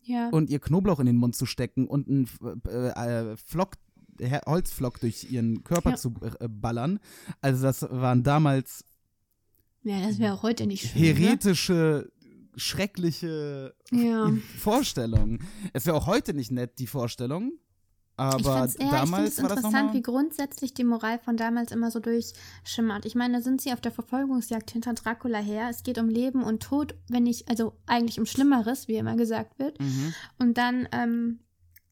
Ja. 0.02 0.28
und 0.30 0.50
ihr 0.50 0.58
Knoblauch 0.60 1.00
in 1.00 1.06
den 1.06 1.16
Mund 1.16 1.36
zu 1.36 1.46
stecken 1.46 1.86
und 1.86 2.08
einen 2.08 2.28
äh, 2.68 3.30
äh, 3.32 3.36
Flock, 3.36 3.74
Holzflock 4.46 5.00
durch 5.00 5.30
ihren 5.30 5.62
Körper 5.64 5.90
Ja. 5.90 5.96
zu 5.96 6.14
äh, 6.40 6.48
ballern. 6.48 6.98
Also 7.40 7.62
das 7.62 7.82
waren 7.82 8.22
damals 8.22 8.84
ja, 9.82 10.00
das 10.06 10.18
wäre 10.18 10.34
auch 10.34 10.42
heute 10.42 10.66
nicht 10.66 10.90
schön. 10.90 11.00
heretische, 11.02 12.10
schreckliche 12.56 13.74
Ne? 13.90 14.08
Ja. 14.08 14.32
Vorstellungen. 14.58 15.38
Es 15.72 15.86
wäre 15.86 15.96
auch 15.96 16.06
heute 16.06 16.34
nicht 16.34 16.50
nett, 16.50 16.78
die 16.78 16.86
Vorstellung. 16.88 17.52
Ich 18.18 18.22
Aber 18.22 18.64
ich 18.66 18.74
damals 18.78 19.34
find's 19.34 19.42
war 19.42 19.48
das 19.50 19.58
interessant, 19.58 19.92
wie 19.92 20.00
grundsätzlich 20.02 20.72
die 20.72 20.84
Moral 20.84 21.18
von 21.18 21.36
damals 21.36 21.70
immer 21.70 21.90
so 21.90 22.00
durchschimmert. 22.00 23.04
Ich 23.04 23.14
meine, 23.14 23.36
da 23.38 23.42
sind 23.42 23.60
sie 23.60 23.74
auf 23.74 23.80
der 23.82 23.92
Verfolgungsjagd 23.92 24.70
hinter 24.70 24.94
Dracula 24.94 25.38
her. 25.38 25.68
Es 25.70 25.82
geht 25.82 25.98
um 25.98 26.08
Leben 26.08 26.42
und 26.42 26.62
Tod, 26.62 26.94
wenn 27.08 27.24
nicht, 27.24 27.48
also 27.50 27.74
eigentlich 27.84 28.18
um 28.18 28.24
Schlimmeres, 28.24 28.88
wie 28.88 28.96
immer 28.96 29.16
gesagt 29.16 29.58
wird. 29.58 29.78
Mhm. 29.80 30.14
Und 30.38 30.56
dann 30.56 30.88
ähm, 30.92 31.40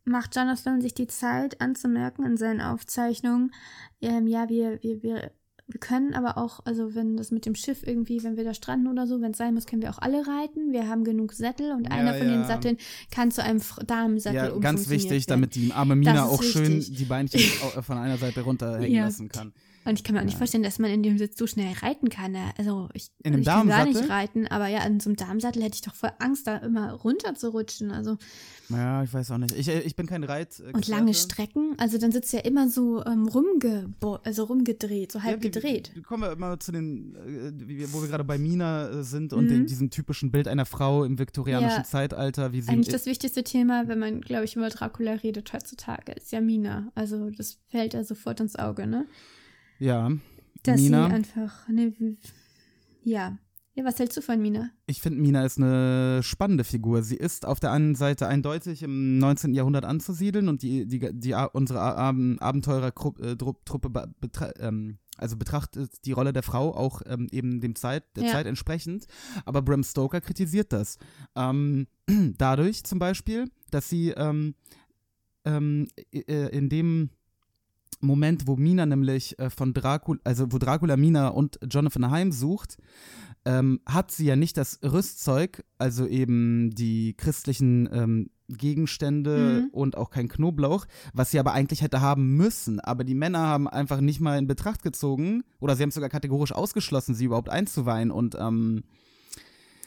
macht 0.04 0.36
Jonathan 0.36 0.80
sich 0.80 0.94
die 0.94 1.06
Zeit 1.06 1.60
anzumerken 1.60 2.24
in 2.24 2.36
seinen 2.36 2.60
Aufzeichnungen, 2.60 3.52
ähm, 4.00 4.26
ja, 4.26 4.48
wir, 4.48 4.82
wir, 4.82 5.02
wir, 5.02 5.30
wir 5.66 5.80
können 5.80 6.12
aber 6.12 6.36
auch, 6.36 6.60
also 6.66 6.94
wenn 6.94 7.16
das 7.16 7.30
mit 7.30 7.46
dem 7.46 7.54
Schiff 7.54 7.82
irgendwie, 7.86 8.22
wenn 8.22 8.36
wir 8.36 8.44
da 8.44 8.52
stranden 8.52 8.86
oder 8.86 9.06
so, 9.06 9.22
wenn 9.22 9.30
es 9.30 9.38
sein 9.38 9.54
muss, 9.54 9.64
können 9.64 9.80
wir 9.80 9.90
auch 9.90 9.98
alle 9.98 10.18
reiten. 10.26 10.72
Wir 10.72 10.88
haben 10.88 11.04
genug 11.04 11.32
Sättel 11.32 11.72
und 11.72 11.84
Ja, 11.84 11.92
einer 11.92 12.12
von 12.14 12.26
den 12.26 12.40
ja. 12.40 12.46
Satteln 12.46 12.76
kann 13.10 13.30
zu 13.30 13.42
einem 13.42 13.62
Damensattel 13.86 14.36
Ja, 14.36 14.58
ganz 14.58 14.90
wichtig, 14.90 15.10
werden. 15.10 15.24
damit 15.28 15.54
die 15.54 15.72
arme 15.72 15.96
Mina 15.96 16.26
auch 16.26 16.42
schön 16.42 16.78
wichtig. 16.80 16.96
die 16.98 17.04
Beinchen 17.06 17.40
von 17.82 17.96
einer 17.96 18.18
Seite 18.18 18.42
runterhängen 18.42 18.92
Ja. 18.94 19.04
lassen 19.04 19.30
kann. 19.30 19.54
Und 19.84 19.98
ich 19.98 20.04
kann 20.04 20.14
mir 20.14 20.20
auch 20.20 20.24
nicht 20.24 20.34
Ja. 20.34 20.38
vorstellen, 20.38 20.62
dass 20.62 20.78
man 20.78 20.90
in 20.90 21.02
dem 21.02 21.18
Sitz 21.18 21.38
so 21.38 21.46
schnell 21.46 21.72
reiten 21.82 22.08
kann. 22.08 22.34
Also 22.58 22.88
ich, 22.94 23.10
In 23.22 23.32
einem 23.34 23.42
ich 23.42 23.46
kann 23.48 23.68
gar 23.68 23.84
nicht 23.84 24.08
reiten, 24.08 24.46
aber 24.46 24.68
ja, 24.68 24.84
in 24.86 24.98
so 25.00 25.10
einem 25.10 25.16
Darmsattel 25.16 25.62
hätte 25.62 25.74
ich 25.74 25.82
doch 25.82 25.94
voll 25.94 26.10
Angst, 26.18 26.46
da 26.46 26.56
immer 26.58 26.92
runterzurutschen. 26.92 27.90
Also 27.90 28.16
Ja, 28.70 29.02
ich 29.02 29.12
weiß 29.12 29.30
auch 29.32 29.38
nicht. 29.38 29.54
Ich, 29.56 29.68
äh, 29.68 29.80
ich 29.80 29.94
bin 29.96 30.06
kein 30.06 30.24
Reit. 30.24 30.60
äh, 30.60 30.72
und 30.72 30.88
lange. 30.88 31.12
Strecken, 31.14 31.74
also 31.78 31.98
dann 31.98 32.12
sitzt 32.12 32.32
ja 32.32 32.40
immer 32.40 32.68
so 32.68 33.04
ähm, 33.04 33.28
rumge 33.28 33.92
also 34.24 34.44
rumgedreht, 34.44 35.12
so 35.12 35.22
halb 35.22 35.42
Ja, 35.44 35.50
gedreht. 35.50 35.90
wir- 35.94 36.02
Kommen 36.02 36.22
wir 36.22 36.32
immer 36.32 36.58
zu 36.58 36.72
den, 36.72 37.14
äh, 37.16 37.86
wo 37.92 38.00
wir 38.00 38.08
gerade 38.08 38.24
bei 38.24 38.38
Mina 38.38 38.88
äh, 38.88 39.02
sind 39.04 39.32
und 39.32 39.46
Mhm. 39.46 39.52
in 39.52 39.66
diesem 39.66 39.90
typischen 39.90 40.30
Bild 40.30 40.48
einer 40.48 40.64
Frau 40.66 41.04
im 41.04 41.18
viktorianischen 41.18 41.82
Ja. 41.82 41.84
Zeitalter, 41.84 42.52
wie 42.52 42.62
sie 42.62 42.70
Eigentlich 42.70 42.88
das 42.88 43.06
wichtigste 43.06 43.44
Thema, 43.44 43.86
wenn 43.86 43.98
man, 43.98 44.20
glaube 44.22 44.44
ich, 44.44 44.56
über 44.56 44.68
Dracula 44.70 45.12
redet 45.12 45.52
heutzutage, 45.52 46.12
ist 46.12 46.32
ja 46.32 46.40
Mina. 46.40 46.90
Also 46.94 47.30
das 47.30 47.58
fällt 47.68 47.92
ja 47.94 48.02
sofort 48.02 48.40
ins 48.40 48.56
Auge, 48.56 48.86
ne? 48.86 49.06
Ja, 49.78 50.10
Dass 50.62 50.80
Mina. 50.80 51.08
sie 51.08 51.14
einfach, 51.14 51.68
ne, 51.68 51.92
w- 51.98 52.16
ja. 53.02 53.38
Ja, 53.76 53.84
was 53.84 53.98
hältst 53.98 54.16
du 54.16 54.20
von 54.22 54.40
Mina? 54.40 54.70
Ich 54.86 55.00
finde, 55.02 55.20
Mina 55.20 55.44
ist 55.44 55.58
eine 55.58 56.22
spannende 56.22 56.62
Figur. 56.62 57.02
Sie 57.02 57.16
ist 57.16 57.44
auf 57.44 57.58
der 57.58 57.72
einen 57.72 57.96
Seite 57.96 58.28
eindeutig 58.28 58.84
im 58.84 59.18
19. 59.18 59.52
Jahrhundert 59.52 59.84
anzusiedeln 59.84 60.48
und 60.48 60.62
die, 60.62 60.86
die, 60.86 61.00
die, 61.12 61.34
unsere 61.54 61.80
Ab 61.80 62.14
Abenteurertruppe 62.38 63.90
be- 63.90 64.14
betra 64.20 64.52
ähm, 64.60 64.98
also 65.16 65.36
betrachtet 65.36 66.04
die 66.04 66.12
Rolle 66.12 66.32
der 66.32 66.42
Frau 66.44 66.74
auch 66.74 67.02
ähm, 67.06 67.26
eben 67.32 67.60
dem 67.60 67.74
Zeit, 67.74 68.04
der 68.16 68.24
Ja. 68.24 68.30
Zeit 68.32 68.46
entsprechend. 68.46 69.06
Aber 69.44 69.62
Bram 69.62 69.82
Stoker 69.84 70.20
kritisiert 70.20 70.72
das. 70.72 70.98
Ähm, 71.36 71.86
dadurch 72.38 72.84
zum 72.84 72.98
Beispiel, 73.00 73.50
dass 73.70 73.88
sie 73.88 74.10
ähm, 74.10 74.54
ähm, 75.44 75.88
äh, 76.12 76.56
in 76.56 76.68
dem 76.68 77.10
Moment, 78.06 78.46
wo 78.46 78.56
Mina 78.56 78.86
nämlich 78.86 79.38
äh, 79.38 79.50
von 79.50 79.72
Dracula, 79.74 80.20
also 80.24 80.50
wo 80.50 80.58
Dracula 80.58 80.96
Mina 80.96 81.28
und 81.28 81.58
Jonathan 81.68 82.10
heimsucht, 82.10 82.76
ähm, 83.44 83.80
hat 83.86 84.10
sie 84.10 84.26
ja 84.26 84.36
nicht 84.36 84.56
das 84.56 84.80
Rüstzeug, 84.82 85.64
also 85.78 86.06
eben 86.06 86.70
die 86.74 87.14
christlichen 87.14 87.88
ähm, 87.92 88.30
Gegenstände 88.48 89.62
Mhm. 89.64 89.68
und 89.72 89.96
auch 89.96 90.10
kein 90.10 90.28
Knoblauch, 90.28 90.86
was 91.12 91.30
sie 91.30 91.38
aber 91.38 91.52
eigentlich 91.52 91.82
hätte 91.82 92.00
haben 92.00 92.36
müssen. 92.36 92.80
Aber 92.80 93.04
die 93.04 93.14
Männer 93.14 93.40
haben 93.40 93.68
einfach 93.68 94.00
nicht 94.00 94.20
mal 94.20 94.38
in 94.38 94.46
Betracht 94.46 94.82
gezogen 94.82 95.44
oder 95.60 95.76
sie 95.76 95.82
haben 95.82 95.88
es 95.90 95.94
sogar 95.94 96.10
kategorisch 96.10 96.52
ausgeschlossen, 96.52 97.14
sie 97.14 97.26
überhaupt 97.26 97.48
einzuweihen 97.48 98.10
und 98.10 98.36
ähm, 98.38 98.84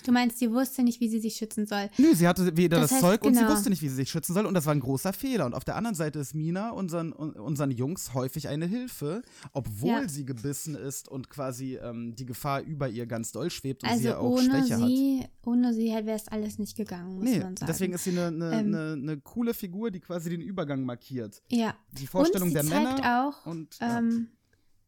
Du 0.07 0.13
meinst, 0.13 0.39
sie 0.39 0.51
wusste 0.51 0.83
nicht, 0.83 1.01
wie 1.01 1.09
sie 1.09 1.19
sich 1.19 1.35
schützen 1.35 1.65
soll. 1.65 1.89
Nö, 1.97 2.15
sie 2.15 2.27
hatte 2.27 2.55
weder 2.55 2.79
Das 2.79 2.89
das, 2.89 2.91
heißt, 2.93 3.01
Zeug 3.01 3.25
und 3.25 3.33
sie 3.33 3.41
genau. 3.41 3.51
wusste 3.51 3.69
nicht, 3.69 3.81
wie 3.81 3.89
sie 3.89 3.95
sich 3.95 4.09
schützen 4.09 4.33
soll. 4.33 4.45
Und 4.45 4.53
das 4.53 4.65
war 4.65 4.73
ein 4.73 4.79
großer 4.79 5.11
Fehler. 5.11 5.45
Und 5.45 5.53
auf 5.53 5.65
der 5.65 5.75
anderen 5.75 5.95
Seite 5.95 6.19
ist 6.19 6.33
Mina 6.33 6.69
unseren, 6.71 7.11
un- 7.13 7.33
unseren 7.33 7.71
Jungs 7.71 8.13
häufig 8.13 8.47
eine 8.47 8.65
Hilfe, 8.67 9.21
obwohl 9.51 9.89
Ja. 9.89 10.07
sie 10.07 10.25
gebissen 10.25 10.75
ist 10.75 11.09
und 11.09 11.29
quasi 11.29 11.75
ähm, 11.75 12.15
die 12.15 12.25
Gefahr 12.25 12.61
über 12.61 12.87
ihr 12.87 13.05
ganz 13.05 13.31
doll 13.33 13.49
schwebt 13.51 13.83
und 13.83 13.89
sie 13.89 13.95
Also 13.95 14.07
ja 14.07 14.17
auch 14.17 14.31
ohne 14.31 14.43
Schwäche 14.43 14.77
hat. 14.79 14.87
sie, 14.87 15.25
ohne 15.45 15.73
sie 15.73 15.87
wäre 15.87 16.11
es 16.11 16.27
alles 16.29 16.57
nicht 16.57 16.77
gegangen, 16.77 17.15
muss 17.15 17.23
Nee, 17.25 17.39
man 17.39 17.57
sagen. 17.57 17.67
deswegen 17.69 17.93
ist 17.93 18.03
sie 18.05 18.11
eine, 18.11 18.27
eine, 18.27 18.45
Ähm. 18.59 18.67
eine, 18.75 18.91
eine 18.93 19.17
coole 19.21 19.53
Figur, 19.53 19.91
die 19.91 19.99
quasi 19.99 20.29
den 20.29 20.41
Übergang 20.41 20.83
markiert. 20.83 21.41
ja. 21.49 21.75
Die 21.91 22.07
Vorstellung 22.07 22.49
und 22.49 22.55
sie 22.55 22.61
der 22.61 22.65
zeigt 22.65 22.97
Männer 22.99 23.27
auch, 23.27 23.45
und 23.45 23.77
ja. 23.79 23.97
ähm, 23.99 24.27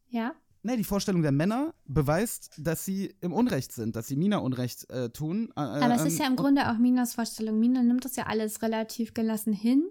ja, 0.10 0.34
Nee, 0.62 0.76
die 0.76 0.84
Vorstellung 0.84 1.22
der 1.22 1.32
Männer 1.32 1.74
beweist, 1.86 2.52
dass 2.58 2.84
sie 2.84 3.16
im 3.22 3.32
Unrecht 3.32 3.72
sind, 3.72 3.96
dass 3.96 4.08
sie 4.08 4.18
Mina 4.18 4.40
Unrecht 4.40 4.90
äh, 4.90 5.10
tun. 5.10 5.50
Äh, 5.56 5.60
aber 5.62 5.96
es 5.96 6.04
ist 6.04 6.20
ja 6.20 6.26
im 6.26 6.32
und- 6.32 6.38
Grunde 6.38 6.70
auch 6.70 6.78
Minas 6.78 7.14
Vorstellung. 7.14 7.60
Mina 7.60 7.82
nimmt 7.82 8.04
das 8.04 8.16
ja 8.18 8.26
alles 8.26 8.62
relativ 8.62 9.14
gelassen 9.14 9.54
hin. 9.54 9.84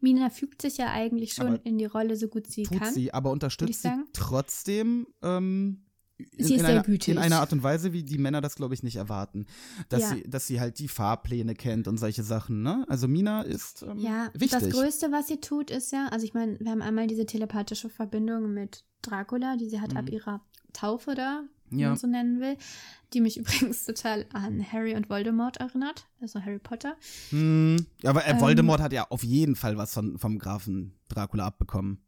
Mina 0.00 0.30
fügt 0.30 0.62
sich 0.62 0.78
ja 0.78 0.90
eigentlich 0.92 1.34
schon 1.34 1.56
in 1.64 1.76
die 1.78 1.84
Rolle 1.84 2.16
so 2.16 2.28
gut 2.28 2.46
sie 2.46 2.62
tut 2.62 2.80
kann. 2.80 2.94
sie, 2.94 3.12
aber 3.12 3.30
unterstützt 3.30 3.82
sie 3.82 3.90
trotzdem 4.14 5.06
ähm, 5.22 5.83
in, 6.16 6.26
Sie 6.30 6.54
ist 6.54 6.60
in, 6.60 6.66
sehr 6.66 6.84
einer, 6.84 6.88
in 7.08 7.18
einer 7.18 7.40
Art 7.40 7.52
und 7.52 7.62
Weise, 7.62 7.92
wie 7.92 8.02
die 8.04 8.18
Männer 8.18 8.40
das, 8.40 8.54
glaube 8.54 8.74
ich, 8.74 8.82
nicht 8.82 8.96
erwarten. 8.96 9.46
Dass, 9.88 10.02
Ja. 10.02 10.08
sie, 10.10 10.22
dass 10.22 10.46
sie 10.46 10.60
halt 10.60 10.78
die 10.78 10.88
Fahrpläne 10.88 11.54
kennt 11.54 11.88
und 11.88 11.98
solche 11.98 12.22
Sachen. 12.22 12.62
Ne? 12.62 12.84
Also 12.88 13.08
Mina 13.08 13.42
ist 13.42 13.82
ähm, 13.82 13.98
Ja, 13.98 14.30
wichtig. 14.34 14.50
das 14.60 14.70
Größte, 14.70 15.10
was 15.12 15.26
sie 15.28 15.40
tut, 15.40 15.70
ist 15.70 15.92
ja, 15.92 16.08
also 16.12 16.24
ich 16.24 16.34
meine, 16.34 16.58
wir 16.60 16.70
haben 16.70 16.82
einmal 16.82 17.06
diese 17.08 17.26
telepathische 17.26 17.88
Verbindung 17.88 18.54
mit 18.54 18.84
Dracula, 19.02 19.56
die 19.56 19.68
sie 19.68 19.80
hat 19.80 19.96
ab 19.96 20.04
Mhm. 20.06 20.12
ihrer 20.12 20.40
Taufe 20.72 21.14
da, 21.14 21.42
wenn 21.70 21.78
Ja. 21.80 21.88
man 21.90 21.98
so 21.98 22.06
nennen 22.06 22.40
will, 22.40 22.56
die 23.12 23.20
mich 23.20 23.36
übrigens 23.72 23.84
total 23.84 24.26
an 24.32 24.64
Harry 24.72 24.94
und 24.94 25.10
Voldemort 25.10 25.56
erinnert, 25.58 26.06
also 26.20 26.40
Harry 26.40 26.58
Potter. 26.60 26.96
Hm, 27.30 27.86
aber 28.04 28.24
äh, 28.26 28.30
Ähm, 28.30 28.40
Voldemort 28.40 28.80
hat 28.80 28.92
ja 28.92 29.06
auf 29.10 29.24
jeden 29.24 29.56
Fall 29.56 29.76
was 29.76 29.92
von, 29.94 30.18
vom 30.18 30.38
Grafen 30.38 30.94
Dracula 31.08 31.46
abbekommen. 31.46 31.98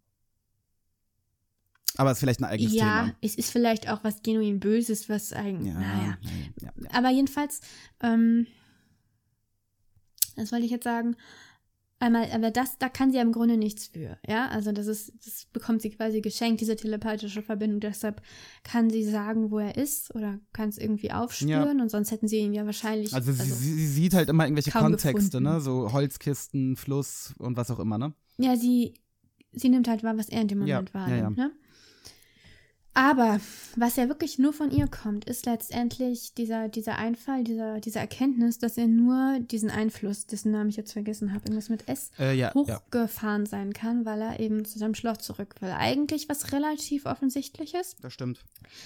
Aber 1.99 2.13
ist 2.13 2.19
vielleicht 2.21 2.41
ein 2.41 2.45
eigenes 2.45 2.75
ja, 2.75 3.05
Thema. 3.05 3.17
es 3.23 3.35
ist 3.37 3.51
vielleicht 3.51 3.89
auch 3.89 4.05
was 4.05 4.23
genuin 4.23 4.61
Böses, 4.61 5.09
was 5.09 5.33
eigentlich, 5.33 5.73
Ja, 5.73 5.81
naja. 5.81 6.19
ja, 6.61 6.71
ja. 6.83 6.91
Aber 6.93 7.11
jedenfalls, 7.11 7.61
ähm, 8.03 8.47
was 10.37 10.53
wollte 10.53 10.65
ich 10.67 10.71
jetzt 10.71 10.85
sagen? 10.85 11.17
Einmal, 11.99 12.31
aber 12.31 12.51
das, 12.51 12.77
da 12.77 12.91
kann 12.91 13.11
sie 13.11 13.17
ja 13.17 13.23
im 13.23 13.33
Grunde 13.33 13.57
nichts 13.57 13.87
für, 13.87 14.19
ja. 14.29 14.49
Also 14.49 14.71
das 14.71 14.87
ist, 14.87 15.15
das 15.25 15.47
bekommt 15.51 15.81
sie 15.81 15.89
quasi 15.89 16.21
geschenkt, 16.21 16.61
diese 16.61 16.77
telepathische 16.77 17.41
Verbindung. 17.41 17.81
Deshalb 17.81 18.21
kann 18.65 18.91
sie 18.91 19.03
sagen, 19.03 19.51
wo 19.51 19.59
er 19.61 19.79
ist 19.79 20.15
oder 20.15 20.39
kann 20.53 20.69
es 20.69 20.77
irgendwie 20.77 21.11
aufspüren 21.13 21.81
und 21.81 21.91
sonst 21.91 22.11
hätten 22.11 22.29
sie 22.29 22.37
ihn 22.41 22.53
ja 22.53 22.67
wahrscheinlich. 22.67 23.15
Also, 23.15 23.33
sie, 23.33 23.45
sie 23.51 23.87
sieht 23.87 24.13
halt 24.13 24.29
immer 24.29 24.45
irgendwelche 24.45 24.73
Kontexte, 24.73 25.39
gefunden. 25.39 25.45
ne? 25.45 25.61
So 25.63 25.91
Holzkisten, 25.91 26.77
Fluss 26.77 27.33
und 27.39 27.57
was 27.57 27.71
auch 27.71 27.79
immer, 27.79 27.97
ne? 27.97 28.13
ja, 28.37 28.55
sie, 28.57 28.93
sie 29.53 29.71
nimmt 29.71 29.89
halt 29.89 30.03
wahr, 30.03 30.19
was 30.19 30.29
er 30.29 30.43
in 30.43 30.49
dem 30.49 30.67
Ja, 30.67 30.75
Moment 30.77 30.91
ja, 30.91 31.01
wahrnimmt, 31.01 31.39
ja. 31.39 31.45
ne? 31.47 31.53
Aber 32.97 33.41
was 33.77 33.97
ja 33.97 34.09
wirklich 34.09 34.39
nur 34.39 34.55
von 34.55 34.71
ihr 34.71 34.89
kommt, 34.89 35.27
ist 35.27 35.45
letztendlich 35.45 36.33
dieser, 36.33 36.69
dieser 36.71 36.97
Einfall, 36.97 37.45
dieser, 37.45 37.79
diese 37.79 37.99
Erkenntnis, 37.99 38.59
dass 38.59 38.79
er 38.79 38.87
nur 38.87 39.39
diesen 39.41 39.69
Einfluss, 39.69 40.25
dessen 40.25 40.51
Namen 40.51 40.71
ich 40.71 40.77
jetzt 40.77 40.95
vergessen 40.95 41.35
habe, 41.35 41.45
irgendwas 41.45 41.69
mit 41.69 41.87
S, 41.89 42.11
Äh, 42.19 42.35
ja, 42.35 42.53
ja. 42.55 42.55
hochgefahren 42.55 43.45
sein 43.45 43.75
kann, 43.75 44.07
weil 44.07 44.23
er 44.23 44.41
eben 44.41 44.65
zu 44.65 44.79
seinem 44.79 44.95
Schloss 44.95 45.19
zurück 45.19 45.57
will. 45.61 45.73
Eigentlich 45.77 46.31
was 46.31 46.53
relativ 46.53 47.05
offensichtliches. 47.05 47.97
Das 48.01 48.15
stimmt. 48.15 48.41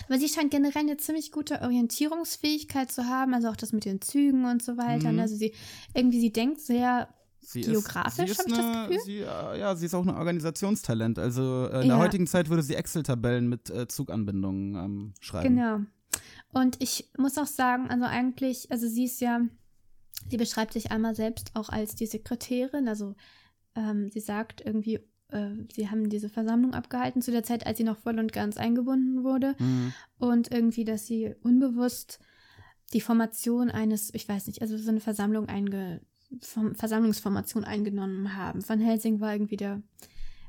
Aber 0.08 0.18
sie 0.18 0.28
scheint 0.28 0.50
generell 0.50 0.82
eine 0.82 0.96
ziemlich 0.96 1.30
gute 1.30 1.60
Orientierungsfähigkeit 1.62 2.90
zu 2.90 3.06
haben, 3.06 3.32
also 3.32 3.46
auch 3.48 3.56
das 3.56 3.72
mit 3.72 3.84
den 3.84 4.00
Zügen 4.00 4.44
und 4.44 4.60
so 4.60 4.76
weiter. 4.76 5.12
Mhm. 5.12 5.20
Also 5.20 5.36
sie 5.36 5.54
irgendwie, 5.94 6.20
sie 6.20 6.32
denkt 6.32 6.60
sehr 6.60 7.08
Sie 7.42 7.62
Geografisch, 7.62 8.30
ist, 8.30 8.38
hab 8.38 8.46
sie 8.46 8.52
ich 8.52 8.58
das 8.58 8.88
Gefühl? 8.88 9.00
Sie, 9.04 9.18
äh, 9.18 9.58
ja, 9.58 9.74
sie 9.74 9.86
ist 9.86 9.94
auch 9.94 10.06
ein 10.06 10.14
Organisationstalent. 10.14 11.18
Also 11.18 11.66
äh, 11.66 11.82
in 11.82 11.88
der 11.88 11.96
Ja. 11.96 11.98
heutigen 11.98 12.26
Zeit 12.26 12.48
würde 12.48 12.62
sie 12.62 12.74
Excel-Tabellen 12.74 13.48
mit 13.48 13.70
äh, 13.70 13.88
Zuganbindungen 13.88 14.74
ähm, 14.76 15.14
schreiben. 15.20 15.56
Genau. 15.56 15.80
Und 16.52 16.82
ich 16.82 17.10
muss 17.16 17.38
auch 17.38 17.46
sagen, 17.46 17.88
also 17.88 18.04
eigentlich, 18.04 18.70
also 18.70 18.88
sie 18.88 19.04
ist 19.04 19.20
ja, 19.20 19.40
sie 20.28 20.36
beschreibt 20.36 20.72
sich 20.72 20.90
einmal 20.90 21.14
selbst 21.14 21.50
auch 21.54 21.68
als 21.68 21.94
die 21.94 22.06
Sekretärin. 22.06 22.88
Also 22.88 23.14
ähm, 23.74 24.10
sie 24.10 24.20
sagt 24.20 24.60
irgendwie, 24.64 25.00
äh, 25.28 25.50
sie 25.72 25.90
haben 25.90 26.08
diese 26.08 26.28
Versammlung 26.28 26.74
abgehalten 26.74 27.22
zu 27.22 27.30
der 27.30 27.42
Zeit, 27.44 27.66
als 27.66 27.78
sie 27.78 27.84
noch 27.84 27.98
voll 27.98 28.18
und 28.18 28.32
ganz 28.32 28.56
eingebunden 28.56 29.24
wurde. 29.24 29.54
Mhm. 29.58 29.92
Und 30.18 30.52
irgendwie, 30.52 30.84
dass 30.84 31.06
sie 31.06 31.34
unbewusst 31.42 32.18
die 32.92 33.00
Formation 33.00 33.70
eines, 33.70 34.12
ich 34.14 34.28
weiß 34.28 34.48
nicht, 34.48 34.62
also 34.62 34.76
so 34.76 34.90
eine 34.90 35.00
Versammlung 35.00 35.48
einge, 35.48 36.00
Versammlungsformation 36.74 37.64
eingenommen 37.64 38.36
haben. 38.36 38.66
Van 38.68 38.80
Helsing 38.80 39.20
war 39.20 39.32
irgendwie 39.34 39.56
der 39.56 39.82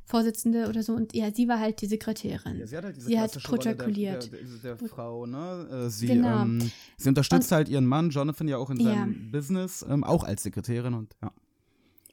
Vorsitzende 0.06 0.68
oder 0.68 0.84
so 0.84 0.94
und 0.94 1.14
ja, 1.14 1.34
sie 1.34 1.48
war 1.48 1.60
halt 1.60 1.82
die 1.82 1.86
Sekretärin. 1.86 2.60
Ja, 2.60 2.68
sie 2.68 2.78
hat 2.78 2.84
halt 2.84 2.96
diese 2.98 3.08
Sie 3.08 3.20
hat 3.20 3.32
protokolliert. 3.44 4.32
der, 4.32 4.40
der, 4.42 4.76
der 4.76 4.90
Frau, 4.90 5.26
ne? 5.26 5.68
Äh, 5.86 5.90
Sie, 5.90 6.08
Genau. 6.08 6.42
ähm, 6.44 6.72
sie 6.98 7.10
unterstützt 7.10 7.52
halt 7.52 7.70
ihren 7.70 7.86
Mann, 7.86 8.10
Jonathan, 8.10 8.48
ja 8.48 8.58
auch 8.58 8.70
in 8.70 8.78
Ja. 8.78 8.92
seinem 8.92 9.32
Business, 9.32 9.86
ähm, 9.88 10.04
auch 10.04 10.24
als 10.24 10.44
Sekretärin 10.44 10.94
und 10.96 11.16
ja. 11.22 11.32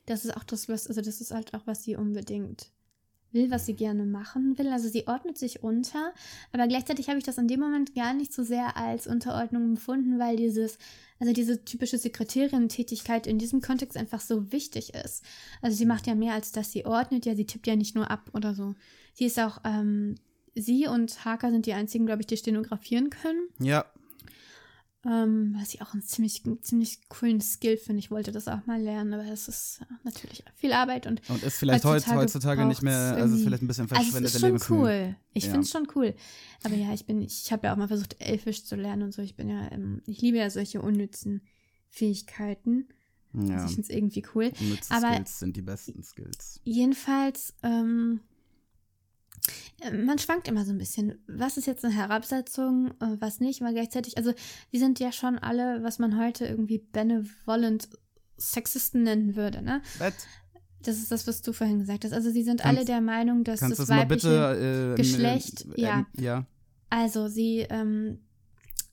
Das 0.07 0.25
ist 0.25 0.37
auch 0.37 0.45
das, 0.45 0.69
was, 0.69 0.87
also 0.87 1.01
das 1.01 1.21
ist 1.21 1.33
halt 1.33 1.53
auch, 1.55 1.67
was 1.67 1.83
sie 1.83 1.97
unbedingt 1.97 2.71
will, 3.33 3.51
was 3.51 3.67
sie 3.67 3.75
gerne 3.75 4.05
machen 4.05 4.59
will. 4.59 4.69
Also 4.69 4.88
sie 4.88 5.07
ordnet 5.07 5.38
sich 5.38 5.62
unter, 5.62 6.12
aber 6.53 6.67
gleichzeitig 6.67 7.09
habe 7.09 7.19
ich 7.19 7.25
das 7.25 7.38
in 7.38 7.49
dem 7.49 7.61
Moment 7.61 7.95
gar 7.95 8.14
nicht 8.14 8.33
so 8.33 8.43
sehr 8.43 8.77
als 8.77 9.07
Unterordnung 9.07 9.64
empfunden, 9.64 10.19
weil 10.19 10.37
dieses, 10.37 10.79
also 11.19 11.33
diese 11.33 11.64
typische 11.64 11.99
Sekretärin-Tätigkeit 11.99 13.27
in 13.27 13.38
diesem 13.38 13.61
Kontext 13.61 13.97
einfach 13.97 14.21
so 14.21 14.53
wichtig 14.53 14.95
ist. 14.95 15.25
Also 15.62 15.77
sie 15.77 15.87
macht 15.87 16.07
ja 16.07 16.14
mehr 16.14 16.35
als 16.35 16.53
dass 16.53 16.73
sie 16.73 16.87
ordnet, 16.87 17.27
ja, 17.27 17.35
sie 17.35 17.47
tippt 17.47 17.67
ja 17.67 17.77
nicht 17.77 17.95
nur 17.95 18.11
ab 18.11 18.31
oder 18.35 18.55
so. 18.55 18.75
Sie 19.14 19.27
ist 19.27 19.38
auch, 19.38 19.59
ähm, 19.64 20.14
sie 20.55 20.87
und 20.87 21.25
Haka 21.25 21.51
sind 21.51 21.67
die 21.67 21.73
einzigen, 21.73 22.07
glaube 22.07 22.23
ich, 22.23 22.27
die 22.27 22.37
stenografieren 22.37 23.11
können. 23.11 23.49
Ja, 23.59 23.85
Ähm, 25.11 25.55
was 25.59 25.73
ich 25.73 25.81
auch 25.81 25.94
einen 25.94 26.03
ziemlich, 26.03 26.44
einen 26.44 26.62
ziemlich 26.62 27.09
coolen 27.09 27.40
Skill 27.40 27.79
finde. 27.79 28.01
Ich 28.01 28.11
wollte 28.11 28.31
das 28.31 28.47
auch 28.47 28.66
mal 28.66 28.79
lernen, 28.79 29.14
aber 29.14 29.25
es 29.25 29.49
ist 29.49 29.81
äh, 29.81 29.85
natürlich 30.05 30.44
viel 30.57 30.73
Arbeit 30.75 31.07
und 31.07 31.23
und 31.31 31.42
ist 31.42 31.57
vielleicht 31.59 31.85
heutzutage, 31.85 32.21
heutzutage 32.21 32.64
nicht 32.66 32.83
mehr, 32.83 33.14
also 33.16 33.37
ist 33.37 33.42
vielleicht 33.44 33.62
ein 33.62 33.68
bisschen 33.68 33.85
Also 33.90 33.94
es 33.94 34.09
verschwendete 34.11 34.37
ist 34.57 34.64
schon 34.66 34.77
cool. 34.79 35.16
Ich 35.33 35.44
Ja. 35.44 35.51
finde 35.53 35.64
es 35.64 35.71
schon 35.71 35.88
cool. 35.94 36.14
Aber 36.62 36.75
ja, 36.75 36.92
ich 36.92 37.07
bin, 37.07 37.23
ich 37.23 37.51
habe 37.53 37.66
ja 37.68 37.73
auch 37.73 37.79
mal 37.79 37.88
versucht, 37.88 38.16
Elfisch 38.21 38.64
zu 38.64 38.77
lernen 38.77 39.05
und 39.05 39.14
so. 39.14 39.23
Ich 39.23 39.35
bin 39.35 39.49
ja, 39.49 39.71
ähm, 39.73 40.03
ich 40.05 40.21
liebe 40.21 40.37
ja 40.37 40.51
solche 40.51 40.83
unnützen 40.83 41.40
Fähigkeiten. 41.88 42.88
Ja, 43.35 43.55
Also 43.55 43.66
ich 43.66 43.75
finde 43.77 43.83
es 43.83 43.90
irgendwie 43.90 44.25
cool. 44.35 44.53
Nütze 44.61 44.90
aber- 44.94 45.12
Skills 45.14 45.38
sind 45.38 45.57
die 45.57 45.62
besten 45.62 46.03
Skills. 46.03 46.61
Jedenfalls, 46.64 47.55
ähm, 47.62 48.21
äh, 48.21 48.28
man 50.05 50.19
schwankt 50.19 50.49
immer 50.49 50.65
so 50.65 50.73
ein 50.73 50.79
bisschen. 50.79 51.19
Was 51.27 51.57
ist 51.57 51.67
jetzt 51.67 51.85
eine 51.85 51.95
Herabsetzung, 51.95 52.89
äh, 53.01 53.17
was 53.21 53.41
nicht, 53.41 53.61
weil 53.61 53.73
gleichzeitig, 53.75 54.17
also 54.17 54.33
die 54.73 54.79
sind 54.79 54.99
ja 55.01 55.13
schon 55.13 55.39
alle, 55.39 55.83
was 55.83 55.99
man 55.99 56.19
heute 56.19 56.47
irgendwie 56.47 56.79
benevolent 56.79 57.89
Sexisten 58.39 59.03
nennen 59.03 59.37
würde, 59.37 59.63
ne? 59.63 59.83
Bett, 59.99 60.15
Das 60.83 60.99
ist 60.99 61.11
das, 61.11 61.27
was 61.27 61.43
du 61.43 61.53
vorhin 61.53 61.81
gesagt 61.81 62.05
hast. 62.05 62.13
Also 62.13 62.31
sie 62.31 62.43
sind 62.45 62.61
Kannst- 62.61 62.79
alle 62.79 62.85
der 62.87 63.01
Meinung, 63.01 63.45
dass 63.45 63.61
das 63.61 63.89
weibliche 63.89 64.29
bitte 64.29 64.95
äh, 64.95 64.97
Geschlecht, 64.97 65.67
äh, 65.77 65.81
ja. 65.81 66.07
äh, 66.17 66.23
ja. 66.23 66.47
Also 66.91 67.29
sie 67.29 67.67
ähm, 67.69 68.21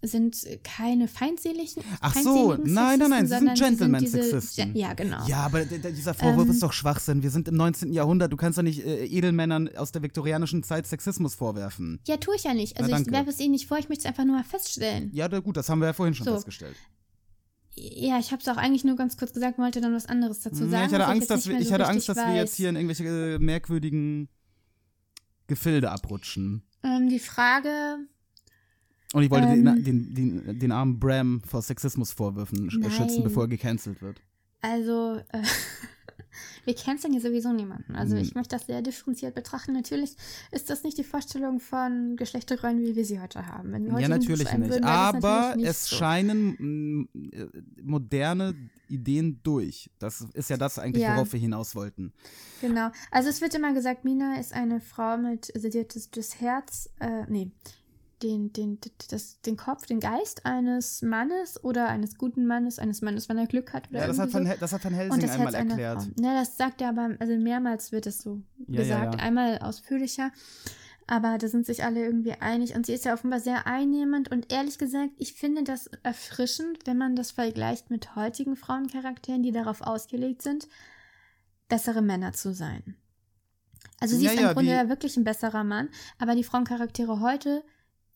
sind 0.07 0.45
keine 0.63 1.07
feindseligen. 1.07 1.83
Ach 2.01 2.15
so, 2.15 2.55
nein, 2.63 2.99
nein, 2.99 3.09
nein, 3.09 3.27
sie 3.27 3.37
sind 3.37 3.57
Gentleman-Sexisten. 3.57 4.75
Ja, 4.75 4.93
genau. 4.93 5.25
Ja, 5.27 5.37
aber 5.45 5.65
dieser 5.65 6.13
Vorwurf 6.13 6.45
Ähm, 6.45 6.51
ist 6.51 6.63
doch 6.63 6.73
Schwachsinn. 6.73 7.23
Wir 7.23 7.29
sind 7.31 7.47
im 7.47 7.55
19. 7.55 7.93
Jahrhundert. 7.93 8.31
Du 8.31 8.37
kannst 8.37 8.57
doch 8.57 8.63
nicht 8.63 8.85
äh, 8.85 9.05
Edelmännern 9.05 9.69
aus 9.75 9.91
der 9.91 10.01
viktorianischen 10.03 10.63
Zeit 10.63 10.87
Sexismus 10.87 11.35
vorwerfen. 11.35 11.99
Ja, 12.07 12.17
tue 12.17 12.35
ich 12.35 12.43
ja 12.43 12.53
nicht. 12.53 12.77
Also 12.77 12.91
Na, 12.91 12.99
ich 12.99 13.11
werfe 13.11 13.29
es 13.29 13.39
ihnen 13.39 13.51
nicht 13.51 13.67
vor, 13.67 13.77
ich 13.77 13.89
möchte 13.89 14.03
es 14.03 14.05
einfach 14.05 14.25
nur 14.25 14.35
mal 14.35 14.43
feststellen. 14.43 15.09
Ja, 15.13 15.27
da, 15.27 15.39
gut, 15.39 15.57
das 15.57 15.69
haben 15.69 15.79
wir 15.79 15.87
ja 15.87 15.93
vorhin 15.93 16.13
schon 16.15 16.25
So. 16.25 16.33
festgestellt. 16.33 16.75
Ja, 17.77 18.19
ich 18.19 18.31
habe 18.31 18.41
es 18.41 18.47
auch 18.47 18.55
eigentlich 18.57 18.85
nur 18.85 18.95
ganz 18.95 19.17
kurz 19.17 19.33
gesagt, 19.33 19.57
wollte 19.57 19.81
dann 19.81 19.93
was 19.93 20.05
anderes 20.05 20.39
dazu 20.39 20.59
sagen. 20.59 20.71
Ja, 20.71 20.85
ich 20.85 20.93
hatte 20.93 21.07
Angst, 21.07 21.29
jetzt 21.29 21.29
dass 21.31 21.47
wir, 21.49 21.59
ich 21.59 21.67
so 21.67 21.73
hatte 21.73 21.87
Angst, 21.87 22.07
dass 22.07 22.17
wir 22.17 22.33
jetzt 22.35 22.55
hier 22.55 22.69
in 22.69 22.75
irgendwelche 22.77 23.03
äh, 23.35 23.39
merkwürdigen 23.39 24.29
Gefilde 25.47 25.91
abrutschen. 25.91 26.63
Ähm, 26.83 27.09
die 27.09 27.19
Frage, 27.19 27.97
Und 29.13 29.23
ich 29.23 29.29
wollte 29.31 29.47
Ähm. 29.47 29.63
den, 29.83 29.83
den, 29.83 30.13
den, 30.43 30.59
den 30.59 30.71
armen 30.71 30.99
Bram 30.99 31.41
vor 31.41 31.61
Sexismusvorwürfen 31.61 32.69
sch- 32.69 32.79
Nein. 32.79 32.91
schützen, 32.91 33.23
bevor 33.23 33.43
er 33.43 33.47
gecancelt 33.49 34.01
wird. 34.01 34.21
also, 34.61 35.17
äh, 35.31 35.41
wir 36.65 36.75
canceln 36.75 37.13
hier 37.13 37.21
sowieso 37.21 37.53
niemanden. 37.53 37.95
Also 37.95 38.15
Hm. 38.15 38.23
ich 38.23 38.35
möchte 38.35 38.55
das 38.57 38.65
sehr 38.65 38.81
differenziert 38.81 39.35
betrachten. 39.35 39.73
Natürlich 39.73 40.15
ist 40.51 40.69
das 40.69 40.83
nicht 40.83 40.97
die 40.97 41.03
Vorstellung 41.03 41.59
von 41.59 42.15
Geschlechterrollen, 42.17 42.81
wie 42.81 42.95
wir 42.95 43.05
sie 43.05 43.19
heute 43.21 43.45
haben. 43.47 43.71
Wenn 43.71 43.85
wir 43.85 43.93
heute 43.93 44.01
Ja, 44.01 44.07
natürlich 44.09 44.51
nicht. 44.51 44.69
würden, 44.69 44.83
Aber 44.83 45.29
natürlich 45.29 45.55
nicht 45.57 45.69
es 45.69 45.85
so. 45.87 45.95
scheinen 45.95 46.55
mm, 46.59 47.09
äh, 47.31 47.45
moderne 47.83 48.55
Ideen 48.89 49.39
durch. 49.43 49.89
Das 49.99 50.21
ist 50.33 50.49
ja 50.49 50.57
das 50.57 50.77
eigentlich, 50.79 51.03
Ja. 51.03 51.15
worauf 51.15 51.31
wir 51.31 51.39
hinaus 51.39 51.75
wollten. 51.75 52.11
Genau. 52.61 52.89
Also 53.11 53.29
es 53.29 53.39
wird 53.41 53.53
immer 53.55 53.73
gesagt, 53.73 54.03
Mina 54.03 54.39
ist 54.39 54.51
eine 54.53 54.81
Frau 54.81 55.17
mit, 55.17 55.53
das 56.11 56.41
Herz, 56.41 56.89
äh, 56.99 57.23
nee, 57.29 57.51
den, 58.23 58.53
den, 58.53 58.79
das, 59.09 59.41
den 59.41 59.57
Kopf, 59.57 59.85
den 59.85 59.99
Geist 59.99 60.45
eines 60.45 61.01
Mannes 61.01 61.63
oder 61.63 61.87
eines 61.89 62.17
guten 62.17 62.45
Mannes, 62.47 62.79
eines 62.79 63.01
Mannes, 63.01 63.27
wenn 63.29 63.37
er 63.37 63.47
Glück 63.47 63.73
hat. 63.73 63.89
Oder 63.89 63.99
Ja, 64.01 64.07
das 64.07 64.19
hat, 64.19 64.33
Van, 64.33 64.51
das 64.59 64.71
hat 64.73 64.83
Van 64.85 64.93
Helsing 64.93 65.21
das 65.21 65.31
einmal 65.31 65.53
erklärt. 65.53 66.07
Ja, 66.19 66.33
das 66.39 66.57
sagt 66.57 66.81
er 66.81 66.89
aber, 66.89 67.11
also 67.19 67.35
mehrmals 67.37 67.91
wird 67.91 68.07
es 68.07 68.19
so 68.19 68.41
Ja, 68.67 68.81
ja, 68.81 68.81
gesagt, 68.81 69.15
ja. 69.15 69.19
einmal 69.21 69.59
ausführlicher. 69.59 70.31
Aber 71.07 71.37
da 71.37 71.47
sind 71.47 71.67
sich 71.67 71.83
alle 71.83 72.03
irgendwie 72.03 72.31
einig 72.33 72.73
und 72.73 72.87
sie 72.87 72.93
ist 72.93 73.05
ja 73.05 73.13
offenbar 73.13 73.39
sehr 73.39 73.67
einnehmend 73.67 74.31
und 74.31 74.51
ehrlich 74.51 74.79
gesagt, 74.79 75.11
ich 75.17 75.33
finde 75.33 75.63
das 75.63 75.87
erfrischend, 76.01 76.79
wenn 76.85 76.97
man 76.97 77.15
das 77.15 77.29
vergleicht 77.31 77.91
mit 77.91 78.15
heutigen 78.15 78.55
Frauencharakteren, 78.55 79.43
die 79.43 79.51
darauf 79.51 79.81
ausgelegt 79.81 80.41
sind, 80.41 80.67
bessere 81.67 82.01
Männer 82.01 82.33
zu 82.33 82.53
sein. 82.53 82.95
Also 83.99 84.17
sie 84.17 84.25
Ja, 84.25 84.31
ist 84.31 84.39
ja, 84.39 84.47
im 84.49 84.53
Grunde 84.55 84.71
wie- 84.71 84.75
ja 84.75 84.89
wirklich 84.89 85.15
ein 85.15 85.23
besserer 85.23 85.63
Mann, 85.63 85.89
aber 86.17 86.33
die 86.35 86.43
Frauencharaktere 86.43 87.19
heute, 87.19 87.63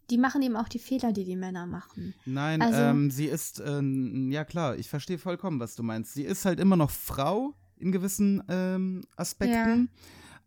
die 0.10 0.18
machen 0.18 0.42
eben 0.42 0.56
auch 0.56 0.68
die 0.68 0.80
Fehler, 0.80 1.12
die 1.14 1.24
die 1.24 1.36
Männer 1.36 1.66
machen. 1.66 2.14
Nein, 2.26 2.62
Also- 2.62 2.80
ähm, 2.82 3.12
sie 3.12 3.26
ist, 3.28 3.62
ähm, 3.66 4.32
ja 4.32 4.44
klar, 4.46 4.78
ich 4.78 4.90
verstehe 4.90 5.18
vollkommen, 5.18 5.60
was 5.60 5.76
du 5.76 5.84
meinst. 5.84 6.14
Sie 6.14 6.24
ist 6.24 6.46
halt 6.46 6.60
immer 6.60 6.76
noch 6.76 6.92
Frau 6.92 7.54
in 7.78 7.92
gewissen 7.92 8.44
ähm, 8.50 9.04
Aspekten, 9.16 9.90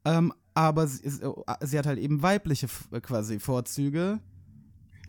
ähm, 0.04 0.32
aber 0.54 0.86
sie, 0.86 1.02
ist, 1.04 1.22
äh, 1.22 1.30
sie 1.62 1.78
hat 1.78 1.86
halt 1.86 1.98
eben 1.98 2.22
weibliche 2.22 2.66
f- 2.66 2.88
quasi 3.02 3.38
Vorzüge. 3.38 4.20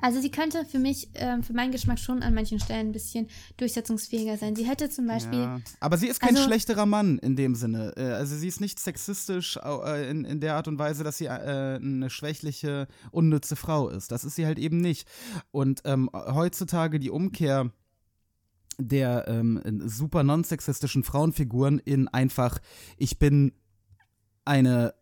Also 0.03 0.19
sie 0.19 0.31
könnte 0.31 0.65
für 0.65 0.79
mich, 0.79 1.09
ähm, 1.13 1.43
für 1.43 1.53
meinen 1.53 1.71
Geschmack 1.71 1.97
schon 1.97 2.23
an 2.23 2.33
manchen 2.33 2.59
Stellen 2.59 2.87
ein 2.89 2.91
bisschen 2.91 3.27
durchsetzungsfähiger 3.55 4.35
sein. 4.37 4.53
Sie 4.53 4.65
hätte 4.67 4.89
zum 4.89 5.07
Beispiel, 5.07 5.39
Ja. 5.39 5.61
Aber 5.79 5.97
sie 5.97 6.07
ist 6.07 6.19
kein 6.19 6.35
Also- 6.35 6.43
schlechterer 6.43 6.85
Mann 6.85 7.19
in 7.19 7.37
dem 7.37 7.55
Sinne. 7.55 7.93
Äh, 7.95 8.01
Also 8.23 8.35
sie 8.35 8.49
ist 8.49 8.59
nicht 8.59 8.79
sexistisch 8.79 9.57
äh, 9.63 10.09
in, 10.11 10.25
in 10.25 10.41
der 10.41 10.55
Art 10.55 10.67
und 10.67 10.77
Weise, 10.77 11.05
dass 11.05 11.17
sie 11.19 11.27
äh, 11.27 11.29
eine 11.29 12.09
schwächliche, 12.09 12.87
unnütze 13.11 13.55
Frau 13.55 13.87
ist. 13.87 14.11
Das 14.11 14.25
ist 14.25 14.35
sie 14.35 14.45
halt 14.45 14.59
eben 14.59 14.79
nicht. 14.81 15.07
Und 15.51 15.81
ähm, 15.85 16.09
heutzutage 16.13 16.99
die 16.99 17.09
Umkehr 17.09 17.71
der 18.77 19.27
ähm, 19.29 19.61
super 19.85 20.23
non-sexistischen 20.23 21.03
Frauenfiguren 21.03 21.79
in 21.79 22.07
einfach, 22.09 22.59
ich 22.97 23.19
bin 23.19 23.53
eine, 24.45 24.95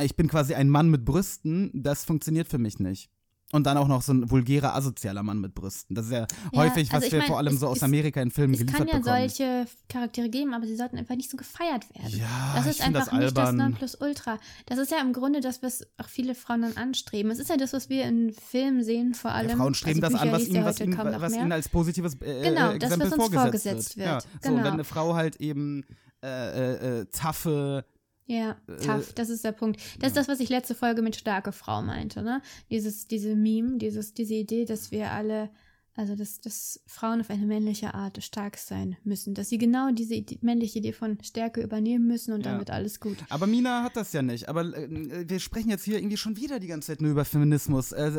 ich 0.00 0.16
bin 0.16 0.28
quasi 0.28 0.54
ein 0.54 0.68
Mann 0.68 0.90
mit 0.90 1.04
Brüsten, 1.04 1.70
das 1.72 2.04
funktioniert 2.04 2.48
für 2.48 2.58
mich 2.58 2.78
nicht. 2.80 3.08
Und 3.54 3.64
dann 3.66 3.76
auch 3.76 3.86
noch 3.86 4.00
so 4.00 4.14
ein 4.14 4.30
vulgärer, 4.30 4.74
asozialer 4.74 5.22
Mann 5.22 5.38
mit 5.38 5.54
Brüsten. 5.54 5.94
Das 5.94 6.06
ist 6.06 6.12
ja, 6.12 6.26
häufig, 6.56 6.88
was 6.88 6.94
also 6.94 7.06
ich 7.06 7.12
wir 7.12 7.18
mein, 7.18 7.28
vor 7.28 7.36
allem 7.36 7.52
es- 7.52 7.60
so 7.60 7.68
aus 7.68 7.76
es- 7.76 7.82
Amerika 7.82 8.22
in 8.22 8.30
Filmen 8.30 8.54
es 8.54 8.60
geliefert 8.60 8.78
kann 8.78 8.88
ja 8.88 8.98
bekommen. 8.98 9.28
solche 9.28 9.66
Charaktere 9.90 10.30
geben, 10.30 10.54
aber 10.54 10.66
sie 10.66 10.74
sollten 10.74 10.96
einfach 10.96 11.16
nicht 11.16 11.28
so 11.30 11.36
gefeiert 11.36 11.84
werden. 11.94 12.18
Ja, 12.18 12.52
das 12.54 12.64
ich 12.64 12.70
ist 12.70 12.82
find 12.82 12.96
einfach 12.96 13.10
das 13.12 13.20
nicht 13.20 13.36
das 13.36 13.48
albern. 13.48 13.56
Nonplusultra. 13.58 14.38
Das 14.64 14.78
ist 14.78 14.90
ja 14.90 15.02
im 15.02 15.12
Grunde 15.12 15.40
das, 15.42 15.62
was 15.62 15.86
auch 15.98 16.08
viele 16.08 16.34
Frauen 16.34 16.62
dann 16.62 16.78
anstreben. 16.78 17.30
Es 17.30 17.38
ist 17.38 17.50
ja 17.50 17.58
das, 17.58 17.74
was 17.74 17.90
wir 17.90 18.04
in 18.06 18.32
Filmen 18.32 18.82
sehen, 18.84 19.12
vor 19.12 19.32
allem. 19.32 19.50
Ja, 19.50 19.56
Frauen 19.56 19.74
streben 19.74 20.02
also 20.02 20.14
das 20.16 20.22
an, 20.22 20.32
was 20.32 20.46
ihnen, 20.46 20.54
ja 20.56 20.64
was 20.64 20.80
ihnen, 20.80 20.96
was 20.98 21.32
ihnen 21.34 21.52
als 21.52 21.68
positives 21.68 22.14
äh, 22.22 22.42
Genau, 22.44 22.70
äh, 22.70 22.78
das, 22.78 22.90
was 22.92 23.00
uns 23.00 23.14
vorgesetzt, 23.16 23.42
vorgesetzt 23.42 23.96
wird. 23.98 24.06
wird. 24.06 24.08
Ja, 24.08 24.20
so, 24.20 24.28
Genau. 24.48 24.56
und 24.56 24.64
wenn 24.64 24.72
eine 24.72 24.84
Frau 24.84 25.14
halt 25.14 25.36
eben 25.36 25.84
äh, 26.24 26.28
äh, 26.28 27.00
äh, 27.00 27.04
taffe, 27.12 27.84
Ja, 28.26 28.56
Äh, 28.68 28.76
tough, 28.76 29.12
das 29.14 29.28
ist 29.30 29.44
der 29.44 29.52
Punkt. 29.52 29.80
Das 30.00 30.08
ist 30.10 30.16
das, 30.16 30.28
was 30.28 30.40
ich 30.40 30.48
letzte 30.48 30.74
Folge 30.74 31.02
mit 31.02 31.16
starke 31.16 31.52
Frau 31.52 31.82
meinte, 31.82 32.22
ne? 32.22 32.40
Dieses, 32.70 33.06
diese 33.08 33.34
Meme, 33.34 33.78
dieses, 33.78 34.14
diese 34.14 34.34
Idee, 34.34 34.64
dass 34.64 34.90
wir 34.92 35.10
alle, 35.10 35.50
also 35.96 36.14
dass, 36.14 36.40
dass 36.40 36.80
Frauen 36.86 37.20
auf 37.20 37.30
eine 37.30 37.44
männliche 37.46 37.92
Art 37.94 38.22
stark 38.22 38.56
sein 38.56 38.96
müssen, 39.04 39.34
dass 39.34 39.48
sie 39.48 39.58
genau 39.58 39.90
diese 39.90 40.14
Idee, 40.14 40.38
männliche 40.40 40.78
Idee 40.78 40.92
von 40.92 41.18
Stärke 41.22 41.60
übernehmen 41.62 42.06
müssen 42.06 42.32
und 42.32 42.46
dann 42.46 42.54
Ja. 42.54 42.58
wird 42.60 42.70
alles 42.70 43.00
gut. 43.00 43.18
aber 43.28 43.46
Mina 43.46 43.82
hat 43.82 43.96
das 43.96 44.12
ja 44.12 44.22
nicht. 44.22 44.48
Aber 44.48 44.62
äh, 44.74 45.28
wir 45.28 45.40
sprechen 45.40 45.68
jetzt 45.70 45.84
hier 45.84 45.98
irgendwie 45.98 46.16
schon 46.16 46.36
wieder 46.36 46.60
die 46.60 46.68
ganze 46.68 46.86
Zeit 46.92 47.02
nur 47.02 47.10
über 47.10 47.24
Feminismus. 47.24 47.92
Äh, 47.92 48.10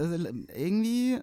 irgendwie 0.55 1.13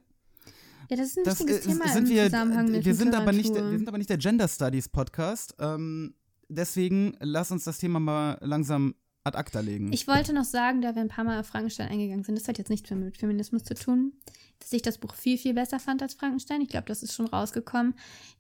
Ja, 0.89 0.97
das 0.97 1.01
ist 1.09 1.19
ein 1.19 1.25
das, 1.25 1.39
wichtiges 1.39 1.67
äh, 1.67 1.69
Thema 1.69 1.89
sind 1.89 2.09
im 2.09 2.15
wir, 2.15 2.25
Zusammenhang 2.25 2.71
mit 2.73 2.85
wir 2.85 2.95
sind 2.95 3.15
aber 3.15 3.33
nicht, 3.33 3.55
wir 3.55 3.79
sind 3.79 3.87
aber 3.89 3.99
nicht 3.99 4.11
der 4.11 4.19
Gender 4.19 4.49
Studies 4.49 4.89
Podcast. 4.89 5.55
Ähm, 5.61 6.15
deswegen 6.51 7.17
lass 7.21 7.51
uns 7.51 7.65
das 7.65 7.79
Thema 7.79 8.01
mal 8.01 8.39
langsam 8.41 8.95
ad 9.25 9.37
acta 9.37 9.61
legen. 9.61 9.93
Ich 9.93 10.07
wollte 10.07 10.33
noch 10.33 10.45
sagen, 10.45 10.81
da 10.83 10.95
wir 10.95 11.03
ein 11.03 11.09
paar 11.09 11.25
Mal 11.25 11.41
auf 11.41 11.47
Frankenstein 11.47 11.89
eingegangen 11.89 12.25
sind, 12.25 12.39
das 12.39 12.49
hat 12.49 12.59
jetzt 12.59 12.71
nichts 12.71 12.91
mehr 12.91 12.99
mit 12.99 13.17
Feminismus 13.17 13.65
zu 13.65 13.75
tun, 13.75 14.13
dass 14.59 14.73
ich 14.73 14.83
das 14.83 14.99
Buch 14.99 15.15
viel, 15.15 15.39
viel 15.39 15.55
besser 15.55 15.79
fand 15.79 16.03
als 16.03 16.15
Frankenstein. 16.15 16.61
Ich 16.63 16.69
glaube, 16.69 16.87
das 16.87 17.03
ist 17.03 17.15
schon 17.15 17.27
rausgekommen. 17.27 17.95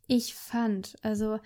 Ich 0.06 0.34
fand, 0.34 0.96
also 1.02 1.38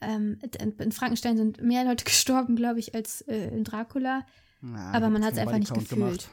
ähm, 0.00 0.38
in 0.60 0.72
in 0.72 0.92
Frankenstein 0.92 1.36
sind 1.36 1.62
mehr 1.62 1.84
Leute 1.84 2.04
gestorben, 2.04 2.56
glaube 2.56 2.78
ich, 2.78 2.94
als 2.94 3.22
äh, 3.22 3.48
in 3.48 3.64
Dracula. 3.64 4.26
Na, 4.60 4.92
aber 4.92 5.10
man 5.10 5.24
hat's 5.24 5.36
keinen 5.36 5.48
einfach 5.48 5.58
nicht 5.58 5.74
gefühlt. 5.74 6.28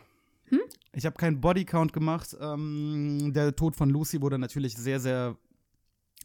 Hm? 0.46 0.58
Gemacht. 0.58 0.80
Ich 0.94 1.06
habe 1.06 1.16
keinen 1.16 1.40
Bodycount 1.40 1.94
gemacht. 1.94 2.36
Ähm, 2.40 3.32
der 3.34 3.56
Tod 3.56 3.76
von 3.76 3.90
Lucy 3.90 4.22
wurde 4.22 4.38
natürlich 4.38 4.76
sehr, 4.76 5.00
sehr 5.00 5.38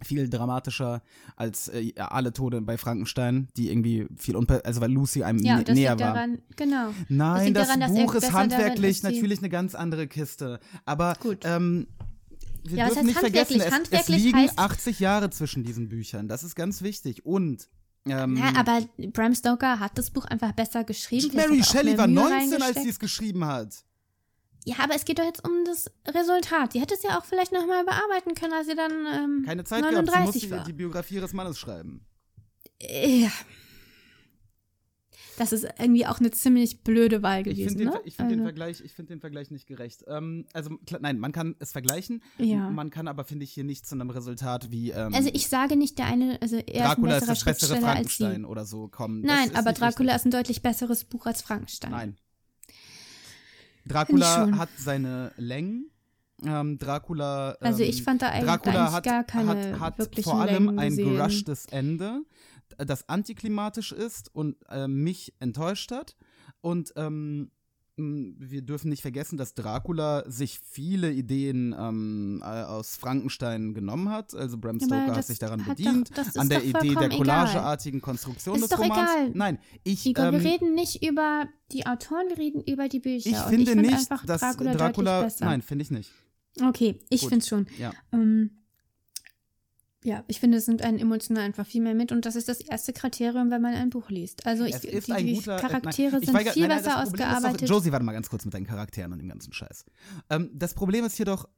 viel 0.02 0.28
dramatischer 0.28 1.02
als 1.36 1.68
äh, 1.68 1.92
alle 1.96 2.32
Tode 2.32 2.60
bei 2.60 2.76
Frankenstein, 2.76 3.48
die 3.56 3.70
irgendwie 3.70 4.06
viel 4.16 4.36
unper 4.36 4.60
also 4.64 4.80
weil 4.80 4.90
Lucy 4.92 5.22
einem 5.22 5.38
Ja, 5.38 5.62
das 5.62 5.74
näher 5.74 5.92
liegt 5.92 6.02
war. 6.04 6.14
daran, 6.14 6.38
genau. 6.56 6.88
Nein, 7.08 7.44
liegt 7.46 7.56
das 7.56 7.68
daran, 7.68 7.94
Buch 7.94 8.14
ist 8.14 8.32
handwerklich 8.32 9.02
natürlich 9.02 9.38
eine 9.38 9.48
ganz 9.48 9.74
andere 9.74 10.06
Kiste. 10.08 10.58
Aber 10.84 11.14
Gut. 11.20 11.38
ähm, 11.44 11.86
wir 12.64 12.78
Ja, 12.78 12.86
dürfen 12.86 13.06
nicht 13.06 13.18
vergessen, 13.18 13.60
es, 13.60 13.72
es 13.90 14.08
liegen 14.08 14.38
heißt- 14.38 14.56
80 14.58 14.98
Jahre 15.00 15.30
zwischen 15.30 15.64
diesen 15.64 15.88
Büchern. 15.88 16.28
Das 16.28 16.42
ist 16.42 16.54
ganz 16.54 16.82
wichtig. 16.82 17.24
Und 17.26 17.68
ähm, 18.06 18.36
Ja, 18.36 18.52
aber 18.56 18.80
Bram 19.12 19.34
Stoker 19.34 19.78
hat 19.80 19.96
das 19.96 20.10
Buch 20.10 20.24
einfach 20.24 20.52
besser 20.52 20.82
geschrieben. 20.84 21.36
Mary 21.36 21.62
Shelley 21.62 21.96
war 21.96 22.06
Mühe 22.08 22.22
19, 22.28 22.62
als 22.62 22.82
sie 22.82 22.88
es 22.88 22.98
geschrieben 22.98 23.44
hat. 23.44 23.84
Ja, 24.66 24.76
aber 24.78 24.94
es 24.94 25.04
geht 25.04 25.18
doch 25.18 25.24
jetzt 25.24 25.46
um 25.46 25.64
das 25.66 25.90
Resultat. 26.08 26.72
Sie 26.72 26.80
hätte 26.80 26.94
es 26.94 27.02
ja 27.02 27.18
auch 27.18 27.24
vielleicht 27.24 27.52
nochmal 27.52 27.84
bearbeiten 27.84 28.34
können, 28.34 28.54
als 28.54 28.66
sie 28.66 28.74
dann 28.74 28.92
ähm, 28.92 29.42
Keine 29.44 29.64
Zeit 29.64 29.80
gehabt, 29.82 29.94
sie 29.94 30.02
39 30.12 30.42
musste 30.42 30.56
war. 30.56 30.64
die 30.64 30.72
Biografie 30.72 31.16
ihres 31.16 31.32
Mannes 31.34 31.58
schreiben. 31.58 32.06
Ja. 32.80 33.30
Das 35.36 35.52
ist 35.52 35.64
irgendwie 35.80 36.06
auch 36.06 36.20
eine 36.20 36.30
ziemlich 36.30 36.82
blöde 36.84 37.22
Wahl 37.22 37.40
Ich 37.40 37.44
gewesen, 37.56 37.70
finde 37.70 37.84
den, 37.84 37.88
ne? 37.92 38.00
ich 38.04 38.14
find 38.16 38.30
den, 38.30 38.38
Also- 38.40 38.46
Vergleich, 38.46 38.80
ich 38.84 38.92
find 38.92 39.10
den 39.10 39.20
Vergleich 39.20 39.50
nicht 39.50 39.66
gerecht. 39.66 40.04
Ähm, 40.06 40.46
also, 40.52 40.76
klar, 40.86 41.00
nein, 41.02 41.18
man 41.18 41.32
kann 41.32 41.56
es 41.58 41.72
vergleichen. 41.72 42.22
Ja. 42.38 42.70
Man 42.70 42.90
kann 42.90 43.08
aber, 43.08 43.24
finde 43.24 43.42
ich, 43.44 43.52
hier 43.52 43.64
nicht 43.64 43.84
zu 43.84 43.96
einem 43.96 44.10
Resultat 44.10 44.70
wie 44.70 44.92
ähm, 44.92 45.12
Also 45.12 45.30
ich 45.32 45.48
sage 45.48 45.76
nicht, 45.76 45.98
der 45.98 46.06
eine, 46.06 46.40
also 46.40 46.56
er 46.56 46.86
Dracula 46.86 47.16
ist 47.16 47.24
ist 47.24 47.28
ein 47.28 47.34
besserer 47.34 47.34
bessere 47.34 47.36
Schriftsteller 47.36 47.74
als 47.74 47.82
sie. 48.16 48.22
Frankenstein 48.22 48.44
oder 48.44 48.64
so 48.64 48.86
kommen. 48.88 49.22
Nein, 49.22 49.48
ist 49.48 49.56
aber 49.56 49.72
Dracula 49.72 50.12
richtig. 50.12 50.14
ist 50.14 50.24
ein 50.26 50.30
deutlich 50.38 50.62
besseres 50.62 51.04
Buch 51.04 51.26
als 51.26 51.42
Frankenstein. 51.42 51.90
Nein. 51.90 52.16
Dracula 53.86 54.56
hat 54.58 54.70
seine 54.76 55.32
Längen. 55.36 55.90
Ähm, 56.44 56.78
Dracula. 56.78 57.56
Also 57.60 57.82
ähm, 57.82 57.90
ich 57.90 58.02
fand 58.02 58.22
da 58.22 58.28
eigentlich, 58.28 58.46
Dracula 58.50 58.92
hat, 58.92 59.04
gar 59.04 59.24
keine 59.24 59.78
hat, 59.80 59.98
hat 59.98 60.20
vor 60.22 60.40
allem 60.40 60.66
Längen 60.66 60.78
ein 60.78 60.88
gesehen. 60.90 61.16
gerushtes 61.16 61.66
Ende, 61.66 62.22
das 62.78 63.08
antiklimatisch 63.08 63.92
ist 63.92 64.34
und 64.34 64.56
äh, 64.68 64.88
mich 64.88 65.34
enttäuscht 65.38 65.90
hat. 65.90 66.16
Und 66.60 66.92
ähm, 66.96 67.50
wir 67.96 68.62
dürfen 68.62 68.88
nicht 68.88 69.02
vergessen, 69.02 69.36
dass 69.36 69.54
Dracula 69.54 70.24
sich 70.28 70.58
viele 70.58 71.12
Ideen 71.12 71.74
ähm, 71.78 72.42
äh, 72.42 72.46
aus 72.64 72.96
Frankenstein 72.96 73.72
genommen 73.72 74.08
hat. 74.10 74.34
Also 74.34 74.58
Bram 74.58 74.80
Stoker 74.80 75.06
hat 75.08 75.16
das 75.16 75.28
sich 75.28 75.38
daran 75.38 75.64
hat 75.64 75.76
bedient. 75.76 76.10
doch- 76.16 76.34
an 76.40 76.48
der 76.48 76.64
Idee 76.64 76.94
der 76.94 77.08
collageartigen 77.10 78.00
Konstruktion 78.00 78.56
Ist 78.56 78.62
des 78.64 78.70
doch 78.70 78.78
Romans. 78.80 79.10
egal. 79.12 79.30
Nein, 79.34 79.58
ich. 79.84 80.04
Igor, 80.06 80.26
ähm, 80.26 80.32
wir 80.32 80.50
reden 80.50 80.74
nicht 80.74 81.06
über 81.06 81.46
die 81.70 81.86
Autoren, 81.86 82.28
wir 82.28 82.38
reden 82.38 82.60
über 82.62 82.88
die 82.88 82.98
Bücher. 83.00 83.30
ich 83.30 83.36
finde 83.36 83.62
ich 83.62 83.68
find 83.70 83.82
nicht, 83.82 84.10
dass 84.26 84.40
Dracula, 84.40 84.74
Dracula. 84.74 85.28
nein, 85.40 85.62
finde 85.62 85.82
ich 85.82 85.90
nicht. 85.92 86.10
Okay, 86.60 86.98
ich 87.10 87.26
finde 87.26 87.44
schon. 87.46 87.66
Ja. 87.78 87.92
Ähm, 88.12 88.63
ja, 90.04 90.22
ich 90.28 90.38
finde, 90.38 90.58
es 90.58 90.68
nimmt 90.68 90.82
einen 90.82 90.98
emotional 90.98 91.42
einfach 91.42 91.66
viel 91.66 91.80
mehr 91.82 91.94
mit 91.94 92.12
und 92.12 92.26
das 92.26 92.36
ist 92.36 92.48
das 92.48 92.60
erste 92.60 92.92
Kriterium, 92.92 93.50
wenn 93.50 93.62
man 93.62 93.74
ein 93.74 93.90
Buch 93.90 94.10
liest. 94.10 94.46
Also 94.46 94.64
ich, 94.64 94.76
die, 94.76 94.90
die 95.00 95.34
guter, 95.34 95.56
äh, 95.56 95.60
Charaktere 95.60 96.12
nein, 96.12 96.20
sind 96.22 96.34
weiger- 96.34 96.52
viel 96.52 96.68
nein, 96.68 96.76
nein, 96.76 96.84
besser 96.84 97.02
ausgearbeitet. 97.02 97.62
Doch, 97.62 97.74
Josie, 97.76 97.90
warte 97.90 98.04
mal 98.04 98.12
ganz 98.12 98.28
kurz 98.30 98.44
mit 98.44 98.52
deinen 98.54 98.66
Charakteren 98.66 99.12
und 99.12 99.18
dem 99.18 99.28
ganzen 99.28 99.52
Scheiß. 99.52 99.84
Ähm, 100.30 100.50
das 100.54 100.74
Problem 100.74 101.04
ist 101.04 101.16
hier 101.16 101.26
doch, 101.26 101.48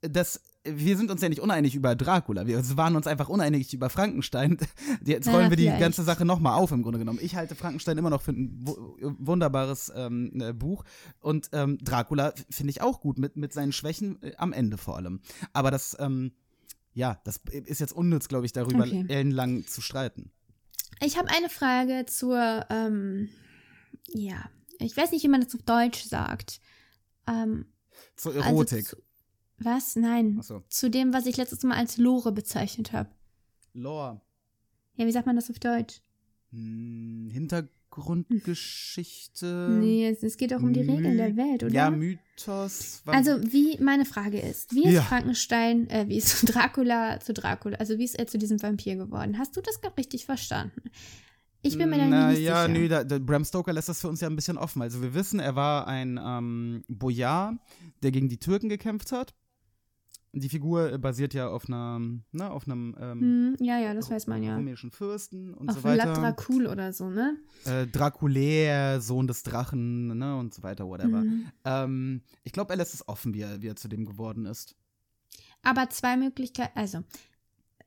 dass 0.00 0.40
wir 0.64 0.96
sind 0.96 1.10
uns 1.10 1.20
ja 1.22 1.28
nicht 1.28 1.40
uneinig 1.40 1.74
über 1.74 1.96
Dracula. 1.96 2.46
Wir 2.46 2.60
waren 2.76 2.94
uns 2.94 3.08
einfach 3.08 3.28
uneinig 3.28 3.74
über 3.74 3.90
Frankenstein. 3.90 4.58
Jetzt 5.04 5.26
rollen 5.28 5.50
wir 5.50 5.56
die 5.56 5.64
vielleicht. 5.64 5.80
ganze 5.80 6.04
Sache 6.04 6.24
nochmal 6.24 6.56
auf, 6.56 6.70
im 6.70 6.82
Grunde 6.84 7.00
genommen. 7.00 7.18
Ich 7.20 7.34
halte 7.34 7.54
Frankenstein 7.56 7.98
immer 7.98 8.10
noch 8.10 8.22
für 8.22 8.30
ein 8.32 8.60
wu- 8.64 8.96
wunderbares 9.18 9.92
ähm, 9.96 10.32
äh, 10.40 10.52
Buch. 10.52 10.84
Und 11.20 11.48
ähm, 11.52 11.78
Dracula 11.82 12.32
finde 12.48 12.70
ich 12.70 12.80
auch 12.80 13.00
gut, 13.00 13.18
mit, 13.18 13.36
mit 13.36 13.52
seinen 13.52 13.72
Schwächen 13.72 14.22
äh, 14.22 14.34
am 14.38 14.52
Ende 14.52 14.76
vor 14.76 14.96
allem. 14.96 15.20
Aber 15.52 15.72
das, 15.72 15.96
ähm, 15.98 16.30
ja, 16.94 17.20
das 17.24 17.40
ist 17.50 17.80
jetzt 17.80 17.92
unnütz, 17.92 18.28
glaube 18.28 18.46
ich, 18.46 18.52
darüber 18.52 18.84
Okay. 18.84 19.04
ellenlang 19.08 19.66
zu 19.66 19.80
streiten. 19.80 20.30
Ich 21.00 21.16
habe 21.16 21.28
eine 21.28 21.48
Frage 21.48 22.06
zur, 22.06 22.66
ähm, 22.70 23.28
ja, 24.08 24.50
ich 24.78 24.96
weiß 24.96 25.10
nicht, 25.12 25.22
wie 25.24 25.28
man 25.28 25.40
das 25.42 25.54
auf 25.54 25.62
Deutsch 25.62 26.04
sagt. 26.04 26.60
Ähm, 27.26 27.66
Zur 28.16 28.34
also 28.34 28.44
Erotik. 28.48 28.86
zu, 28.86 28.96
was? 29.58 29.96
Nein. 29.96 30.36
Achso. 30.38 30.62
Zu 30.68 30.90
dem, 30.90 31.12
was 31.12 31.26
ich 31.26 31.36
letztes 31.36 31.62
Mal 31.62 31.76
als 31.76 31.96
Lore 31.96 32.32
bezeichnet 32.32 32.92
habe. 32.92 33.10
Lore. 33.74 34.20
Ja, 34.96 35.06
wie 35.06 35.12
sagt 35.12 35.26
man 35.26 35.36
das 35.36 35.50
auf 35.50 35.58
Deutsch? 35.58 36.00
Hm, 36.50 37.30
Hintergrundgeschichte. 37.92 39.78
nee, 39.80 40.08
es, 40.08 40.22
es 40.22 40.36
geht 40.36 40.54
auch 40.54 40.60
um 40.62 40.72
die 40.72 40.80
Regeln 40.80 41.16
der 41.16 41.36
Welt, 41.36 41.62
oder? 41.64 41.72
Ja, 41.72 41.90
Mythos. 41.90 43.02
Also, 43.06 43.40
wie, 43.42 43.78
meine 43.82 44.04
Frage 44.04 44.40
ist, 44.40 44.74
wie 44.74 44.84
ist 44.84 44.92
Ja. 44.92 45.02
Frankenstein, 45.02 45.88
äh, 45.90 46.08
wie 46.08 46.16
ist 46.16 46.42
Dracula 46.54 47.20
zu 47.20 47.32
Dracula, 47.32 47.76
also 47.76 47.98
wie 47.98 48.04
ist 48.04 48.18
er 48.18 48.26
zu 48.26 48.38
diesem 48.38 48.62
Vampir 48.62 48.96
geworden? 48.96 49.38
Hast 49.38 49.56
du 49.56 49.60
das 49.60 49.80
gerade 49.80 49.96
richtig 49.96 50.24
verstanden? 50.24 50.82
Ich 51.64 51.78
bin 51.78 51.90
mir 51.90 51.98
da 51.98 52.06
Na, 52.06 52.30
nicht 52.30 52.40
ja, 52.40 52.66
sicher. 52.66 52.76
nö, 52.76 52.88
da, 52.88 53.04
da, 53.04 53.20
Bram 53.20 53.44
Stoker 53.44 53.72
lässt 53.72 53.88
das 53.88 54.00
für 54.00 54.08
uns 54.08 54.20
ja 54.20 54.28
ein 54.28 54.34
bisschen 54.34 54.58
offen. 54.58 54.82
Also 54.82 55.00
wir 55.00 55.14
wissen, 55.14 55.38
er 55.38 55.54
war 55.54 55.86
ein 55.86 56.18
ähm, 56.20 56.82
Boyar, 56.88 57.56
der 58.02 58.10
gegen 58.10 58.28
die 58.28 58.38
Türken 58.38 58.68
gekämpft 58.68 59.12
hat. 59.12 59.32
Die 60.34 60.48
Figur 60.48 60.92
äh, 60.92 60.98
basiert 60.98 61.34
ja 61.34 61.48
auf 61.50 61.66
einer, 61.68 61.98
ne, 62.32 62.50
auf 62.50 62.66
einem 62.66 62.96
ähm, 62.98 63.20
Hm, 63.20 63.56
ja, 63.60 63.78
ja, 63.78 63.92
das 63.92 64.10
weiß 64.10 64.26
man 64.28 64.42
ja. 64.42 64.56
rumänischen 64.56 64.90
Fürsten 64.90 65.52
und 65.52 65.68
Auf 65.68 65.76
so 65.76 65.84
weiter. 65.84 66.14
Vlad 66.14 66.38
Dracul 66.38 66.66
oder 66.66 66.92
so, 66.94 67.10
ne? 67.10 67.36
äh, 67.66 67.86
Draculär, 67.86 69.02
Sohn 69.02 69.26
des 69.26 69.42
Drachen, 69.42 70.16
ne, 70.16 70.36
und 70.38 70.54
so 70.54 70.62
weiter, 70.62 70.86
whatever. 70.86 71.20
Mhm. 71.22 71.46
Ähm, 71.66 72.22
ich 72.44 72.52
glaube, 72.52 72.72
er 72.72 72.76
lässt 72.78 72.94
es 72.94 73.06
offen, 73.06 73.34
wie 73.34 73.42
er, 73.42 73.60
wie 73.60 73.68
er 73.68 73.76
zu 73.76 73.88
dem 73.88 74.06
geworden 74.06 74.46
ist. 74.46 74.74
Aber 75.62 75.90
zwei 75.90 76.16
Möglichkeiten, 76.16 76.78
also, 76.78 77.04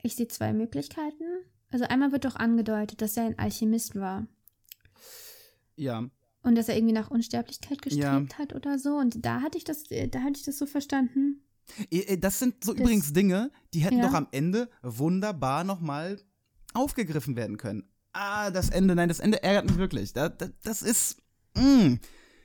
ich 0.03 0.15
sehe 0.15 0.27
zwei 0.27 0.53
Möglichkeiten. 0.53 1.23
Also 1.71 1.85
einmal 1.85 2.11
wird 2.11 2.25
doch 2.25 2.35
angedeutet, 2.35 3.01
dass 3.01 3.17
er 3.17 3.23
ein 3.25 3.39
Alchemist 3.39 3.95
war. 3.95 4.27
Ja, 5.75 6.05
Und 6.43 6.55
dass 6.55 6.69
er 6.69 6.77
irgendwie 6.77 6.93
nach 6.93 7.09
Unsterblichkeit 7.09 7.81
gestrebt 7.81 8.03
Ja. 8.03 8.37
hat 8.37 8.53
oder 8.53 8.77
so. 8.77 8.95
Und 8.97 9.25
da 9.25 9.41
hatte 9.41 9.57
ich 9.57 9.63
das, 9.63 9.89
äh, 9.89 10.07
da 10.07 10.19
hatte 10.21 10.33
ich 10.37 10.43
das 10.43 10.59
so 10.59 10.67
verstanden. 10.67 11.41
Eh, 11.91 12.17
Das 12.17 12.39
sind 12.39 12.63
so 12.63 12.73
Das- 12.73 12.81
übrigens 12.81 13.13
Dinge, 13.13 13.51
die 13.73 13.79
hätten 13.79 13.97
Ja. 13.99 14.07
doch 14.07 14.13
am 14.13 14.27
Ende 14.31 14.69
wunderbar 14.83 15.63
nochmal 15.63 16.21
aufgegriffen 16.73 17.35
werden 17.35 17.57
können. 17.57 17.83
Ah, 18.13 18.49
das 18.51 18.69
Ende, 18.69 18.95
nein, 18.95 19.09
das 19.09 19.19
Ende 19.19 19.43
ärgert 19.43 19.65
mich 19.69 19.77
wirklich. 19.77 20.13
Da, 20.13 20.29
da, 20.29 20.47
das 20.63 20.81
ist. 20.81 21.17
Mm. 21.55 21.95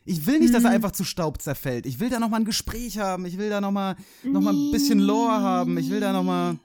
Ich 0.05 0.27
will 0.27 0.39
nicht, 0.41 0.53
dass 0.55 0.65
er 0.65 0.71
Mhm. 0.71 0.77
einfach 0.77 0.93
zu 0.93 1.05
Staub 1.05 1.41
zerfällt. 1.43 1.87
Ich 1.87 2.01
will 2.01 2.09
da 2.09 2.19
nochmal 2.19 2.41
ein 2.41 2.45
Gespräch 2.47 2.99
haben. 2.99 3.27
Ich 3.27 3.39
will 3.39 3.51
da 3.51 3.61
nochmal 3.61 3.97
noch 4.25 4.41
mal 4.41 4.53
ein 4.55 4.73
bisschen 4.73 4.99
Lore 4.99 5.41
haben. 5.41 5.79
Ich 5.79 5.91
will 5.91 6.01
da 6.01 6.13
nochmal. 6.13 6.59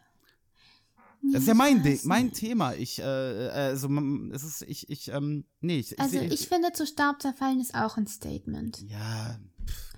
Das 1.31 1.41
ist 1.41 1.47
ja 1.47 1.53
mein 1.55 1.83
mein 2.03 2.31
Thema. 2.33 2.73
Ich, 2.75 2.99
äh, 2.99 3.03
äh, 3.47 3.49
also, 3.49 3.89
es 4.31 4.43
ist, 4.43 4.61
ich, 4.63 4.89
ich, 4.89 5.07
ähm, 5.09 5.45
nee, 5.59 5.79
ich, 5.79 5.99
Also 5.99 6.19
seh- 6.19 6.27
ich 6.27 6.47
finde, 6.47 6.71
zu 6.71 6.85
Staub 6.85 7.19
zerfallen 7.21 7.59
ist 7.59 7.73
auch 7.73 7.97
ein 7.97 8.05
Statement. 8.07 8.81
Ja, 8.87 9.39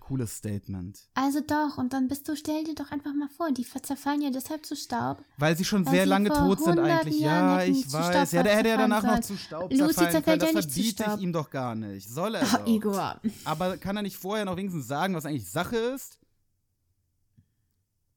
cooles 0.07 0.37
Statement. 0.37 0.99
Also 1.15 1.41
doch, 1.41 1.77
und 1.77 1.91
dann 1.91 2.07
bist 2.07 2.27
du, 2.27 2.35
stell 2.35 2.63
dir 2.63 2.75
doch 2.75 2.91
einfach 2.91 3.13
mal 3.13 3.27
vor, 3.35 3.51
die 3.51 3.65
zerfallen 3.65 4.21
ja 4.21 4.29
deshalb 4.29 4.65
zu 4.65 4.75
Staub. 4.75 5.23
Weil 5.37 5.57
sie 5.57 5.65
schon 5.65 5.85
Weil 5.85 5.93
sehr 5.93 6.03
sie 6.03 6.09
lange 6.09 6.29
tot 6.29 6.63
sind 6.63 6.79
eigentlich. 6.79 7.19
Jahren 7.19 7.59
Ja, 7.59 7.63
ich 7.63 7.91
weiß. 7.91 8.31
Ja, 8.31 8.43
der 8.43 8.55
hätte 8.55 8.69
ja 8.69 8.77
danach 8.77 9.03
noch 9.03 9.09
sollen. 9.09 9.23
zu 9.23 9.37
Staub 9.37 9.71
Lucy 9.71 9.93
zerfallen 9.93 9.95
können. 9.95 10.23
zerfällt 10.23 10.41
Das 10.43 10.53
ja 10.53 10.61
verbiete 10.61 11.05
ich 11.17 11.21
ihm 11.23 11.33
doch 11.33 11.49
gar 11.49 11.75
nicht. 11.75 12.09
Soll 12.09 12.35
er 12.35 12.41
Ach, 12.45 12.57
doch. 12.59 12.67
Igor. 12.67 13.21
Aber 13.43 13.77
kann 13.77 13.97
er 13.97 14.03
nicht 14.03 14.17
vorher 14.17 14.45
noch 14.45 14.55
wenigstens 14.55 14.87
sagen, 14.87 15.13
was 15.13 15.25
eigentlich 15.25 15.49
Sache 15.49 15.75
ist? 15.75 16.19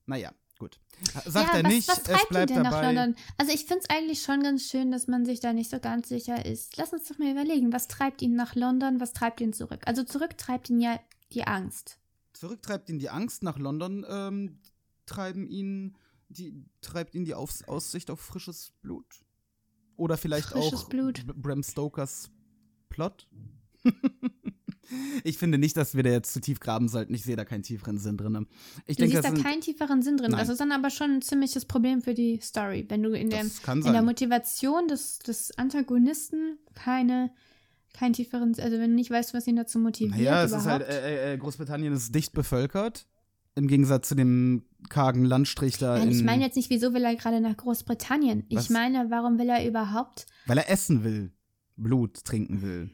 Naja, 0.06 0.32
gut. 0.58 0.78
Sagt 1.24 1.54
ja, 1.54 1.58
er 1.58 1.64
was, 1.64 1.72
nicht, 1.72 1.88
was 1.88 1.98
es 1.98 2.04
treibt 2.04 2.22
ihn 2.22 2.28
bleibt 2.28 2.50
denn 2.50 2.62
nach 2.62 2.70
dabei. 2.70 2.92
London? 2.92 3.16
Also 3.38 3.52
ich 3.52 3.64
finde 3.64 3.84
es 3.88 3.90
eigentlich 3.90 4.22
schon 4.22 4.42
ganz 4.42 4.68
schön, 4.68 4.92
dass 4.92 5.06
man 5.08 5.24
sich 5.24 5.40
da 5.40 5.52
nicht 5.52 5.70
so 5.70 5.80
ganz 5.80 6.08
sicher 6.08 6.44
ist. 6.44 6.76
Lass 6.76 6.92
uns 6.92 7.08
doch 7.08 7.18
mal 7.18 7.30
überlegen, 7.30 7.72
was 7.72 7.88
treibt 7.88 8.22
ihn 8.22 8.34
nach 8.36 8.54
London, 8.54 9.00
was 9.00 9.12
treibt 9.12 9.40
ihn 9.40 9.52
zurück? 9.52 9.80
Also 9.86 10.04
zurück 10.04 10.36
treibt 10.36 10.68
ihn 10.70 10.80
ja 10.80 11.00
die 11.32 11.46
Angst. 11.46 11.98
Zurücktreibt 12.32 12.88
ihn 12.88 12.98
die 12.98 13.10
Angst 13.10 13.42
nach 13.42 13.58
London, 13.58 14.04
ähm, 14.08 14.58
treiben 15.06 15.46
ihn, 15.46 15.96
die, 16.28 16.64
treibt 16.80 17.14
ihn 17.14 17.24
die 17.24 17.34
Aus 17.34 17.62
Aussicht 17.64 18.10
auf 18.10 18.20
frisches 18.20 18.72
Blut. 18.82 19.24
Oder 19.96 20.16
vielleicht 20.16 20.48
Frisches 20.48 20.84
auch 20.84 20.88
Blut. 20.88 21.26
Bram 21.26 21.62
Stokers 21.62 22.30
Plot. 22.88 23.28
Ich 25.24 25.38
finde 25.38 25.58
nicht, 25.58 25.76
dass 25.76 25.94
wir 25.94 26.02
da 26.02 26.10
jetzt 26.10 26.32
zu 26.32 26.40
tief 26.40 26.60
graben 26.60 26.88
sollten. 26.88 27.14
Ich 27.14 27.22
sehe 27.22 27.36
da 27.36 27.44
keinen 27.44 27.62
tieferen 27.62 27.98
Sinn 27.98 28.16
drin. 28.16 28.46
Ich 28.86 28.96
Du 28.96 29.02
denke, 29.02 29.16
siehst 29.16 29.24
das 29.24 29.30
da 29.30 29.36
sind, 29.36 29.44
keinen 29.44 29.60
tieferen 29.60 30.02
Sinn 30.02 30.16
drin. 30.16 30.32
Nein. 30.32 30.40
Das 30.40 30.48
ist 30.48 30.60
dann 30.60 30.72
aber 30.72 30.90
schon 30.90 31.12
ein 31.12 31.22
ziemliches 31.22 31.64
Problem 31.64 32.02
für 32.02 32.14
die 32.14 32.40
Story. 32.42 32.86
Wenn 32.88 33.02
du 33.02 33.10
in, 33.12 33.30
dem, 33.30 33.50
in 33.66 33.92
der. 33.92 34.02
Motivation 34.02 34.88
des, 34.88 35.20
des 35.20 35.56
Antagonisten 35.56 36.58
keine, 36.74 37.32
keinen 37.92 38.12
tieferen, 38.12 38.54
also 38.58 38.78
wenn 38.78 38.90
du 38.90 38.94
nicht 38.96 39.10
weißt, 39.10 39.34
was 39.34 39.46
ihn 39.46 39.56
dazu 39.56 39.78
motiviert 39.78 40.16
Naja, 40.16 40.44
es 40.44 40.50
überhaupt. 40.52 40.82
ist 40.82 40.88
halt, 40.88 41.04
äh, 41.04 41.34
äh, 41.34 41.38
Großbritannien 41.38 41.92
ist 41.92 42.14
dicht 42.14 42.32
bevölkert. 42.32 43.06
Im 43.56 43.66
Gegensatz 43.66 44.08
zu 44.08 44.14
dem 44.14 44.64
kargen 44.88 45.24
Landstrich 45.24 45.76
da 45.76 45.98
Nein, 45.98 46.08
in, 46.08 46.16
ich 46.16 46.22
meine 46.22 46.44
jetzt 46.44 46.54
nicht, 46.56 46.70
wieso 46.70 46.94
will 46.94 47.04
er 47.04 47.16
gerade 47.16 47.40
nach 47.40 47.56
Großbritannien? 47.56 48.44
Was? 48.50 48.64
Ich 48.64 48.70
meine, 48.70 49.10
warum 49.10 49.38
will 49.38 49.48
er 49.48 49.66
überhaupt? 49.66 50.26
weil 50.46 50.58
er 50.58 50.70
essen 50.70 51.02
will, 51.04 51.32
Blut 51.76 52.24
trinken 52.24 52.62
will. 52.62 52.90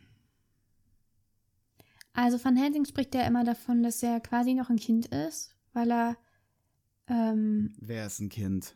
Also 2.14 2.42
Van 2.42 2.56
Helsing 2.56 2.86
spricht 2.86 3.14
ja 3.14 3.26
immer 3.26 3.44
davon, 3.44 3.82
dass 3.82 4.02
er 4.02 4.20
quasi 4.20 4.54
noch 4.54 4.70
ein 4.70 4.76
Kind 4.78 5.06
ist, 5.06 5.54
weil 5.74 5.90
er, 5.92 6.16
ähm, 7.08 7.74
Wer 7.78 8.06
ist 8.06 8.20
ein 8.20 8.30
Kind? 8.30 8.74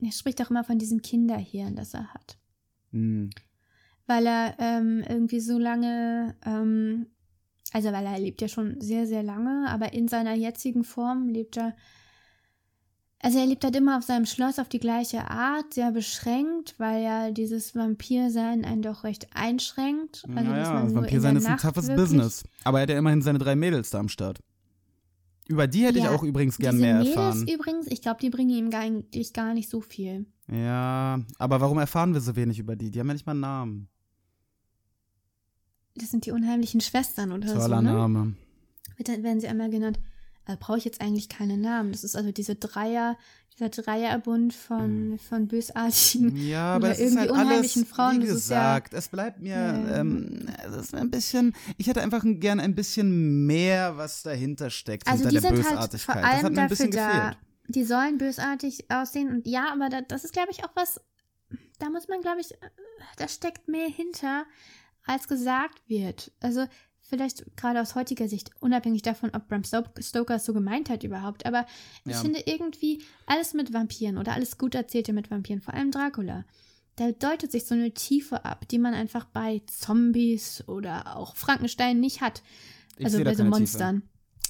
er 0.00 0.12
spricht 0.12 0.42
auch 0.42 0.50
immer 0.50 0.64
von 0.64 0.78
diesem 0.78 1.00
Kinderhirn, 1.00 1.76
das 1.76 1.94
er 1.94 2.12
hat. 2.12 2.36
Hm. 2.90 3.30
Weil 4.06 4.26
er 4.26 4.54
ähm, 4.58 5.02
irgendwie 5.08 5.40
so 5.40 5.58
lange, 5.58 6.34
ähm, 6.44 7.06
also 7.72 7.92
weil 7.92 8.06
er 8.06 8.18
lebt 8.18 8.40
ja 8.40 8.48
schon 8.48 8.80
sehr, 8.80 9.06
sehr 9.06 9.22
lange, 9.22 9.66
aber 9.68 9.92
in 9.92 10.08
seiner 10.08 10.34
jetzigen 10.34 10.84
Form 10.84 11.28
lebt 11.28 11.56
er, 11.56 11.74
also 13.20 13.38
er 13.38 13.46
lebt 13.46 13.62
halt 13.62 13.76
immer 13.76 13.96
auf 13.96 14.02
seinem 14.02 14.26
Schloss 14.26 14.58
auf 14.58 14.68
die 14.68 14.80
gleiche 14.80 15.30
Art, 15.30 15.74
sehr 15.74 15.92
beschränkt, 15.92 16.74
weil 16.78 17.04
ja 17.04 17.30
dieses 17.30 17.74
Vampirsein 17.74 18.64
einen 18.64 18.82
doch 18.82 19.04
recht 19.04 19.28
einschränkt. 19.32 20.24
Also, 20.34 20.50
dass 20.50 20.68
naja, 20.68 20.72
man 20.74 20.84
das 20.84 20.92
nur 20.92 21.02
Vampirsein 21.02 21.36
in 21.36 21.42
ist 21.42 21.46
ein 21.46 21.56
toughes 21.56 21.86
Business. 21.86 22.42
Aber 22.64 22.78
er 22.78 22.82
hat 22.82 22.90
ja 22.90 22.98
immerhin 22.98 23.22
seine 23.22 23.38
drei 23.38 23.54
Mädels 23.54 23.90
da 23.90 24.00
am 24.00 24.08
Start. 24.08 24.40
Über 25.48 25.66
die 25.66 25.84
hätte 25.84 25.98
ich 25.98 26.04
Ja, 26.04 26.10
auch 26.10 26.22
übrigens 26.22 26.56
gern 26.58 26.78
mehr 26.78 26.98
Mädels 26.98 27.14
erfahren. 27.14 27.46
übrigens, 27.46 27.86
ich 27.88 28.00
glaube, 28.02 28.20
die 28.20 28.30
bringen 28.30 28.50
ihm 28.50 28.70
gar, 28.70 28.80
eigentlich 28.80 29.32
gar 29.32 29.54
nicht 29.54 29.68
so 29.68 29.80
viel. 29.80 30.26
Ja, 30.50 31.20
aber 31.38 31.60
warum 31.60 31.78
erfahren 31.78 32.14
wir 32.14 32.20
so 32.20 32.36
wenig 32.36 32.58
über 32.58 32.74
die? 32.76 32.90
Die 32.90 32.98
haben 33.00 33.08
ja 33.08 33.14
nicht 33.14 33.26
mal 33.26 33.32
einen 33.32 33.40
Namen. 33.40 33.88
Das 35.94 36.10
sind 36.10 36.26
die 36.26 36.30
unheimlichen 36.30 36.80
Schwestern 36.80 37.32
oder 37.32 37.46
Toller 37.48 37.62
so, 37.76 37.82
ne? 37.82 37.92
Name. 37.92 38.34
Wird 38.96 39.08
dann- 39.08 39.22
werden 39.22 39.40
sie 39.40 39.48
einmal 39.48 39.70
genannt. 39.70 39.98
Äh, 40.46 40.56
Brauche 40.58 40.78
ich 40.78 40.84
jetzt 40.84 41.00
eigentlich 41.00 41.28
keine 41.28 41.56
Namen. 41.56 41.92
Das 41.92 42.02
ist 42.04 42.16
also 42.16 42.32
diese 42.32 42.56
Dreier, 42.56 43.16
dieser 43.54 43.68
Dreierbund 43.68 44.54
von, 44.54 45.18
von 45.18 45.46
bösartigen 45.46 46.34
Ja, 46.36 46.76
oder 46.76 46.86
aber 46.86 46.92
ist 46.92 47.00
irgendwie 47.00 47.18
halt 47.20 47.30
alles, 47.30 47.42
unheimlichen 47.42 47.86
Frauen. 47.86 48.22
wie 48.22 48.24
ist 48.24 48.48
ja, 48.50 48.78
gesagt, 48.78 48.94
es 48.94 49.08
bleibt 49.08 49.40
mir, 49.40 49.50
Ja. 49.50 49.98
ähm, 50.00 50.46
es 50.66 50.74
ist 50.76 50.94
ein 50.94 51.10
bisschen, 51.10 51.54
ich 51.76 51.86
hätte 51.86 52.00
einfach 52.02 52.22
gern 52.24 52.58
ein 52.58 52.74
bisschen 52.74 53.46
mehr, 53.46 53.96
was 53.98 54.22
dahinter 54.22 54.70
steckt, 54.70 55.06
also 55.06 55.28
hinter 55.28 55.28
die 55.28 55.34
der 55.34 55.42
sind 55.42 55.64
halt 55.78 55.90
Bösartigkeit. 55.92 56.14
vor 56.14 56.14
das 56.22 56.24
hat 56.24 56.44
allem 56.44 56.54
mir 56.54 56.60
ein 56.62 56.68
dafür 56.68 56.68
bisschen 56.86 56.90
da. 56.90 57.06
gefehlt. 57.18 57.36
Die 57.68 57.84
sollen 57.84 58.18
bösartig 58.18 58.90
aussehen 58.90 59.28
und 59.30 59.46
ja, 59.46 59.66
aber 59.72 59.88
da, 59.90 60.00
das 60.00 60.24
ist, 60.24 60.32
glaube 60.32 60.48
ich, 60.50 60.64
auch 60.64 60.70
was. 60.74 61.00
Da 61.78 61.90
muss 61.90 62.08
man, 62.08 62.20
glaube 62.22 62.40
ich, 62.40 62.52
äh, 62.52 62.56
da 63.18 63.28
steckt 63.28 63.68
mehr 63.68 63.88
hinter, 63.88 64.44
als 65.04 65.28
gesagt 65.28 65.82
wird. 65.88 66.32
Also 66.40 66.66
vielleicht 67.00 67.56
gerade 67.56 67.80
aus 67.80 67.94
heutiger 67.94 68.28
Sicht, 68.28 68.50
unabhängig 68.60 69.02
davon, 69.02 69.30
ob 69.34 69.48
Bram 69.48 69.64
Sto- 69.64 69.84
Stoker 70.00 70.36
es 70.36 70.44
so 70.44 70.54
gemeint 70.54 70.88
hat 70.88 71.02
überhaupt. 71.04 71.44
Aber 71.46 71.66
ich 72.04 72.12
Ja. 72.12 72.20
finde 72.20 72.42
irgendwie 72.46 73.02
alles 73.26 73.54
mit 73.54 73.72
Vampiren 73.72 74.18
oder 74.18 74.32
alles 74.32 74.56
gut 74.58 74.74
erzählte 74.74 75.12
mit 75.12 75.30
Vampiren, 75.30 75.60
vor 75.60 75.74
allem 75.74 75.90
Dracula. 75.90 76.44
Da 76.96 77.10
deutet 77.12 77.50
sich 77.52 77.64
so 77.64 77.74
eine 77.74 77.92
Tiefe 77.92 78.44
ab, 78.44 78.68
die 78.68 78.78
man 78.78 78.94
einfach 78.94 79.24
bei 79.24 79.62
Zombies 79.66 80.62
oder 80.68 81.16
auch 81.16 81.36
Frankenstein 81.36 82.00
nicht 82.00 82.20
hat. 82.20 82.42
Ich 82.98 83.06
also 83.06 83.18
bei 83.18 83.34
so 83.34 83.42
keine 83.42 83.50
Tiefe. 83.50 83.58
Monstern. 83.60 84.02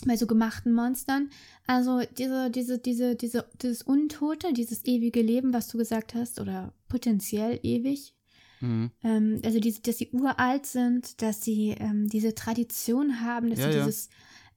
Bei 0.04 0.16
so 0.16 0.26
gemachten 0.26 0.72
Monstern. 0.74 1.30
Also 1.68 2.00
diese, 2.18 2.50
diese, 2.50 2.78
diese, 2.80 3.14
diese, 3.14 3.48
dieses 3.62 3.82
Untote, 3.82 4.52
dieses 4.52 4.84
ewige 4.84 5.22
Leben, 5.22 5.52
was 5.52 5.68
du 5.68 5.78
gesagt 5.78 6.14
hast, 6.14 6.40
oder 6.40 6.74
potenziell 6.88 7.60
ewig. 7.62 8.14
Mhm. 8.62 8.90
Ähm, 9.04 9.42
also 9.44 9.60
diese, 9.60 9.82
dass 9.82 9.98
sie 9.98 10.08
uralt 10.12 10.64
sind, 10.66 11.20
dass 11.20 11.42
sie 11.42 11.76
ähm, 11.78 12.08
diese 12.08 12.34
Tradition 12.34 13.20
haben, 13.20 13.50
dass 13.50 13.58
Ja, 13.58 13.70
sie 13.72 13.78
ja. 13.78 13.84
dieses, 13.84 14.08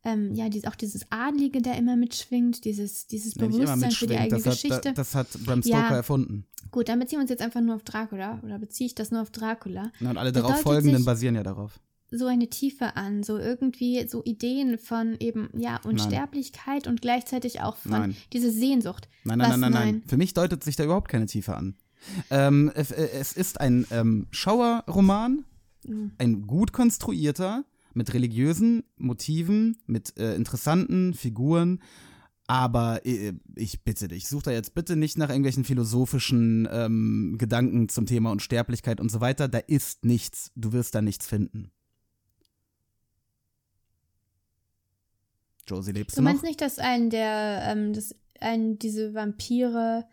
ähm, 0.05 0.33
ja, 0.35 0.47
dieses, 0.49 0.67
auch 0.69 0.75
dieses 0.75 1.05
Adlige 1.09 1.61
da 1.61 1.73
immer 1.73 1.95
mitschwingt, 1.95 2.63
dieses, 2.63 3.07
dieses 3.07 3.35
immer 3.35 3.47
Bewusstsein 3.47 3.91
für 3.91 4.07
die 4.07 4.15
eigene 4.17 4.37
das, 4.41 4.45
hat, 4.45 4.53
Geschichte. 4.53 4.81
da- 4.83 4.91
das 4.93 5.15
hat 5.15 5.27
Bram 5.45 5.61
Stoker 5.63 5.77
Ja. 5.79 5.95
erfunden. 5.95 6.45
Gut, 6.71 6.87
dann 6.89 6.99
beziehen 6.99 7.17
wir 7.17 7.21
uns 7.21 7.29
jetzt 7.31 7.41
einfach 7.41 7.61
nur 7.61 7.75
auf 7.75 7.83
Dracula, 7.83 8.39
oder 8.43 8.59
beziehe 8.59 8.85
ich 8.87 8.95
das 8.95 9.11
nur 9.11 9.21
auf 9.21 9.31
Dracula. 9.31 9.91
Ja, 9.99 10.09
Und 10.11 10.17
alle 10.17 10.31
Da 10.31 10.41
darauf 10.41 10.61
folgenden 10.61 11.03
basieren 11.05 11.35
ja 11.35 11.43
darauf. 11.43 11.79
so 12.11 12.27
eine 12.27 12.47
Tiefe 12.49 12.95
an, 12.95 13.23
so 13.23 13.37
irgendwie 13.39 14.07
so 14.07 14.23
Ideen 14.23 14.77
von 14.77 15.15
eben, 15.19 15.49
ja, 15.57 15.79
Unsterblichkeit 15.83 16.87
und 16.87 17.01
gleichzeitig 17.01 17.61
auch 17.61 17.75
von 17.77 17.91
Nein. 17.91 18.15
diese 18.31 18.51
Sehnsucht. 18.51 19.07
Nein, 19.23 19.39
nein, 19.39 19.49
nein, 19.49 19.59
nein, 19.59 19.71
nein. 19.71 19.83
nein? 19.95 20.03
Für 20.07 20.17
mich 20.17 20.33
deutet 20.33 20.63
sich 20.63 20.75
da 20.75 20.83
überhaupt 20.83 21.09
keine 21.09 21.25
Tiefe 21.25 21.55
an. 21.55 21.75
Ähm, 22.29 22.71
es, 22.75 22.91
es 22.91 23.33
ist 23.33 23.59
ein 23.61 23.85
ähm, 23.91 24.27
Schauerroman, 24.31 25.45
Mhm. 25.87 26.13
ein 26.17 26.47
gut 26.47 26.73
konstruierter, 26.73 27.63
mit 27.93 28.11
religiösen 28.13 28.83
Motiven, 28.97 29.77
mit 29.85 30.17
äh, 30.17 30.35
interessanten 30.35 31.13
Figuren. 31.13 31.79
Aber 32.47 33.05
äh, 33.05 33.33
ich 33.55 33.83
bitte 33.83 34.07
dich, 34.07 34.27
such 34.27 34.43
da 34.43 34.51
jetzt 34.51 34.73
bitte 34.73 34.95
nicht 34.95 35.17
nach 35.17 35.29
irgendwelchen 35.29 35.63
philosophischen 35.63 36.67
ähm, 36.71 37.35
Gedanken 37.37 37.87
zum 37.89 38.05
Thema 38.07 38.31
Unsterblichkeit 38.31 38.99
und 38.99 39.09
so 39.11 39.21
weiter. 39.21 39.47
Da 39.47 39.59
ist 39.59 40.05
nichts. 40.05 40.51
Du 40.55 40.73
wirst 40.73 40.95
da 40.95 41.01
nichts 41.03 41.27
finden. 41.27 41.71
Josie, 45.67 45.91
lebst 45.91 46.17
Du 46.17 46.21
du, 46.21 46.23
noch? 46.23 46.31
meinst 46.31 46.43
nicht, 46.43 46.61
dass 46.61 46.79
ein 46.79 47.09
der, 47.09 47.61
ähm, 47.71 47.93
dass 47.93 48.15
ein 48.39 48.77
diese 48.77 49.13
Vampire, 49.13 50.05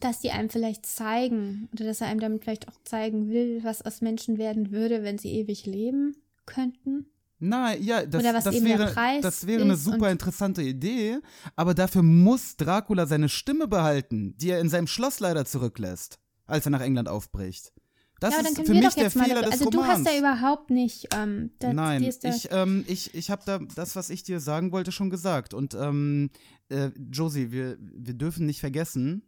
dass 0.00 0.20
die 0.20 0.30
einem 0.30 0.50
vielleicht 0.50 0.86
zeigen 0.86 1.68
oder 1.72 1.84
dass 1.84 2.00
er 2.00 2.08
einem 2.08 2.20
damit 2.20 2.42
vielleicht 2.42 2.68
auch 2.68 2.78
zeigen 2.84 3.30
will, 3.30 3.60
was 3.62 3.82
aus 3.82 4.00
Menschen 4.00 4.38
werden 4.38 4.70
würde, 4.70 5.02
wenn 5.02 5.18
sie 5.18 5.32
ewig 5.32 5.66
leben 5.66 6.16
könnten? 6.46 7.06
Nein, 7.40 7.82
ja, 7.82 8.04
das, 8.04 8.20
Oder 8.22 8.34
was 8.34 8.44
das, 8.44 8.64
wäre, 8.64 9.20
das 9.22 9.46
wäre 9.46 9.62
eine 9.62 9.76
super 9.76 10.10
interessante 10.10 10.60
Idee, 10.62 11.18
aber 11.54 11.72
dafür 11.72 12.02
muss 12.02 12.56
Dracula 12.56 13.06
seine 13.06 13.28
Stimme 13.28 13.68
behalten, 13.68 14.34
die 14.38 14.50
er 14.50 14.60
in 14.60 14.68
seinem 14.68 14.88
Schloss 14.88 15.20
leider 15.20 15.44
zurücklässt, 15.44 16.18
als 16.46 16.66
er 16.66 16.70
nach 16.70 16.80
England 16.80 17.08
aufbricht. 17.08 17.72
Das 18.20 18.34
ja, 18.34 18.40
ist 18.40 18.56
für 18.66 18.74
mich 18.74 18.94
der 18.94 19.04
mal. 19.04 19.10
Fehler 19.10 19.26
darüber- 19.42 19.42
des 19.42 19.60
Also 19.60 19.70
du 19.70 19.84
hast 19.84 20.04
da 20.04 20.18
überhaupt 20.18 20.70
nicht. 20.70 21.06
Ähm, 21.14 21.52
da, 21.60 21.72
Nein, 21.72 22.02
ich, 22.02 22.48
ähm, 22.50 22.84
ich, 22.88 23.14
ich 23.14 23.30
habe 23.30 23.42
da 23.46 23.60
das, 23.76 23.94
was 23.94 24.10
ich 24.10 24.24
dir 24.24 24.40
sagen 24.40 24.72
wollte, 24.72 24.90
schon 24.90 25.08
gesagt. 25.08 25.54
Und 25.54 25.74
ähm, 25.74 26.30
äh, 26.68 26.90
Josie, 27.12 27.52
wir, 27.52 27.78
wir 27.80 28.14
dürfen 28.14 28.46
nicht 28.46 28.58
vergessen, 28.58 29.22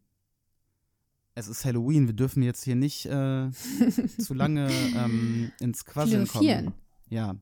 es 1.35 1.49
ist 1.49 1.65
Halloween, 1.65 2.07
wir 2.07 2.15
dürfen 2.15 2.43
jetzt 2.43 2.65
hier 2.65 2.77
nicht 2.77 3.07
äh, 3.07 3.51
zu 4.19 4.35
lange 4.35 4.71
ähm, 4.97 5.53
ins 5.61 5.85
Quasseln 5.85 6.27
kommen. 6.27 6.75
Ja. 7.09 7.37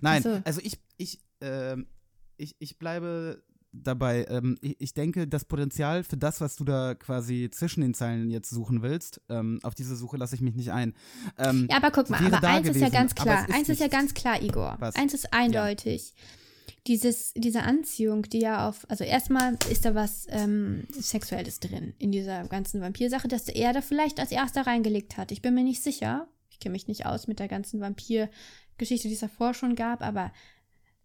Nein, 0.00 0.22
so. 0.22 0.40
also 0.44 0.60
ich, 0.62 0.78
ich, 0.96 1.20
ähm, 1.40 1.86
ich, 2.36 2.56
ich 2.58 2.78
bleibe 2.78 3.42
dabei. 3.72 4.26
Ähm, 4.28 4.58
ich, 4.60 4.80
ich 4.80 4.94
denke, 4.94 5.26
das 5.26 5.44
Potenzial 5.44 6.04
für 6.04 6.16
das, 6.16 6.40
was 6.40 6.56
du 6.56 6.64
da 6.64 6.94
quasi 6.94 7.48
zwischen 7.50 7.80
den 7.80 7.94
Zeilen 7.94 8.30
jetzt 8.30 8.50
suchen 8.50 8.82
willst, 8.82 9.20
ähm, 9.28 9.60
auf 9.62 9.74
diese 9.74 9.96
Suche 9.96 10.16
lasse 10.16 10.34
ich 10.34 10.40
mich 10.40 10.54
nicht 10.54 10.72
ein. 10.72 10.94
Ähm, 11.38 11.66
Ja, 11.70 11.76
aber 11.76 11.90
guck 11.90 12.10
mal, 12.10 12.18
aber 12.32 12.46
eins 12.48 12.68
ist 12.68 12.76
ja 12.76 12.88
gewesen, 12.88 12.92
ganz 12.92 13.14
klar. 13.14 13.48
ist 13.48 13.54
Eins 13.54 13.68
ist 13.68 13.80
ja 13.80 13.88
ganz 13.88 14.14
klar, 14.14 14.42
Igor. 14.42 14.76
Was? 14.80 14.96
Eins 14.96 15.14
ist 15.14 15.32
eindeutig. 15.32 16.14
Dieses, 16.86 17.32
diese 17.34 17.62
Anziehung, 17.62 18.22
die 18.22 18.40
ja 18.40 18.68
auf, 18.68 18.86
also 18.88 19.04
erstmal 19.04 19.56
ist 19.70 19.84
da 19.84 19.94
was 19.94 20.26
ähm, 20.30 20.84
Sexuelles 20.98 21.60
drin 21.60 21.92
in 21.98 22.10
dieser 22.10 22.44
ganzen 22.48 22.80
Vampirsache, 22.80 23.28
dass 23.28 23.48
er 23.48 23.72
da 23.72 23.82
vielleicht 23.82 24.18
als 24.18 24.32
erster 24.32 24.66
reingelegt 24.66 25.16
hat. 25.18 25.30
Ich 25.30 25.42
bin 25.42 25.54
mir 25.54 25.64
nicht 25.64 25.82
sicher. 25.82 26.26
Ich 26.48 26.58
kenne 26.58 26.72
mich 26.72 26.88
nicht 26.88 27.06
aus 27.06 27.26
mit 27.26 27.38
der 27.38 27.48
ganzen 27.48 27.80
Vampir-Geschichte, 27.80 29.08
die 29.08 29.14
es 29.14 29.20
davor 29.20 29.52
schon 29.52 29.74
gab, 29.74 30.02
aber 30.02 30.32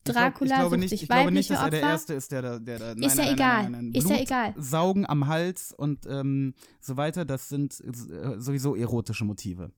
Ich 0.06 0.14
Dracula 0.14 0.52
ich 0.52 0.56
glaube 0.56 0.70
sucht 0.70 0.80
nicht, 0.80 0.90
sich 0.92 1.04
ich 1.04 1.10
glaube 1.10 1.32
nicht, 1.32 1.50
dass 1.50 1.60
er 1.62 1.70
der 1.70 1.80
Opfer. 1.82 1.92
Erste 1.92 2.14
ist, 2.14 2.32
der 2.32 2.42
da. 2.42 2.60
Der 2.60 2.80
da 2.80 2.96
nein, 2.96 3.04
Ist 3.04 3.18
ja 3.18 3.24
nein, 3.26 3.34
egal. 3.34 3.64
Nein, 3.64 3.72
nein. 3.72 3.92
Ist 3.94 4.10
ja 4.10 4.18
egal. 4.18 4.54
Saugen 4.58 5.06
am 5.06 5.28
Hals 5.28 5.74
und 5.74 6.06
ähm, 6.08 6.54
so 6.80 6.96
weiter, 6.96 7.26
das 7.26 7.50
sind 7.50 7.74
äh, 7.82 8.40
sowieso 8.40 8.76
erotische 8.76 9.26
Motive. 9.26 9.72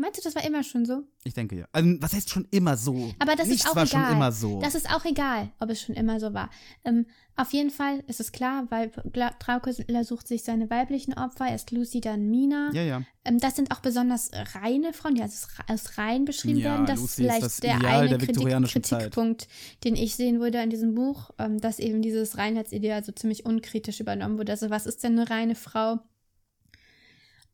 Meinst 0.00 0.18
du, 0.18 0.22
das 0.22 0.34
war 0.36 0.44
immer 0.44 0.62
schon 0.62 0.86
so? 0.86 1.02
Ich 1.24 1.34
denke 1.34 1.56
ja. 1.56 1.66
Also, 1.72 1.90
was 2.00 2.12
heißt 2.14 2.30
schon 2.30 2.46
immer 2.52 2.76
so? 2.76 3.12
Aber 3.18 3.34
das 3.34 3.48
Nichts 3.48 3.64
ist 3.64 3.70
auch 3.70 3.76
war 3.76 3.84
egal. 3.84 4.04
schon 4.06 4.12
immer 4.16 4.30
so. 4.32 4.60
Das 4.60 4.74
ist 4.76 4.88
auch 4.94 5.04
egal, 5.04 5.50
ob 5.58 5.70
es 5.70 5.82
schon 5.82 5.96
immer 5.96 6.20
so 6.20 6.32
war. 6.32 6.50
Ähm, 6.84 7.06
auf 7.34 7.52
jeden 7.52 7.70
Fall 7.70 8.02
ist 8.06 8.20
es 8.20 8.30
klar, 8.32 8.66
weil 8.70 8.90
Dracula 9.12 10.04
sucht 10.04 10.28
sich 10.28 10.44
seine 10.44 10.70
weiblichen 10.70 11.14
Opfer, 11.14 11.48
erst 11.48 11.72
Lucy, 11.72 12.00
dann 12.00 12.30
Mina. 12.30 12.70
ja, 12.72 12.82
ja. 12.82 13.02
Ähm, 13.24 13.38
das 13.38 13.56
sind 13.56 13.72
auch 13.72 13.80
besonders 13.80 14.30
reine 14.54 14.92
Frauen, 14.92 15.16
die 15.16 15.22
als, 15.22 15.48
als 15.66 15.98
rein 15.98 16.24
beschrieben 16.24 16.58
Ja, 16.60 16.70
werden. 16.72 16.86
Das 16.86 17.00
Lucy 17.00 17.04
ist 17.04 17.10
ist 17.10 17.16
vielleicht 17.16 17.42
das 17.42 17.56
der 17.60 17.76
Ideal 17.76 17.94
eine 18.00 18.08
der 18.10 18.18
Kritik, 18.18 18.36
viktorianischen 18.36 18.84
Zeit. 18.84 18.98
Kritikpunkt, 19.00 19.48
den 19.84 19.96
ich 19.96 20.14
sehen 20.14 20.38
würde 20.40 20.62
in 20.62 20.70
diesem 20.70 20.94
Buch, 20.94 21.30
ähm, 21.38 21.60
dass 21.60 21.78
eben 21.80 22.02
dieses 22.02 22.38
Reinheitsideal 22.38 23.02
so 23.04 23.12
ziemlich 23.12 23.44
unkritisch 23.44 23.98
übernommen 24.00 24.38
wurde. 24.38 24.52
Also 24.52 24.70
was 24.70 24.86
ist 24.86 25.02
denn 25.02 25.18
eine 25.18 25.28
reine 25.28 25.54
Frau? 25.56 25.98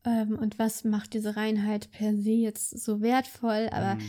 Ähm, 0.05 0.37
und 0.37 0.59
was 0.59 0.83
macht 0.83 1.13
diese 1.13 1.35
Reinheit 1.35 1.89
per 1.91 2.15
se 2.15 2.31
jetzt 2.31 2.79
so 2.79 3.01
wertvoll? 3.01 3.69
Aber 3.71 3.95
Mhm. 3.95 3.99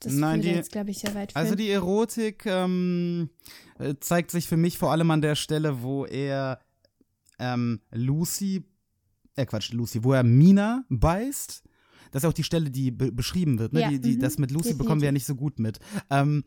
das 0.00 0.14
Nein, 0.14 0.40
die- 0.42 0.48
jetzt, 0.48 0.72
glaube 0.72 0.90
ich, 0.90 0.98
sehr 0.98 1.14
weit. 1.14 1.34
Also 1.36 1.54
die 1.54 1.70
Erotik 1.70 2.46
ähm, 2.46 3.30
äh, 3.78 3.94
zeigt 4.00 4.30
sich 4.30 4.46
für 4.48 4.56
mich 4.56 4.78
vor 4.78 4.92
allem 4.92 5.10
an 5.10 5.20
der 5.22 5.34
Stelle, 5.34 5.82
wo 5.82 6.04
er 6.06 6.60
ähm, 7.38 7.80
Lucy, 7.92 8.64
äh 9.36 9.46
Quatsch, 9.46 9.72
Lucy, 9.72 10.04
wo 10.04 10.12
er 10.12 10.22
Mina 10.22 10.84
beißt. 10.90 11.62
Das 12.12 12.24
ist 12.24 12.28
auch 12.28 12.32
die 12.34 12.42
Stelle, 12.44 12.70
die 12.70 12.90
be 12.90 13.12
beschrieben 13.12 13.58
wird. 13.58 13.72
Ne? 13.72 13.80
Ja, 13.82 13.88
die, 13.88 14.00
die, 14.00 14.16
mhm, 14.16 14.20
das 14.20 14.36
mit 14.38 14.50
Lucy 14.50 14.74
bekommen 14.74 15.00
wir 15.00 15.06
ja 15.06 15.12
nicht 15.12 15.26
so 15.26 15.36
gut 15.36 15.58
mit. 15.60 15.78
Ähm, 16.10 16.42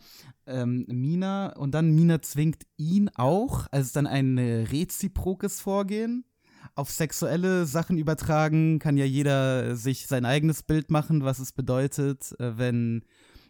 ähm, 0.45 0.85
Mina 0.89 1.53
und 1.55 1.71
dann 1.73 1.95
Mina 1.95 2.21
zwingt 2.21 2.65
ihn 2.77 3.09
auch, 3.15 3.67
also 3.71 3.81
es 3.81 3.87
ist 3.87 3.95
dann 3.95 4.07
ein 4.07 4.37
äh, 4.37 4.63
reziprokes 4.63 5.61
Vorgehen. 5.61 6.25
Auf 6.75 6.89
sexuelle 6.89 7.65
Sachen 7.65 7.97
übertragen 7.97 8.79
kann 8.79 8.97
ja 8.97 9.05
jeder 9.05 9.75
sich 9.75 10.07
sein 10.07 10.25
eigenes 10.25 10.63
Bild 10.63 10.91
machen, 10.91 11.23
was 11.23 11.39
es 11.39 11.51
bedeutet, 11.51 12.33
äh, 12.39 12.57
wenn 12.57 13.03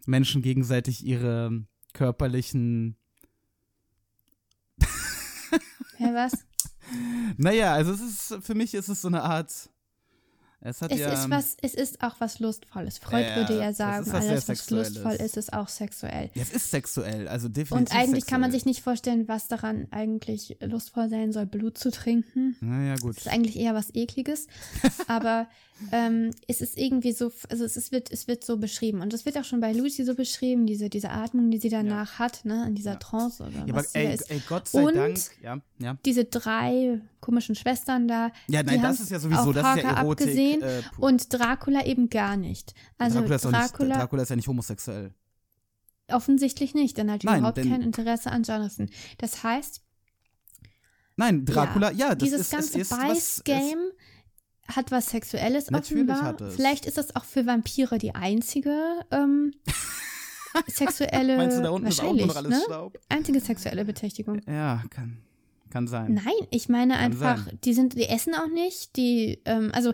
Menschen 0.05 0.41
gegenseitig 0.41 1.05
ihre 1.05 1.63
körperlichen. 1.93 2.97
Ja, 5.99 6.13
was? 6.13 6.33
Naja, 7.37 7.73
also 7.73 7.93
es 7.93 8.01
ist 8.01 8.45
für 8.45 8.55
mich 8.55 8.73
ist 8.73 8.89
es 8.89 9.01
so 9.01 9.07
eine 9.07 9.23
Art. 9.23 9.69
Es 10.65 10.81
Es 10.81 10.97
ja. 10.97 11.11
ist 11.11 11.29
was, 11.29 11.57
es 11.61 11.73
ist 11.73 12.01
auch 12.01 12.15
was 12.19 12.39
Lustvolles. 12.39 12.97
Freud 12.97 13.25
Ja, 13.27 13.35
würde 13.35 13.59
ja 13.59 13.73
sagen, 13.73 14.05
ist 14.05 14.13
alles, 14.13 14.47
was 14.47 14.69
lustvoll 14.69 15.13
ist, 15.15 15.35
ist 15.35 15.51
auch 15.51 15.67
sexuell. 15.67 16.29
ja, 16.33 16.41
es 16.41 16.51
ist 16.51 16.71
sexuell, 16.71 17.27
also 17.27 17.49
definitiv. 17.49 17.93
Und 17.93 17.99
eigentlich 17.99 18.25
kann 18.25 18.39
man 18.39 18.51
sexuell. 18.51 18.59
sich 18.59 18.65
nicht 18.65 18.83
vorstellen, 18.83 19.27
was 19.27 19.49
daran 19.49 19.87
eigentlich 19.91 20.55
lustvoll 20.61 21.09
sein 21.09 21.33
soll, 21.33 21.45
Blut 21.45 21.77
zu 21.77 21.91
trinken. 21.91 22.55
Naja, 22.61 22.95
gut. 22.95 23.17
Das 23.17 23.25
ist 23.25 23.31
eigentlich 23.31 23.57
eher 23.57 23.75
was 23.75 23.93
Ekliges. 23.93 24.47
Aber 25.07 25.47
ähm, 25.91 26.31
es 26.47 26.61
ist 26.61 26.77
irgendwie 26.77 27.11
so, 27.11 27.31
also 27.49 27.65
es, 27.65 27.75
ist, 27.77 27.91
wird, 27.91 28.11
es 28.11 28.27
wird 28.27 28.43
so 28.45 28.57
beschrieben. 28.57 29.01
Und 29.01 29.13
es 29.13 29.25
wird 29.25 29.37
auch 29.37 29.43
schon 29.43 29.59
bei 29.59 29.73
Lucy 29.73 30.05
so 30.05 30.15
beschrieben, 30.15 30.65
diese, 30.65 30.89
diese 30.89 31.09
Atmung, 31.09 31.51
die 31.51 31.57
sie 31.57 31.69
danach 31.69 32.19
hat, 32.19 32.45
ne, 32.45 32.65
in 32.67 32.75
dieser 32.75 32.91
Ja. 32.93 32.97
Trance 32.97 33.43
oder 33.43 33.51
Ja, 33.51 33.61
aber 33.63 33.73
was 33.75 33.91
da 33.91 33.99
ey, 33.99 34.13
ist. 34.13 34.31
ey, 34.31 34.41
Gott 34.47 34.67
sei 34.69 34.83
Und 34.85 34.95
Dank. 34.95 35.17
Ja, 35.41 35.59
ja. 35.79 35.97
Diese 36.05 36.25
drei 36.25 37.01
komischen 37.19 37.55
Schwestern 37.55 38.07
da. 38.07 38.31
Ja, 38.47 38.63
nein, 38.63 38.77
die 38.77 38.81
das 38.81 38.99
ist 38.99 39.11
ja 39.11 39.19
sowieso, 39.19 39.51
das 39.51 39.75
ist 39.77 39.83
ja 39.83 39.89
Erotik. 39.97 40.27
abgesehen. 40.27 40.61
äh. 40.61 40.81
Und 40.97 41.33
Dracula 41.33 41.85
eben 41.85 42.09
gar 42.09 42.37
nicht. 42.37 42.73
Also 42.97 43.19
Dracula, 43.19 43.35
ist 43.35 43.45
Dracula, 43.45 43.87
nicht, 43.89 44.01
Dracula 44.01 44.23
ist 44.23 44.29
ja 44.29 44.35
nicht 44.35 44.47
homosexuell. 44.47 45.13
offensichtlich 46.09 46.73
nicht, 46.75 46.97
denn 46.97 47.07
er 47.09 47.15
hat 47.15 47.23
Nein, 47.23 47.39
überhaupt 47.39 47.57
kein 47.57 47.81
Interesse 47.81 48.31
an 48.31 48.43
Jonathan. 48.43 48.89
Das 49.17 49.43
heißt, 49.43 49.81
Nein, 51.15 51.45
Dracula, 51.45 51.91
ja, 51.91 52.09
das 52.15 52.17
dieses 52.29 52.41
ist, 52.41 52.51
ganze 52.51 52.79
Beiß-Game 52.95 53.91
hat 54.67 54.91
was 54.91 55.07
Sexuelles 55.09 55.69
Natürlich 55.71 56.03
offenbar. 56.09 56.23
hat 56.29 56.41
es. 56.41 56.55
Vielleicht 56.55 56.85
ist 56.85 56.97
das 56.97 57.15
auch 57.15 57.25
für 57.25 57.45
Vampire 57.45 57.97
die 57.97 58.15
einzige 58.15 58.73
ähm, 59.11 59.53
sexuelle, 60.67 61.37
Meinst 61.37 61.57
du, 61.57 61.61
da 61.63 61.69
unten 61.69 61.87
ist 61.87 61.99
auch 61.99 62.03
wahrscheinlich, 62.05 62.27
noch 62.27 62.35
alles 62.35 62.49
ne? 62.51 62.61
Staub? 62.65 62.99
einzige 63.09 63.39
sexuelle 63.39 63.85
Betätigung. 63.85 64.41
Ja, 64.47 64.83
kann, 64.89 65.17
kann 65.69 65.87
sein. 65.87 66.13
Nein, 66.13 66.47
ich 66.51 66.69
meine 66.69 66.93
Kann 66.93 67.03
einfach, 67.03 67.45
sein. 67.45 67.59
die 67.63 67.73
sind, 67.73 67.93
die 67.95 68.07
essen 68.07 68.35
auch 68.35 68.47
nicht, 68.47 68.95
die, 68.95 69.39
ähm, 69.45 69.71
also 69.73 69.93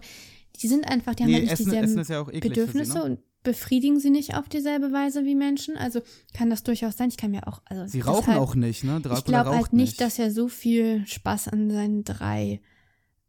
die 0.62 0.68
sind 0.68 0.88
einfach, 0.90 1.16
die 1.16 1.24
haben 1.24 1.30
Nee, 1.30 1.36
halt 1.38 1.44
nicht 1.44 1.54
Essen, 1.54 1.66
dieselben 1.66 1.98
Essen 2.00 2.14
ja 2.14 2.24
Bedürfnisse 2.24 2.92
sie, 2.92 2.98
ne? 3.00 3.04
und 3.06 3.20
befriedigen 3.44 4.00
sie 4.02 4.10
nicht 4.10 4.36
auf 4.36 4.50
dieselbe 4.50 4.92
Weise 4.92 5.24
wie 5.24 5.36
Menschen. 5.36 5.78
Also 5.78 6.02
kann 6.34 6.50
das 6.50 6.64
durchaus 6.64 6.98
sein. 6.98 7.08
Ich 7.08 7.16
kann 7.16 7.32
mir 7.32 7.48
auch, 7.48 7.62
also 7.66 7.88
Sie 7.88 8.02
rauchen 8.02 8.26
deshalb- 8.28 8.42
auch 8.42 8.56
nicht, 8.56 8.84
ne? 8.84 9.00
Dracula 9.00 9.18
ich 9.18 9.24
glaube 9.26 9.50
halt 9.52 9.72
nicht, 9.74 10.02
dass 10.02 10.20
er 10.20 10.30
so 10.30 10.50
viel 10.50 11.08
Spaß 11.08 11.48
an 11.48 11.72
seinen 11.72 12.04
drei 12.04 12.60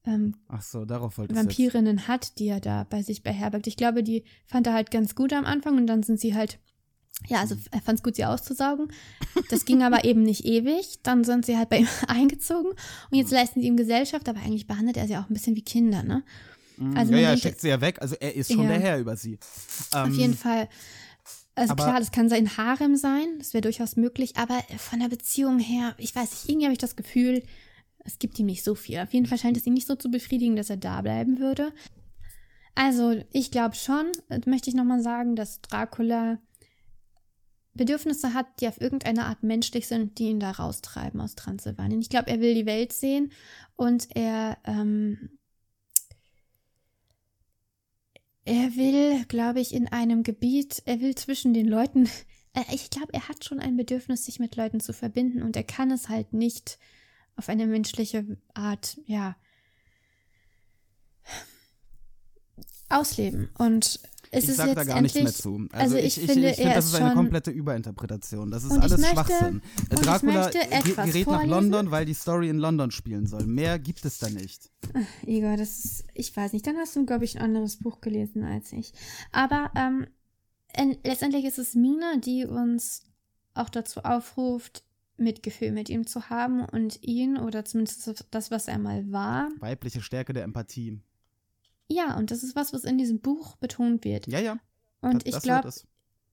ähm, 0.07 0.35
Ach 0.49 0.63
so, 0.63 0.85
darauf 0.85 1.19
wollte 1.19 1.33
ich 1.33 1.37
jetzt. 1.39 1.47
Vampirinnen 1.47 2.09
hat, 2.09 2.39
die 2.39 2.47
er 2.49 2.61
da 2.61 2.85
bei 2.89 3.03
sich 3.03 3.23
beherbergt. 3.23 3.67
Ich 3.67 3.77
glaube, 3.77 4.03
die 4.03 4.25
fand 4.47 4.67
er 4.67 4.73
halt 4.75 4.91
ganz 4.91 5.15
gut 5.15 5.33
am 5.33 5.45
Anfang 5.45 5.77
und 5.77 5.87
dann 5.87 6.03
sind 6.03 6.19
sie 6.21 6.35
halt, 6.35 6.59
ja, 7.29 7.41
also 7.41 7.55
Mhm. 7.55 7.61
er 7.73 7.81
fand 7.83 7.99
es 7.99 8.03
gut, 8.03 8.17
sie 8.17 8.25
auszusaugen. 8.25 8.91
Das 9.51 9.65
ging 9.67 9.83
aber 9.83 10.05
eben 10.05 10.23
nicht 10.23 10.45
ewig. 10.47 11.01
Dann 11.03 11.23
sind 11.25 11.45
sie 11.45 11.59
halt 11.59 11.69
bei 11.69 11.79
ihm 11.79 11.89
eingezogen 12.09 12.71
und 13.11 13.19
jetzt 13.19 13.31
leisten 13.31 13.61
sie 13.61 13.67
ihm 13.67 13.77
Gesellschaft, 13.77 14.29
aber 14.29 14.41
eigentlich 14.41 14.67
behandelt 14.67 14.97
er 14.97 15.07
sie 15.07 15.17
auch 15.19 15.29
ein 15.29 15.35
bisschen 15.35 15.55
wie 15.57 15.63
Kinder, 15.63 16.03
ne? 16.03 16.23
Mhm. 16.79 16.97
Also 16.97 17.13
ja, 17.13 17.19
ja, 17.19 17.29
denkt- 17.31 17.43
schickt 17.43 17.61
sie 17.61 17.69
ja 17.69 17.81
weg. 17.83 18.01
Also 18.01 18.17
er 18.21 18.35
ist 18.35 18.51
schon 18.53 18.63
Ja. 18.63 18.69
der 18.71 18.81
Herr 18.81 18.99
über 18.99 19.17
sie. 19.17 19.39
Auf 19.93 20.07
Ähm, 20.09 20.15
jeden 20.15 20.35
Fall. 20.35 20.69
Also 21.55 21.73
aber- 21.73 21.85
klar, 21.85 21.99
das 22.01 22.11
kann 22.11 22.31
sein 22.31 22.57
Harem 22.57 22.97
sein, 22.97 23.27
das 23.39 23.53
wäre 23.53 23.61
durchaus 23.61 23.97
möglich, 23.97 24.39
aber 24.39 24.59
von 24.79 24.99
der 25.01 25.09
Beziehung 25.09 25.59
her, 25.59 25.95
ich 25.99 26.15
weiß 26.17 26.31
nicht, 26.31 26.49
irgendwie 26.49 26.65
habe 26.65 26.73
ich 26.73 26.79
das 26.79 26.97
Gefühl, 26.97 27.43
es 28.05 28.19
gibt 28.19 28.39
ihm 28.39 28.47
nicht 28.47 28.65
so 28.65 28.75
viel. 28.75 28.99
Auf 28.99 29.13
jeden 29.13 29.27
Fall 29.27 29.39
scheint 29.39 29.57
es 29.57 29.67
ihn 29.67 29.75
nicht 29.75 29.87
so 29.87 29.95
zu 29.95 30.11
befriedigen, 30.11 30.57
dass 30.57 30.71
er 30.71 30.77
da 30.77 31.01
bleiben 31.03 31.39
würde. 31.39 31.73
Also, 32.75 33.23
ich 33.33 33.51
glaube 33.51 33.75
schon, 33.75 34.13
äh, 34.29 34.41
möchte 34.47 34.71
ich 34.71 34.77
nochmal 34.77 35.03
sagen, 35.03 35.37
dass 35.37 35.61
Dracula 35.61 36.39
Bedürfnisse 37.75 38.35
hat, 38.35 38.47
die 38.61 38.69
auf 38.69 38.81
irgendeine 38.81 39.27
Art 39.27 39.43
menschlich 39.43 39.87
sind, 39.87 40.19
die 40.19 40.25
ihn 40.25 40.41
da 40.41 40.51
raustreiben 40.51 41.21
aus 41.21 41.35
Transsilvanien. 41.35 42.01
Ich 42.01 42.09
glaube, 42.09 42.29
er 42.29 42.41
will 42.41 42.55
die 42.55 42.67
Welt 42.67 42.93
sehen 42.93 43.33
und 43.77 44.09
er, 44.17 44.59
ähm, 44.65 45.39
er 48.45 48.75
will, 48.77 49.25
glaube 49.27 49.61
ich, 49.61 49.73
in 49.73 49.89
einem 49.89 50.25
Gebiet, 50.25 50.83
er 50.87 51.01
will 51.01 51.15
zwischen 51.15 51.55
den 51.55 51.67
Leuten, 51.67 52.07
äh, 52.55 52.65
ich 52.73 52.91
glaube, 52.91 53.15
er 53.15 53.29
hat 53.29 53.45
schon 53.45 53.61
ein 53.61 53.77
Bedürfnis, 53.77 54.25
sich 54.25 54.41
mit 54.41 54.57
Leuten 54.57 54.81
zu 54.81 54.93
verbinden 54.93 55.43
und 55.43 55.57
er 55.57 55.65
kann 55.65 55.91
es 55.91 56.09
halt 56.09 56.33
nicht 56.33 56.79
auf 57.41 57.49
eine 57.49 57.67
menschliche 57.67 58.37
Art, 58.55 58.99
ja, 59.07 59.35
ausleben. 62.89 63.49
Und 63.59 64.01
es 64.33 64.45
ich 64.45 64.51
ist 64.51 64.57
sag 64.57 64.67
jetzt 64.69 64.77
da 64.77 64.85
gar 64.85 65.01
nichts 65.01 65.19
mehr 65.21 65.33
zu. 65.33 65.67
also 65.73 65.97
ich 65.97 66.19
ich, 66.19 66.27
finde, 66.27 66.51
ich, 66.51 66.57
finde, 66.57 66.71
er 66.71 66.75
das 66.77 66.87
ist 66.87 66.95
eine 66.95 67.15
komplette 67.15 67.51
Überinterpretation. 67.51 68.51
Das 68.51 68.65
ist 68.65 68.73
ich 68.77 68.79
alles 68.83 68.99
möchte- 69.01 69.15
Schwachsinn. 69.15 69.63
ich 69.91 70.01
Dracula 70.01 70.51
gerät 70.51 71.27
nach. 71.27 71.45
London, 71.47 71.91
weil 71.91 72.05
die 72.05 72.15
Story 72.15 72.49
in 72.49 72.59
London 72.59 72.91
spielen 72.91 73.27
soll. 73.27 73.47
Mehr 73.47 73.79
gibt 73.79 74.05
es 74.05 74.19
da 74.19 74.29
nicht. 74.29 74.71
Igor, 75.27 75.57
das 75.57 75.85
ist, 75.85 76.05
ich 76.15 76.37
weiß 76.37 76.53
nicht, 76.53 76.67
dann 76.67 76.77
hast 76.77 76.95
du, 76.95 77.05
glaube 77.07 77.25
ich, 77.25 77.37
ein 77.39 77.43
anderes 77.43 77.79
Buch 77.79 78.01
gelesen 78.01 78.45
als 78.45 78.73
ich. 78.73 78.93
Aber 79.33 79.71
ähm, 79.77 80.07
en- 80.75 80.99
letztendlich 81.05 81.45
ist 81.45 81.59
es 81.59 81.75
Mina, 81.75 82.19
die 82.19 82.45
uns 82.45 83.03
auch 83.55 83.69
dazu 83.69 84.01
aufruft, 84.01 84.85
Mitgefühl 85.21 85.73
mit 85.73 85.89
ihm 85.89 86.07
zu 86.07 86.31
haben 86.31 86.65
und 86.65 87.03
ihn 87.03 87.37
oder 87.39 87.65
zumindest 87.65 88.27
das, 88.31 88.51
was 88.51 88.69
er 88.69 88.79
mal 88.79 89.11
war. 89.13 89.49
Weibliche 89.61 90.01
Stärke 90.03 90.33
der 90.33 90.45
Empathie. 90.45 91.01
Ja, 91.89 92.17
und 92.17 92.31
das 92.31 92.43
ist 92.43 92.57
was, 92.57 92.73
was 92.73 92.85
in 92.85 92.99
diesem 92.99 93.21
Buch 93.21 93.57
betont 93.57 94.05
wird. 94.05 94.27
Ja, 94.27 94.39
ja. 94.41 94.59
Und 95.01 95.27
das, 95.27 95.35
ich 95.35 95.43
glaube, 95.43 95.71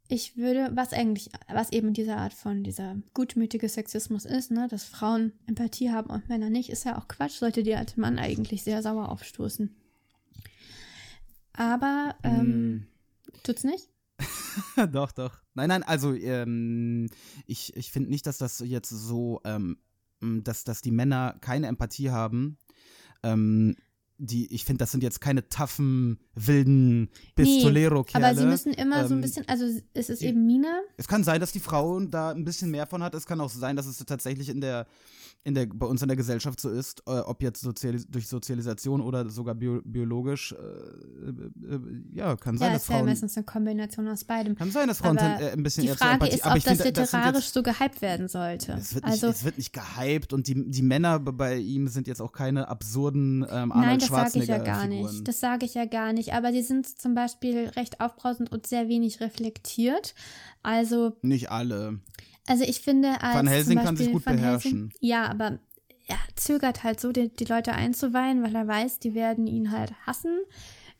ich 0.09 0.37
würde, 0.37 0.69
was 0.73 0.93
eigentlich, 0.93 1.29
was 1.51 1.71
eben 1.71 1.93
diese 1.93 2.15
Art 2.15 2.33
von 2.33 2.63
dieser 2.63 2.95
gutmütige 3.13 3.67
Sexismus 3.67 4.25
ist, 4.25 4.51
ne, 4.51 4.67
dass 4.69 4.83
Frauen 4.85 5.33
Empathie 5.47 5.91
haben 5.91 6.09
und 6.09 6.29
Männer 6.29 6.49
nicht, 6.49 6.69
ist 6.69 6.85
ja 6.85 6.97
auch 6.97 7.07
Quatsch, 7.07 7.39
sollte 7.39 7.63
der 7.63 7.79
alte 7.79 7.99
Mann 7.99 8.19
eigentlich 8.19 8.63
sehr 8.63 8.81
sauer 8.81 9.09
aufstoßen. 9.09 9.75
Aber, 11.53 12.15
ähm, 12.23 12.75
Mm. 12.75 12.87
tut's 13.43 13.63
nicht? 13.63 13.89
doch, 14.91 15.11
doch. 15.11 15.41
Nein, 15.53 15.69
nein, 15.69 15.83
also 15.83 16.13
ähm, 16.13 17.09
ich, 17.45 17.75
ich 17.75 17.91
finde 17.91 18.09
nicht, 18.09 18.25
dass 18.25 18.37
das 18.37 18.59
jetzt 18.59 18.89
so, 18.89 19.41
ähm, 19.43 19.77
dass, 20.21 20.63
dass 20.63 20.81
die 20.81 20.91
Männer 20.91 21.37
keine 21.41 21.67
Empathie 21.67 22.11
haben. 22.11 22.57
Ähm, 23.23 23.75
die, 24.19 24.51
ich 24.53 24.65
finde, 24.65 24.79
das 24.79 24.91
sind 24.91 25.03
jetzt 25.03 25.21
keine 25.21 25.47
taffen, 25.47 26.17
wilden 26.33 27.09
Pistolero-Kerle. 27.35 28.25
Aber 28.27 28.35
sie 28.35 28.45
müssen 28.45 28.73
immer 28.73 29.07
so 29.07 29.13
ein 29.13 29.17
Ähm, 29.17 29.21
bisschen, 29.21 29.47
also 29.47 29.65
es 29.93 30.09
ist 30.09 30.21
eben 30.21 30.45
Mina, 30.45 30.81
Es 30.97 31.07
kann 31.07 31.23
sein, 31.23 31.39
dass 31.39 31.51
die 31.51 31.59
Frau 31.59 31.99
da 31.99 32.31
ein 32.31 32.43
bisschen 32.43 32.71
mehr 32.71 32.87
von 32.87 33.03
hat. 33.03 33.13
Es 33.15 33.25
kann 33.25 33.39
auch 33.41 33.49
sein, 33.49 33.75
dass 33.75 33.85
es 33.85 33.97
tatsächlich 33.99 34.49
in 34.49 34.61
der, 34.61 34.87
in 35.43 35.53
der, 35.53 35.65
bei 35.67 35.85
uns 35.85 36.01
in 36.01 36.07
der 36.07 36.17
Gesellschaft 36.17 36.59
so 36.59 36.69
ist, 36.69 37.01
äh, 37.07 37.11
ob 37.19 37.41
jetzt 37.43 37.61
sozialis 37.61 38.07
durch 38.07 38.27
Sozialisation 38.27 39.01
oder 39.01 39.29
sogar 39.29 39.55
bio 39.55 39.81
biologisch, 39.85 40.51
äh, 40.53 40.55
äh, 40.57 41.75
äh, 41.75 41.79
ja, 42.13 42.35
kann 42.35 42.57
sein, 42.57 42.69
ja, 42.69 42.73
dass 42.73 42.83
ist 42.83 42.89
ja 42.89 42.95
Frauen. 42.95 43.05
meistens 43.05 43.37
eine 43.37 43.45
Kombination 43.45 44.07
aus 44.07 44.23
beidem. 44.25 44.55
Kann 44.55 44.71
sein, 44.71 44.87
dass 44.87 44.97
Frauen 44.97 45.17
äh, 45.17 45.51
ein 45.53 45.63
bisschen 45.63 45.83
Die 45.85 45.89
Frage 45.91 46.13
Empathie, 46.13 46.35
ist, 46.35 46.43
aber 46.45 46.55
ob 46.55 46.63
das 46.63 46.77
das 46.77 46.77
sind 46.87 46.97
literarisch 46.97 47.45
jetzt, 47.45 47.53
so 47.53 47.63
gehypt 47.63 48.01
werden 48.01 48.27
sollte. 48.27 48.73
es 48.73 48.95
wird, 48.95 49.05
nicht, 49.05 49.13
also, 49.13 49.27
es 49.27 49.43
wird 49.43 49.57
nicht 49.57 49.73
gehypt 49.73 50.33
und 50.33 50.47
die, 50.47 50.69
die 50.69 50.81
Männer 50.81 51.19
be- 51.19 51.33
bei 51.33 51.57
ihm 51.57 51.87
sind 51.87 52.07
jetzt 52.07 52.21
auch 52.21 52.31
keine 52.31 52.67
absurden 52.67 53.45
ähm, 53.49 53.71
Arnold 53.71 54.06
das 54.09 54.33
sage 54.33 54.43
ich 54.43 54.49
ja 54.49 54.57
gar 54.57 54.81
Figuren. 54.83 55.11
nicht. 55.11 55.27
Das 55.27 55.39
sage 55.39 55.65
ich 55.65 55.73
ja 55.73 55.85
gar 55.85 56.13
nicht. 56.13 56.33
Aber 56.33 56.51
die 56.51 56.61
sind 56.61 56.87
zum 56.87 57.15
Beispiel 57.15 57.69
recht 57.69 57.99
aufbrausend 58.01 58.51
und 58.51 58.67
sehr 58.67 58.87
wenig 58.87 59.21
reflektiert. 59.21 60.15
Also, 60.63 61.17
Nicht 61.21 61.51
alle. 61.51 61.99
also 62.47 62.63
ich 62.63 62.81
finde, 62.81 63.21
als 63.21 63.35
Van 63.35 63.47
Helsing 63.47 63.79
kann 63.79 63.95
sich 63.97 64.11
gut 64.11 64.25
Van 64.25 64.35
beherrschen. 64.35 64.71
Helsing, 64.71 64.91
ja, 64.99 65.27
aber 65.29 65.59
er 66.07 66.17
zögert 66.35 66.83
halt 66.83 66.99
so, 66.99 67.11
die, 67.11 67.29
die 67.29 67.45
Leute 67.45 67.73
einzuweihen, 67.73 68.41
weil 68.41 68.55
er 68.55 68.67
weiß, 68.67 68.99
die 68.99 69.13
werden 69.13 69.47
ihn 69.47 69.71
halt 69.71 69.93
hassen. 70.05 70.39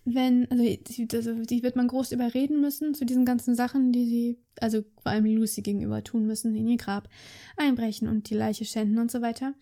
Wenn, 0.03 0.49
also 0.49 0.63
die, 0.63 1.07
also 1.13 1.33
die 1.43 1.63
wird 1.63 1.75
man 1.75 1.87
groß 1.87 2.13
überreden 2.13 2.61
müssen 2.61 2.93
zu 2.93 3.05
diesen 3.05 3.25
ganzen 3.25 3.55
Sachen, 3.55 3.91
die 3.91 4.05
sie, 4.05 4.39
also 4.61 4.83
vor 5.01 5.11
allem 5.11 5.25
Lucy 5.25 5.61
gegenüber 5.61 6.01
tun 6.03 6.25
müssen, 6.25 6.55
in 6.55 6.67
ihr 6.67 6.77
Grab 6.77 7.09
einbrechen 7.57 8.07
und 8.07 8.29
die 8.29 8.35
Leiche 8.35 8.63
schänden 8.63 8.99
und 8.99 9.11
so 9.11 9.21
weiter. 9.21 9.53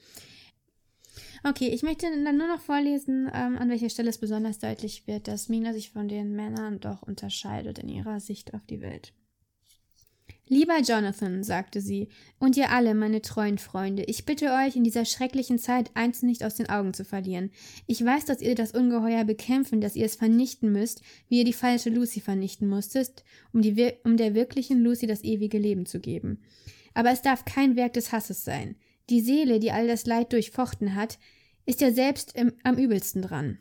Okay, 1.48 1.68
ich 1.68 1.84
möchte 1.84 2.08
dann 2.10 2.38
nur 2.38 2.48
noch 2.48 2.60
vorlesen, 2.60 3.30
ähm, 3.32 3.56
an 3.60 3.70
welcher 3.70 3.92
Stelle 3.92 4.10
es 4.10 4.18
besonders 4.18 4.58
deutlich 4.58 5.06
wird, 5.06 5.28
dass 5.28 5.48
Mina 5.48 5.74
sich 5.74 5.92
von 5.92 6.08
den 6.08 6.36
Männern 6.36 6.80
doch 6.80 7.04
unterscheidet 7.04 7.78
in 7.78 7.88
ihrer 7.88 8.20
Sicht 8.20 8.56
auf 8.56 8.66
die 8.66 8.82
Welt. 8.82 9.14
Lieber 10.48 10.80
Jonathan, 10.80 11.44
sagte 11.44 11.82
sie, 11.82 12.08
und 12.40 12.58
ihr 12.58 12.72
alle, 12.72 12.96
meine 12.96 13.22
treuen 13.22 13.60
Freunde, 13.60 14.06
ich 14.06 14.26
bitte 14.26 14.54
euch, 14.54 14.76
in 14.76 14.84
dieser 14.84 15.06
schrecklichen 15.06 15.60
Zeit 15.60 15.92
eins 15.94 16.24
nicht 16.24 16.44
aus 16.44 16.56
den 16.56 16.68
Augen 16.68 16.96
zu 16.96 17.06
verlieren. 17.06 17.52
Ich 17.86 18.04
weiß, 18.04 18.26
dass 18.26 18.42
ihr 18.42 18.56
das 18.56 18.72
Ungeheuer 18.72 19.24
bekämpfen, 19.24 19.82
dass 19.82 19.96
ihr 19.96 20.06
es 20.06 20.16
vernichten 20.16 20.72
müsst, 20.72 21.04
wie 21.28 21.38
ihr 21.40 21.46
die 21.46 21.54
falsche 21.54 21.92
Lucy 21.92 22.22
vernichten 22.22 22.68
musstet, 22.68 23.24
um, 23.54 23.62
die, 23.62 23.94
um 24.04 24.18
der 24.18 24.34
wirklichen 24.34 24.82
Lucy 24.82 25.06
das 25.06 25.24
ewige 25.24 25.60
Leben 25.60 25.86
zu 25.86 26.00
geben. 26.00 26.42
Aber 26.96 27.12
es 27.12 27.22
darf 27.22 27.46
kein 27.46 27.76
Werk 27.76 27.94
des 27.94 28.12
Hasses 28.12 28.44
sein. 28.44 28.78
Die 29.12 29.22
Seele, 29.22 29.60
die 29.60 29.72
all 29.72 29.88
das 29.88 30.08
Leid 30.08 30.34
durchfochten 30.34 30.96
hat, 30.96 31.20
ist 31.66 31.82
ja 31.82 31.92
selbst 31.92 32.36
im, 32.36 32.54
am 32.64 32.78
übelsten 32.78 33.22
dran. 33.22 33.60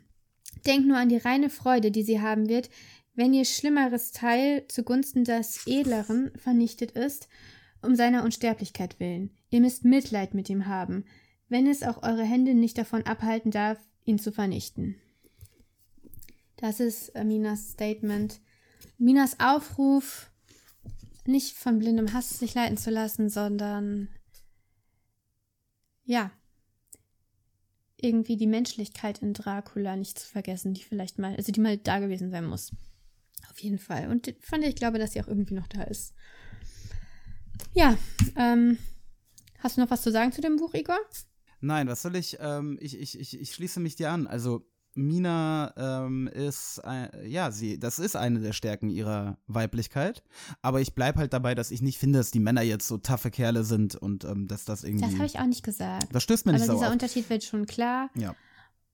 Denkt 0.65 0.87
nur 0.87 0.97
an 0.97 1.09
die 1.09 1.17
reine 1.17 1.49
Freude, 1.49 1.91
die 1.91 2.03
sie 2.03 2.21
haben 2.21 2.49
wird, 2.49 2.69
wenn 3.13 3.33
ihr 3.33 3.45
schlimmeres 3.45 4.11
Teil 4.11 4.67
zugunsten 4.67 5.23
des 5.23 5.65
Edleren 5.65 6.31
vernichtet 6.37 6.91
ist, 6.91 7.27
um 7.81 7.95
seiner 7.95 8.23
Unsterblichkeit 8.23 8.99
willen. 8.99 9.31
Ihr 9.49 9.61
müsst 9.61 9.85
Mitleid 9.85 10.33
mit 10.33 10.49
ihm 10.49 10.65
haben, 10.65 11.05
wenn 11.47 11.67
es 11.67 11.83
auch 11.83 12.03
eure 12.03 12.23
Hände 12.23 12.53
nicht 12.53 12.77
davon 12.77 13.03
abhalten 13.03 13.51
darf, 13.51 13.77
ihn 14.05 14.19
zu 14.19 14.31
vernichten. 14.31 14.95
Das 16.57 16.79
ist 16.79 17.09
äh, 17.09 17.23
Minas 17.23 17.71
Statement. 17.71 18.39
Minas 18.97 19.39
Aufruf, 19.39 20.31
nicht 21.25 21.55
von 21.55 21.79
blindem 21.79 22.13
Hass 22.13 22.39
sich 22.39 22.53
leiten 22.53 22.77
zu 22.77 22.91
lassen, 22.91 23.29
sondern 23.29 24.09
ja, 26.03 26.31
irgendwie 27.99 28.37
die 28.37 28.47
Menschlichkeit 28.47 29.21
in 29.21 29.33
Dracula 29.33 29.95
nicht 29.95 30.19
zu 30.19 30.27
vergessen, 30.27 30.73
die 30.73 30.83
vielleicht 30.83 31.19
mal, 31.19 31.35
also 31.35 31.51
die 31.51 31.59
mal 31.59 31.77
da 31.77 31.99
gewesen 31.99 32.29
sein 32.31 32.45
muss. 32.45 32.71
Auf 33.49 33.59
jeden 33.59 33.79
Fall. 33.79 34.09
Und 34.09 34.33
von 34.41 34.61
der 34.61 34.69
ich 34.69 34.75
glaube, 34.75 34.99
dass 34.99 35.13
sie 35.13 35.21
auch 35.21 35.27
irgendwie 35.27 35.53
noch 35.53 35.67
da 35.67 35.83
ist. 35.83 36.13
Ja, 37.73 37.97
ähm, 38.35 38.77
hast 39.59 39.77
du 39.77 39.81
noch 39.81 39.89
was 39.89 40.01
zu 40.01 40.11
sagen 40.11 40.31
zu 40.31 40.41
dem 40.41 40.57
Buch, 40.57 40.73
Igor? 40.73 40.99
Nein, 41.61 41.87
was 41.87 42.01
soll 42.01 42.15
ich? 42.15 42.37
Ähm, 42.39 42.77
ich, 42.81 42.99
ich, 42.99 43.19
ich, 43.19 43.39
ich 43.39 43.53
schließe 43.53 43.79
mich 43.79 43.95
dir 43.95 44.11
an. 44.11 44.27
Also 44.27 44.67
Mina 44.95 45.73
ähm, 45.77 46.27
ist, 46.27 46.81
äh, 46.85 47.27
ja, 47.27 47.51
sie, 47.51 47.77
das 47.79 47.99
ist 47.99 48.15
eine 48.15 48.39
der 48.39 48.53
Stärken 48.53 48.89
ihrer 48.89 49.37
Weiblichkeit. 49.47 50.23
Aber 50.61 50.81
ich 50.81 50.95
bleibe 50.95 51.19
halt 51.19 51.33
dabei, 51.33 51.53
dass 51.53 51.69
ich 51.71 51.81
nicht 51.81 51.97
finde, 51.99 52.19
dass 52.19 52.31
die 52.31 52.39
Männer 52.39 52.61
jetzt 52.61 52.87
so 52.87 52.97
taffe 52.97 53.29
Kerle 53.29 53.63
sind 53.63 53.95
und 53.95 54.23
ähm, 54.23 54.47
dass 54.47 54.65
das 54.65 54.83
irgendwie. 54.83 55.05
Das 55.05 55.15
habe 55.15 55.25
ich 55.25 55.37
auch 55.39 55.45
nicht 55.45 55.63
gesagt. 55.63 56.07
das 56.13 56.23
stößt 56.23 56.45
mir 56.45 56.53
Aber 56.53 56.59
nicht 56.59 56.67
so 56.67 56.73
dieser 56.73 56.87
auf. 56.87 56.93
Unterschied 56.93 57.29
wird 57.29 57.43
schon 57.43 57.65
klar 57.65 58.09
Ja. 58.15 58.35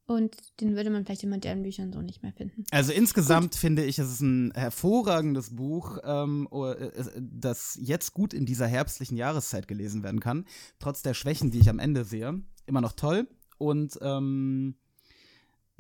und 0.08 0.36
den 0.60 0.76
würde 0.76 0.90
man 0.90 1.06
vielleicht 1.06 1.24
in 1.24 1.30
modernen 1.30 1.62
Büchern 1.64 1.94
so 1.94 2.02
nicht 2.02 2.24
mehr 2.24 2.34
finden. 2.34 2.64
Also 2.72 2.92
insgesamt 2.92 3.56
finde 3.56 3.84
ich, 3.86 4.00
es 4.00 4.12
ist 4.12 4.22
ein 4.22 4.52
hervorragendes 4.56 5.56
Buch, 5.56 6.00
ähm, 6.04 6.48
äh, 6.52 6.92
das 7.20 7.78
jetzt 7.80 8.14
gut 8.14 8.34
in 8.34 8.46
dieser 8.46 8.66
herbstlichen 8.68 9.18
Jahreszeit 9.18 9.68
gelesen 9.68 10.02
werden 10.04 10.20
kann. 10.20 10.46
Trotz 10.80 11.02
der 11.04 11.14
Schwächen, 11.14 11.52
die 11.52 11.60
ich 11.60 11.70
am 11.70 11.80
Ende 11.80 12.04
sehe. 12.06 12.42
Immer 12.66 12.82
noch 12.82 12.94
toll. 12.94 13.28
Und 13.58 14.00
ähm, 14.02 14.76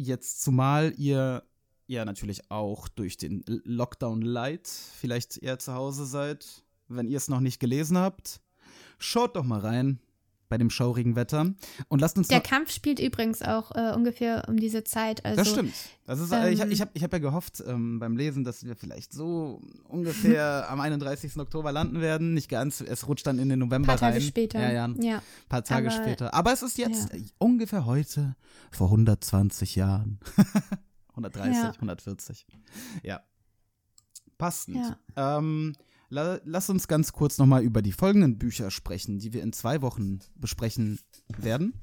jetzt 0.02 0.42
zumal 0.42 0.94
ihr 0.98 1.44
ja 1.88 2.06
natürlich 2.06 2.50
auch 2.50 2.88
durch 2.88 3.18
den 3.18 3.44
Lockdown 3.46 4.22
Light 4.22 4.68
vielleicht 4.68 5.38
eher 5.38 5.60
zu 5.60 5.74
Hause 5.74 6.06
seid, 6.06 6.64
wenn 6.88 7.08
ihr 7.08 7.18
es 7.18 7.28
noch 7.28 7.40
nicht 7.40 7.60
gelesen 7.60 7.98
habt, 7.98 8.42
schaut 8.98 9.36
doch 9.36 9.44
mal 9.44 9.60
rein 9.60 10.00
bei 10.52 10.58
dem 10.58 10.70
schaurigen 10.70 11.16
Wetter 11.16 11.54
und 11.88 12.00
lasst 12.02 12.18
uns 12.18 12.28
Der 12.28 12.42
Kampf 12.42 12.72
spielt 12.72 13.00
übrigens 13.00 13.42
auch 13.42 13.72
äh, 13.72 13.94
ungefähr 13.96 14.44
um 14.50 14.58
diese 14.58 14.84
Zeit. 14.84 15.24
Also, 15.24 15.38
das 15.38 15.50
stimmt. 15.50 15.74
Das 16.06 16.20
ist, 16.20 16.32
äh, 16.34 16.50
ich 16.52 16.56
ähm, 16.60 16.62
habe 16.64 16.74
ich 16.74 16.82
hab, 16.82 16.90
ich 16.94 17.04
hab 17.04 17.14
ja 17.14 17.20
gehofft 17.20 17.64
ähm, 17.66 18.00
beim 18.00 18.18
Lesen, 18.18 18.44
dass 18.44 18.66
wir 18.66 18.76
vielleicht 18.76 19.14
so 19.14 19.62
ungefähr 19.88 20.70
am 20.70 20.82
31. 20.82 21.38
Oktober 21.38 21.72
landen 21.72 22.02
werden. 22.02 22.34
Nicht 22.34 22.50
ganz, 22.50 22.82
es 22.82 23.08
rutscht 23.08 23.26
dann 23.26 23.40
in 23.40 23.48
den 23.48 23.60
November 23.60 23.94
Ein 23.94 23.98
paar 23.98 24.10
Tage 24.10 24.16
rein. 24.18 24.22
später. 24.22 24.60
Ja, 24.60 24.72
ja, 24.74 24.86
ein 24.86 25.02
ja. 25.02 25.22
paar 25.48 25.64
Tage 25.64 25.90
Aber- 25.90 26.04
später. 26.04 26.34
Aber 26.34 26.52
es 26.52 26.62
ist 26.62 26.78
jetzt 26.78 27.14
ja. 27.14 27.18
äh, 27.20 27.24
ungefähr 27.38 27.86
heute, 27.86 28.36
vor 28.72 28.88
120 28.88 29.78
Jahren. 29.78 30.20
130, 31.12 31.54
Ja. 31.56 31.70
140. 31.72 32.46
Ja. 33.04 33.22
Passend. 34.38 34.78
Ja. 35.16 35.38
Ähm, 35.38 35.76
lass 36.12 36.70
uns 36.70 36.88
ganz 36.88 37.14
kurz 37.14 37.38
nochmal 37.38 37.64
über 37.64 37.82
die 37.82 37.94
folgenden 37.94 38.38
Bücher 38.38 38.70
sprechen, 38.70 39.18
die 39.20 39.34
wir 39.34 39.42
in 39.42 39.54
zwei 39.54 39.82
Wochen 39.82 40.20
besprechen 40.36 41.00
werden. 41.38 41.74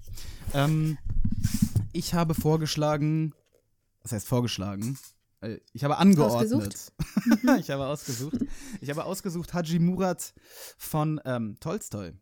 Ähm, 0.52 0.98
ich 1.92 2.14
habe 2.14 2.34
vorgeschlagen, 2.34 3.32
was 4.02 4.12
heißt 4.12 4.28
vorgeschlagen? 4.28 4.98
Äh, 5.40 5.58
Ich 5.72 5.84
habe 5.84 5.96
angeordnet. 5.98 6.92
Ich 7.58 7.70
habe 7.70 7.86
ausgesucht. 7.86 8.38
Ich 8.80 8.90
habe 8.90 9.04
ausgesucht 9.04 9.54
Haji 9.54 9.78
Murat 9.78 10.34
von 10.76 11.20
ähm, 11.24 11.56
Tolstoi. 11.60 12.12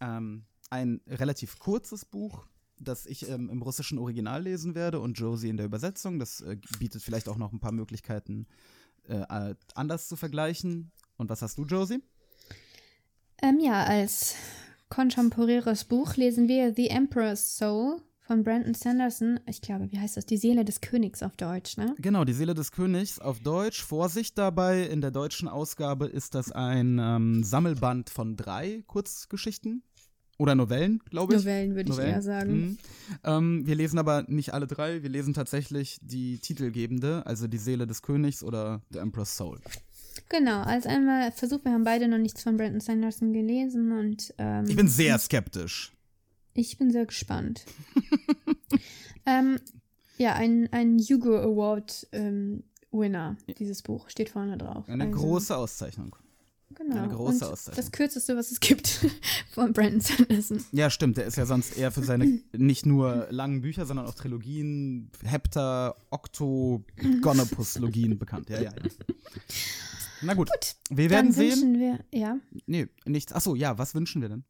Ähm, 0.00 0.44
ein 0.70 1.00
relativ 1.06 1.58
kurzes 1.58 2.04
Buch, 2.04 2.46
das 2.78 3.06
ich 3.06 3.28
ähm, 3.28 3.48
im 3.48 3.62
russischen 3.62 3.98
Original 3.98 4.42
lesen 4.42 4.74
werde 4.74 5.00
und 5.00 5.18
Josie 5.18 5.48
in 5.48 5.56
der 5.56 5.66
Übersetzung. 5.66 6.18
Das 6.18 6.40
äh, 6.40 6.58
bietet 6.78 7.02
vielleicht 7.02 7.28
auch 7.28 7.36
noch 7.36 7.52
ein 7.52 7.60
paar 7.60 7.72
Möglichkeiten, 7.72 8.46
äh, 9.04 9.54
anders 9.74 10.08
zu 10.08 10.16
vergleichen. 10.16 10.90
Und 11.16 11.30
was 11.30 11.42
hast 11.42 11.58
du, 11.58 11.64
Josie? 11.64 12.02
Ähm, 13.42 13.58
ja, 13.60 13.84
als 13.84 14.36
kontemporäres 14.88 15.84
Buch 15.84 16.16
lesen 16.16 16.48
wir 16.48 16.74
The 16.74 16.88
Emperor's 16.88 17.56
Soul 17.56 18.00
von 18.20 18.42
Brandon 18.42 18.74
Sanderson. 18.74 19.38
Ich 19.46 19.60
glaube, 19.60 19.90
wie 19.92 19.98
heißt 19.98 20.16
das? 20.16 20.26
Die 20.26 20.36
Seele 20.36 20.64
des 20.64 20.80
Königs 20.80 21.22
auf 21.22 21.36
Deutsch, 21.36 21.76
ne? 21.76 21.94
Genau, 21.98 22.24
die 22.24 22.32
Seele 22.32 22.54
des 22.54 22.72
Königs 22.72 23.18
auf 23.18 23.40
Deutsch. 23.40 23.82
Vorsicht 23.82 24.38
dabei, 24.38 24.82
in 24.82 25.00
der 25.00 25.10
deutschen 25.10 25.48
Ausgabe 25.48 26.06
ist 26.06 26.34
das 26.34 26.50
ein 26.50 26.98
ähm, 26.98 27.44
Sammelband 27.44 28.10
von 28.10 28.36
drei 28.36 28.82
Kurzgeschichten. 28.86 29.82
Oder 30.36 30.56
Novellen, 30.56 31.00
glaube 31.10 31.34
ich. 31.34 31.40
Novellen 31.40 31.76
würde 31.76 31.92
ich 31.92 31.98
eher 31.98 32.20
sagen. 32.22 32.52
Mhm. 32.60 32.78
Ähm, 33.22 33.66
wir 33.66 33.76
lesen 33.76 33.98
aber 33.98 34.24
nicht 34.26 34.52
alle 34.52 34.66
drei. 34.66 35.02
Wir 35.02 35.10
lesen 35.10 35.32
tatsächlich 35.32 35.98
die 36.02 36.38
titelgebende, 36.38 37.24
also 37.24 37.46
die 37.46 37.58
Seele 37.58 37.86
des 37.86 38.02
Königs 38.02 38.42
oder 38.42 38.82
The 38.90 38.98
Emperor's 38.98 39.36
Soul. 39.36 39.60
Genau, 40.28 40.62
als 40.62 40.86
einmal 40.86 41.32
Versuch, 41.32 41.64
wir 41.64 41.72
haben 41.72 41.84
beide 41.84 42.08
noch 42.08 42.18
nichts 42.18 42.42
von 42.42 42.56
Brandon 42.56 42.80
Sanderson 42.80 43.32
gelesen 43.32 43.92
und 43.92 44.34
ähm, 44.38 44.64
Ich 44.68 44.76
bin 44.76 44.88
sehr 44.88 45.18
skeptisch. 45.18 45.92
ich 46.54 46.78
bin 46.78 46.90
sehr 46.90 47.06
gespannt. 47.06 47.64
ähm, 49.26 49.58
ja, 50.18 50.34
ein, 50.34 50.68
ein 50.72 50.98
Hugo 50.98 51.36
Award 51.38 52.06
ähm, 52.12 52.62
Winner, 52.92 53.36
dieses 53.58 53.82
Buch, 53.82 54.08
steht 54.08 54.28
vorne 54.28 54.56
drauf. 54.56 54.88
Eine 54.88 55.04
Also, 55.06 55.16
große 55.18 55.56
Auszeichnung. 55.56 56.14
genau. 56.74 56.96
eine 56.96 57.08
große 57.12 57.44
und 57.46 57.52
Auszeichnung. 57.52 57.76
Das 57.76 57.90
kürzeste, 57.92 58.36
was 58.36 58.52
es 58.52 58.60
gibt 58.60 58.86
von 59.50 59.72
Brandon 59.72 60.00
Sanderson. 60.00 60.64
Ja, 60.70 60.90
stimmt. 60.90 61.16
Der 61.16 61.26
ist 61.26 61.36
ja 61.36 61.46
sonst 61.46 61.76
eher 61.76 61.90
für 61.90 62.04
seine 62.04 62.40
nicht 62.52 62.86
nur 62.86 63.26
langen 63.30 63.62
Bücher, 63.62 63.84
sondern 63.86 64.06
auch 64.06 64.14
Trilogien, 64.14 65.10
Hepta, 65.24 65.96
Octo, 66.10 66.84
Gonopus-Logien 67.20 68.16
bekannt. 68.18 68.48
Ja, 68.50 68.60
ja, 68.62 68.70
ja. 68.70 68.90
Na 70.24 70.34
gut. 70.34 70.50
Wir 70.90 71.10
werden 71.10 71.26
Dann 71.26 71.32
sehen. 71.32 71.50
wünschen 71.52 71.78
wir, 71.78 71.98
ja, 72.12 72.38
Nee, 72.66 72.86
nichts. 73.04 73.32
Achso, 73.32 73.54
ja, 73.54 73.78
was 73.78 73.94
wünschen 73.94 74.22
wir 74.22 74.28
denn? 74.28 74.44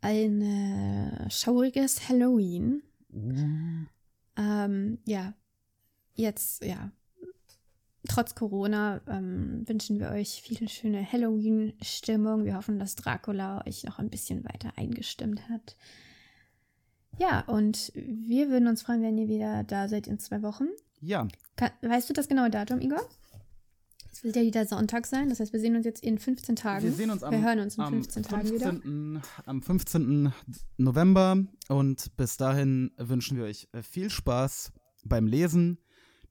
ein 0.00 1.26
schauriges 1.30 2.08
Halloween. 2.08 2.82
Ähm, 4.36 4.98
ja, 5.04 5.34
jetzt, 6.14 6.64
ja, 6.64 6.92
trotz 8.08 8.34
Corona 8.34 9.00
ähm, 9.08 9.66
wünschen 9.66 9.98
wir 9.98 10.10
euch 10.10 10.40
viel 10.42 10.68
schöne 10.68 11.04
Halloween-Stimmung. 11.10 12.44
Wir 12.44 12.56
hoffen, 12.56 12.78
dass 12.78 12.94
Dracula 12.96 13.64
euch 13.66 13.84
noch 13.84 13.98
ein 13.98 14.10
bisschen 14.10 14.44
weiter 14.44 14.72
eingestimmt 14.76 15.48
hat. 15.48 15.76
Ja, 17.18 17.40
und 17.48 17.90
wir 17.96 18.50
würden 18.50 18.68
uns 18.68 18.82
freuen, 18.82 19.02
wenn 19.02 19.18
ihr 19.18 19.26
wieder 19.28 19.64
da 19.64 19.88
seid 19.88 20.06
in 20.06 20.20
zwei 20.20 20.42
Wochen. 20.42 20.68
Ja, 21.00 21.26
Ka 21.56 21.72
weißt 21.82 22.08
du 22.08 22.12
das 22.12 22.28
genaue 22.28 22.50
Datum, 22.50 22.80
Igor? 22.80 23.04
Es 24.18 24.24
wird 24.24 24.34
ja 24.34 24.42
wieder 24.42 24.66
Sonntag 24.66 25.06
sein, 25.06 25.28
das 25.28 25.38
heißt, 25.38 25.52
wir 25.52 25.60
sehen 25.60 25.76
uns 25.76 25.84
jetzt 25.86 26.02
in 26.02 26.18
15 26.18 26.56
Tagen. 26.56 26.84
wir 26.84 26.90
sehen 26.90 27.10
uns 27.10 27.22
am, 27.22 27.30
Wir 27.30 27.40
hören 27.40 27.60
uns 27.60 27.76
in 27.76 27.84
am 27.84 27.92
15 27.92 28.22
Tagen 28.24 28.50
wieder. 28.50 28.70
15. 28.70 29.22
Am 29.46 29.62
15. 29.62 30.32
November 30.76 31.44
und 31.68 32.16
bis 32.16 32.36
dahin 32.36 32.90
wünschen 32.96 33.36
wir 33.36 33.44
euch 33.44 33.68
viel 33.80 34.10
Spaß 34.10 34.72
beim 35.04 35.28
Lesen. 35.28 35.78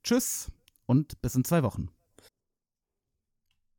Tschüss 0.04 0.52
und 0.84 1.22
bis 1.22 1.34
in 1.34 1.44
zwei 1.44 1.62
Wochen. 1.62 1.88